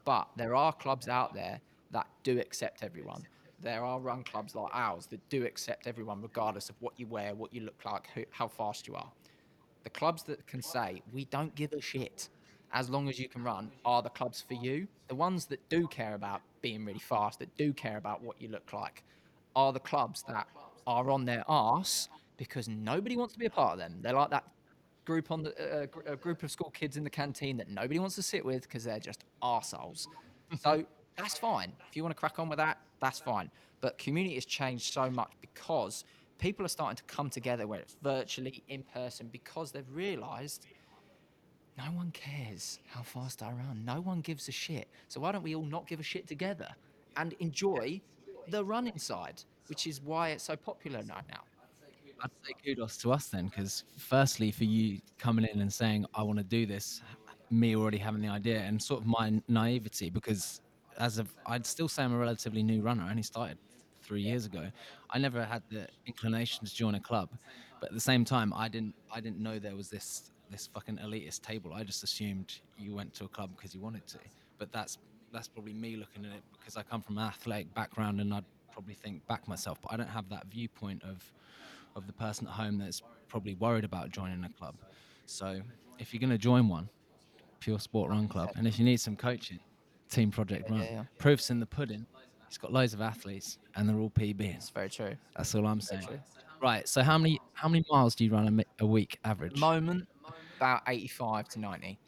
[0.04, 1.60] But there are clubs out there
[1.92, 3.22] that do accept everyone.
[3.62, 7.34] There are run clubs like ours that do accept everyone regardless of what you wear,
[7.34, 9.12] what you look like, who, how fast you are.
[9.82, 12.28] The clubs that can say, we don't give a shit
[12.72, 14.86] as long as you can run are the clubs for you.
[15.08, 18.48] The ones that do care about being really fast, that do care about what you
[18.48, 19.02] look like,
[19.56, 20.46] are the clubs that
[20.86, 23.98] are on their arse because nobody wants to be a part of them.
[24.00, 24.44] They're like that
[25.04, 27.98] group on the uh, gr- a group of school kids in the canteen that nobody
[27.98, 30.06] wants to sit with because they're just arseholes.
[30.60, 30.84] so
[31.16, 31.72] that's fine.
[31.88, 33.50] If you want to crack on with that, that's fine.
[33.80, 36.04] But community has changed so much because
[36.40, 40.66] people are starting to come together where it's virtually in person because they've realised
[41.78, 43.84] no one cares how fast I run.
[43.84, 44.88] No one gives a shit.
[45.08, 46.68] So why don't we all not give a shit together
[47.16, 48.00] and enjoy
[48.48, 51.42] the running side, which is why it's so popular right now.
[52.22, 56.22] I'd say kudos to us then, because firstly, for you coming in and saying, I
[56.22, 57.02] want to do this,
[57.50, 60.60] me already having the idea, and sort of my naivety, because
[60.98, 63.04] as of, I'd still say I'm a relatively new runner.
[63.04, 63.56] I only started
[64.10, 64.66] three years ago.
[65.08, 67.28] I never had the inclination to join a club,
[67.78, 70.98] but at the same time, I didn't, I didn't know there was this, this fucking
[70.98, 71.72] elitist table.
[71.72, 74.18] I just assumed you went to a club because you wanted to.
[74.58, 74.98] But that's,
[75.32, 78.44] that's probably me looking at it because I come from an athletic background and I'd
[78.72, 81.32] probably think back myself, but I don't have that viewpoint of
[81.96, 84.74] of the person at home that's probably worried about joining a club.
[85.26, 85.60] So
[86.00, 86.88] if you're going to join one,
[87.60, 89.58] Pure Sport Run Club, and if you need some coaching,
[90.08, 90.80] Team Project Run.
[90.80, 91.04] yeah, yeah.
[91.18, 92.06] Proof's in the pudding.
[92.50, 94.56] He's got loads of athletes, and they're all PBs.
[94.56, 95.14] It's very true.
[95.36, 96.08] That's all I'm saying.
[96.60, 96.86] Right.
[96.88, 99.56] So how many how many miles do you run a, mi- a week average?
[99.56, 100.08] Moment,
[100.58, 101.98] about 85 to 90.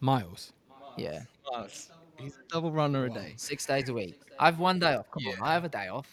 [0.00, 0.54] Miles.
[0.96, 1.20] Yeah.
[1.52, 1.90] miles.
[2.18, 4.18] He's a double runner a day Six days a week.
[4.38, 5.10] I have one day off.
[5.10, 6.08] Come on, I have a day off.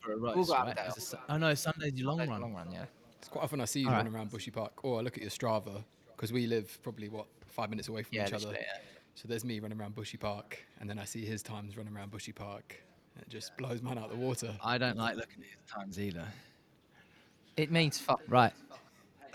[0.00, 0.34] for a race.
[0.36, 0.76] We'll go have a right?
[0.76, 0.98] day It's off.
[0.98, 2.40] a Su- oh no, Sunday's your long Sunday's run.
[2.42, 2.84] Long run, yeah.
[3.18, 5.22] It's quite often I see you All running around Bushy Park, or I look at
[5.22, 5.82] your Strava
[6.14, 8.46] because we live probably what five minutes away from Yeah, each other.
[8.48, 8.78] literally, yeah.
[9.14, 12.10] So there's me running around Bushy Park, and then I see his times running around
[12.10, 12.82] Bushy Park.
[13.20, 14.54] It just blows man out the water.
[14.64, 16.26] I don't like looking at his times either.
[17.56, 18.22] It means fuck.
[18.28, 18.52] Right.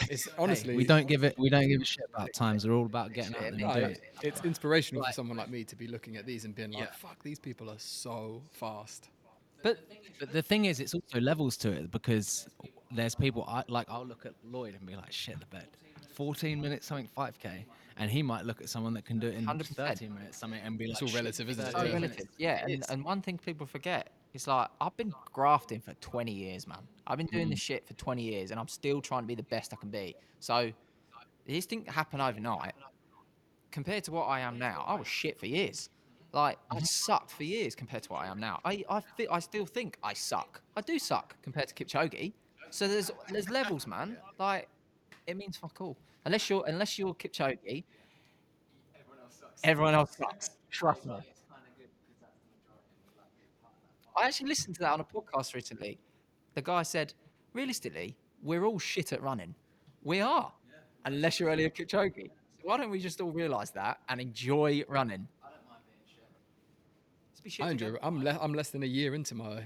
[0.09, 1.35] It's honestly we don't give it.
[1.37, 2.67] We don't give a shit about times.
[2.67, 4.09] We're all about getting out there and No, doing it's, it.
[4.23, 5.09] it's inspirational Right.
[5.09, 6.91] for someone like me to be looking at these and being like, Yeah.
[6.93, 9.09] "Fuck, these people are so fast."
[9.63, 9.79] But
[10.19, 12.47] but the thing is, it's also levels to it because
[12.91, 15.67] there's people I, like I'll look at Lloyd and be like, shit, the bed,
[16.13, 17.65] 14 minutes something 5k,
[17.99, 19.75] and he might look at someone that can do it in 100%.
[19.75, 21.71] 13 minutes something and be like, It's all relative, isn't it?
[21.73, 21.93] 13 Yeah.
[21.93, 22.27] relative.
[22.37, 26.67] Yeah, and, and one thing people forget is like I've been grafting for 20 years,
[26.67, 26.79] man.
[27.05, 27.63] I've been doing this mm.
[27.63, 30.15] shit for 20 years, and I'm still trying to be the best I can be.
[30.39, 30.71] So
[31.45, 32.73] this didn't happen overnight.
[33.71, 35.89] Compared to what I am now, I was shit for years.
[36.33, 36.85] Like I mm-hmm.
[36.85, 38.59] sucked for years compared to what I am now.
[38.63, 40.61] I I, thi- I still think I suck.
[40.75, 42.33] I do suck compared to Kipchoge.
[42.69, 44.17] So there's there's levels, man.
[44.37, 44.67] Like
[45.25, 45.97] it means fuck all.
[46.27, 47.85] Unless you're unless you're Kipchoge,
[49.63, 50.49] everyone else sucks.
[50.69, 51.15] Trust me.
[54.17, 55.97] I actually listened to that on a podcast recently.
[56.53, 57.13] The guy said,
[57.53, 59.55] realistically, we're all shit at running.
[60.03, 60.51] We are,
[61.05, 62.25] unless you're Eliud Kipchoge.
[62.25, 65.29] So why don't we just all realise that and enjoy running?
[67.31, 67.85] Let's be shit I enjoy.
[67.85, 68.05] together.
[68.05, 69.63] I'm le- I'm less than a year into my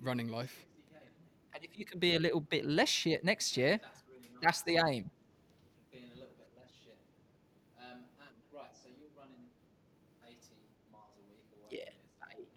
[0.00, 0.66] running life.
[1.52, 3.80] And if you can be a little bit less shit next year,
[4.40, 5.10] that's the aim.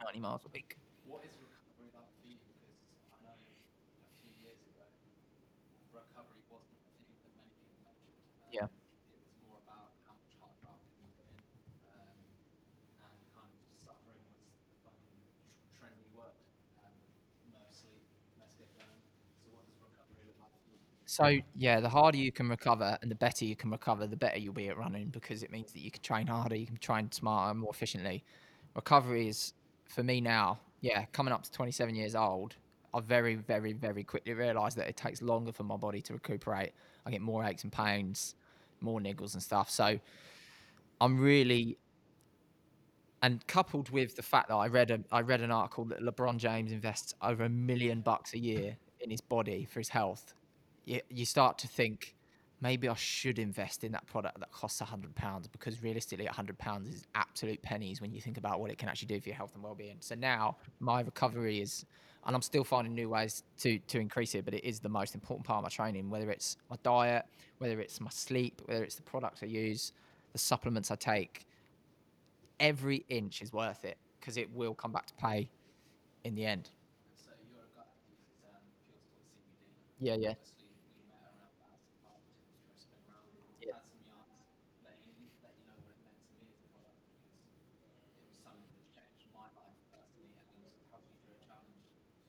[0.09, 0.75] 90 miles a week.
[1.05, 2.37] What is recovery like for you?
[2.41, 2.73] Because
[3.13, 4.85] I know a few years ago,
[5.93, 8.49] recovery wasn't a thing that many people mentioned.
[8.49, 8.65] Yeah.
[9.13, 11.37] It was more about how much hard you put in,
[11.93, 12.17] um,
[13.05, 15.13] and kind of suffering was the fucking
[15.45, 16.33] tr- trendy word.
[16.81, 16.97] Um,
[17.53, 18.01] no sleep,
[18.41, 18.73] let's get.
[19.45, 20.81] So what does recovery look like for you?
[21.05, 21.25] So
[21.55, 24.53] yeah, the harder you can recover and the better you can recover, the better you'll
[24.57, 27.53] be at running because it means that you can train harder, you can train smarter,
[27.53, 28.23] more efficiently.
[28.75, 29.53] Recovery is
[29.89, 32.55] for me now, yeah, coming up to 27 years old,
[32.93, 36.71] I very, very, very quickly realised that it takes longer for my body to recuperate.
[37.05, 38.35] I get more aches and pains,
[38.81, 39.69] more niggles and stuff.
[39.69, 39.99] So
[41.01, 41.77] I'm really
[43.21, 46.37] and coupled with the fact that I read a I read an article that LeBron
[46.37, 50.33] James invests over a million bucks a year in his body for his health
[50.85, 52.15] you, you start to think
[52.61, 56.89] maybe I should invest in that product that costs hundred pounds because realistically, hundred pounds
[56.89, 59.53] is absolute pennies when you think about what it can actually do for your health
[59.55, 59.97] and well-being.
[59.99, 61.85] So now my recovery is,
[62.25, 65.15] and I'm still finding new ways to to increase it, but it is the most
[65.15, 66.09] important part of my training.
[66.09, 67.25] Whether it's my diet,
[67.59, 69.93] whether it's my sleep, whether it's the products I use,
[70.33, 71.45] the supplements I take,
[72.59, 75.49] every inch is worth it because it will come back to pay
[76.23, 76.69] in the end.
[77.15, 79.63] So you're a guy who uses um, pure sport CBD.
[79.99, 80.35] Yeah, yeah.
[80.35, 80.67] Obviously,
[80.97, 81.55] we met around that
[82.01, 82.21] park,
[82.73, 83.27] just been around.
[83.61, 83.73] Yeah.
[83.75, 84.49] Had some yarns,
[84.83, 88.25] letting you, let you know what it meant to me as a product because it
[88.27, 91.83] was something that's changed my life personally and also helped me through a challenge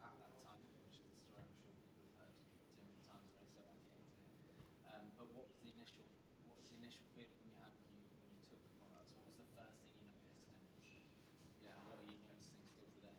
[0.04, 2.32] at that time, which is a story I'm sure people have heard
[2.68, 4.60] too many times already, so I won't get into it.
[4.86, 6.04] Um, but what was the initial,
[6.46, 9.10] what was the initial feeling you had when you when you took the products?
[9.16, 10.60] What was the first thing you noticed?
[10.60, 10.94] And
[11.64, 13.16] yeah, what are you noticing still today?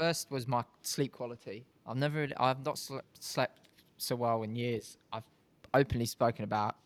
[0.00, 1.66] First was my sleep quality.
[1.86, 3.68] I've never, really, I've not slept, slept
[3.98, 4.96] so well in years.
[5.12, 5.24] I've
[5.74, 6.76] openly spoken about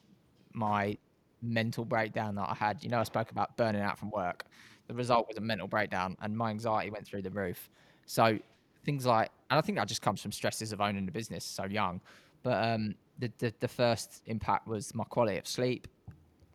[0.53, 0.99] my
[1.41, 2.83] mental breakdown that I had.
[2.83, 4.47] You know, I spoke about burning out from work.
[4.89, 7.71] The result was a mental breakdown, and my anxiety went through the roof.
[8.07, 8.39] So
[8.85, 11.65] things like, and I think that just comes from stresses of owning a business so
[11.65, 12.01] young.
[12.43, 15.87] But um, the, the the first impact was my quality of sleep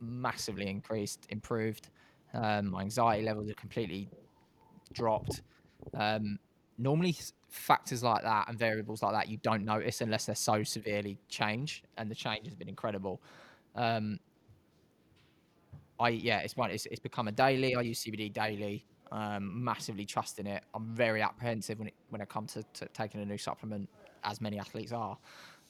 [0.02, 1.90] massively increased, improved.
[2.34, 4.10] Um, my anxiety levels are completely
[4.94, 5.42] dropped.
[5.94, 6.40] Um,
[6.80, 7.16] normally,
[7.50, 11.86] factors like that and variables like that you don't notice unless they're so severely changed,
[11.98, 13.22] and the change has been incredible.
[13.76, 14.20] Um,
[16.00, 16.72] I yeah, it's one.
[16.72, 17.76] It's, it's become a daily.
[17.76, 18.86] I use CBD daily.
[19.12, 20.64] Um, massively trusting it.
[20.76, 23.90] I'm very apprehensive when it when it comes to, to taking a new supplement,
[24.24, 25.18] as many athletes are.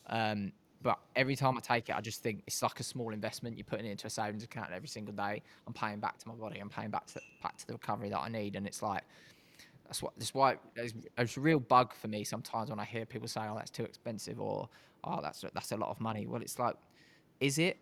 [0.08, 3.58] Um, but every time I take it, I just think it's like a small investment.
[3.58, 5.42] You're putting it into a savings account every single day.
[5.68, 6.60] I'm paying back to my body.
[6.60, 9.04] I'm paying back to back to the recovery that I need, and it's like
[9.90, 13.06] that's what that's why it's, it's a real bug for me sometimes when I hear
[13.08, 14.70] people say, "Oh, that's too expensive," or
[15.04, 16.76] "Oh, that's that's a lot of money." Well, it's like,
[17.40, 17.78] is it?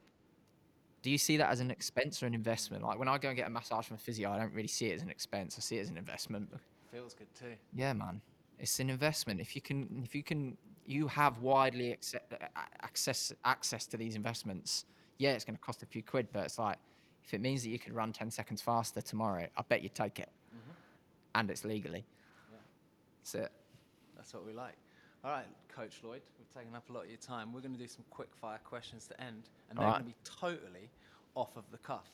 [1.02, 2.84] Do you see that as an expense or an investment?
[2.84, 4.88] Like when I go and get a massage from a physio, I don't really see
[4.88, 5.56] it as an expense.
[5.58, 6.50] I see it as an investment.
[6.92, 7.56] Feels good too.
[7.76, 8.22] Yeah, man,
[8.58, 9.42] it's an investment.
[9.42, 10.56] If you can, if you can,
[10.86, 14.86] you have widely acce- a- access access to these investments.
[15.18, 16.78] Yeah, it's going to cost a few quid, but it's like
[17.26, 20.20] if it means that you could run ten seconds faster tomorrow, I bet you'd take
[20.20, 20.30] it,
[21.38, 22.06] and it's legally.
[22.52, 22.58] Yeah.
[23.20, 23.52] That's it.
[24.16, 24.76] That's what we like.
[25.24, 27.52] All right, Coach Lloyd, we've taken up a lot of your time.
[27.54, 30.10] We're going to do some quick fire questions to end, and they're All going to
[30.10, 30.90] be totally
[31.36, 32.06] off of the cuff.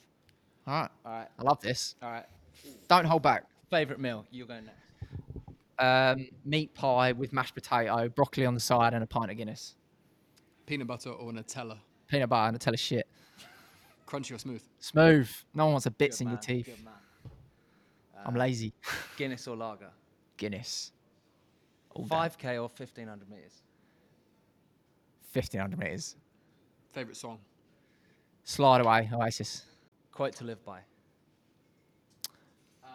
[0.65, 1.95] All right, All right, I love this.
[2.01, 2.25] all right.
[2.87, 3.45] Don't hold back.
[3.69, 4.25] Favorite meal?
[4.31, 4.79] You're going next.
[5.79, 9.75] Um, meat pie with mashed potato, broccoli on the side, and a pint of Guinness.
[10.65, 11.77] Peanut butter or Nutella?
[12.07, 13.07] Peanut butter, and Nutella shit.
[14.07, 14.61] Crunchy or smooth?
[14.79, 15.29] Smooth.
[15.53, 16.83] No one wants a bits Good in your man, teeth.
[18.23, 18.29] Good.
[18.29, 18.73] I'm Uh, lazy.
[19.17, 19.89] Guinness or lager?
[20.37, 20.91] Guinness.
[21.91, 22.15] All day.
[22.15, 23.61] 5k or 1500 meters?
[25.31, 26.15] 1500 meters.
[26.91, 27.39] Favorite song?
[28.43, 29.63] Slide away, Oasis.
[30.11, 30.81] Quote to live by.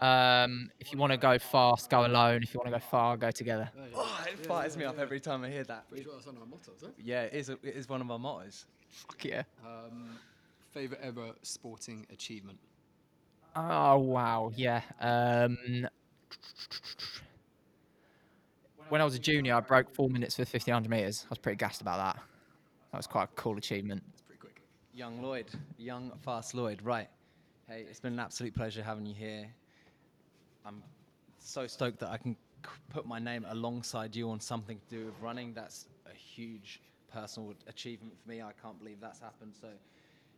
[0.00, 2.42] Um, if you want to go fast, go alone.
[2.44, 3.68] If you want to go far, go together.
[3.94, 5.88] Oh, it fires me up every time I hear that.
[5.88, 6.88] Pretty sure that's one of my mottos, huh?
[7.02, 8.66] Yeah, it is, a, it is one of our mottos.
[8.88, 9.42] Fuck yeah.
[9.66, 10.10] Um,
[10.72, 12.58] favorite ever sporting achievement?
[13.56, 14.82] Oh wow, yeah.
[15.00, 15.88] Um,
[18.88, 21.24] when I was a junior, I broke four minutes for 1500 meters.
[21.26, 22.22] I was pretty gassed about that.
[22.92, 24.02] That was quite a cool achievement.
[24.10, 24.62] That's pretty quick.
[24.94, 25.46] Young Lloyd,
[25.76, 27.08] young fast Lloyd, right?
[27.68, 29.46] Hey, it's been an absolute pleasure having you here.
[30.64, 30.82] I'm
[31.38, 32.36] so stoked that I can
[32.90, 35.52] put my name alongside you on something to do with running.
[35.52, 36.80] That's a huge
[37.12, 38.40] personal achievement for me.
[38.40, 39.52] I can't believe that's happened.
[39.60, 39.68] So,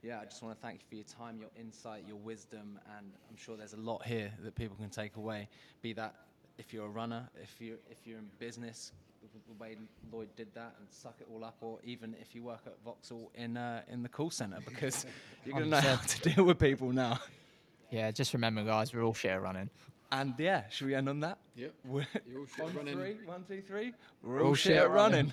[0.02, 3.06] yeah, I just want to thank you for your time, your insight, your wisdom, and
[3.28, 5.48] I'm sure there's a lot here that people can take away.
[5.82, 6.14] Be that
[6.58, 9.76] if you're a runner, if you if you're in business, the- the way
[10.12, 13.30] Lloyd did that and suck it all up, or even if you work at Vauxhall
[13.34, 15.04] in uh, in the call center, because
[15.44, 17.18] you're gonna know how to deal with people now.
[17.90, 19.68] Yeah, just remember, guys, we're all shit at running.
[20.12, 21.38] And yeah, should we end on that?
[21.56, 21.74] Yep.
[21.84, 22.94] We're- You're all shit on running.
[22.94, 23.92] three, one, two, three.
[24.22, 25.32] We're all shit at running.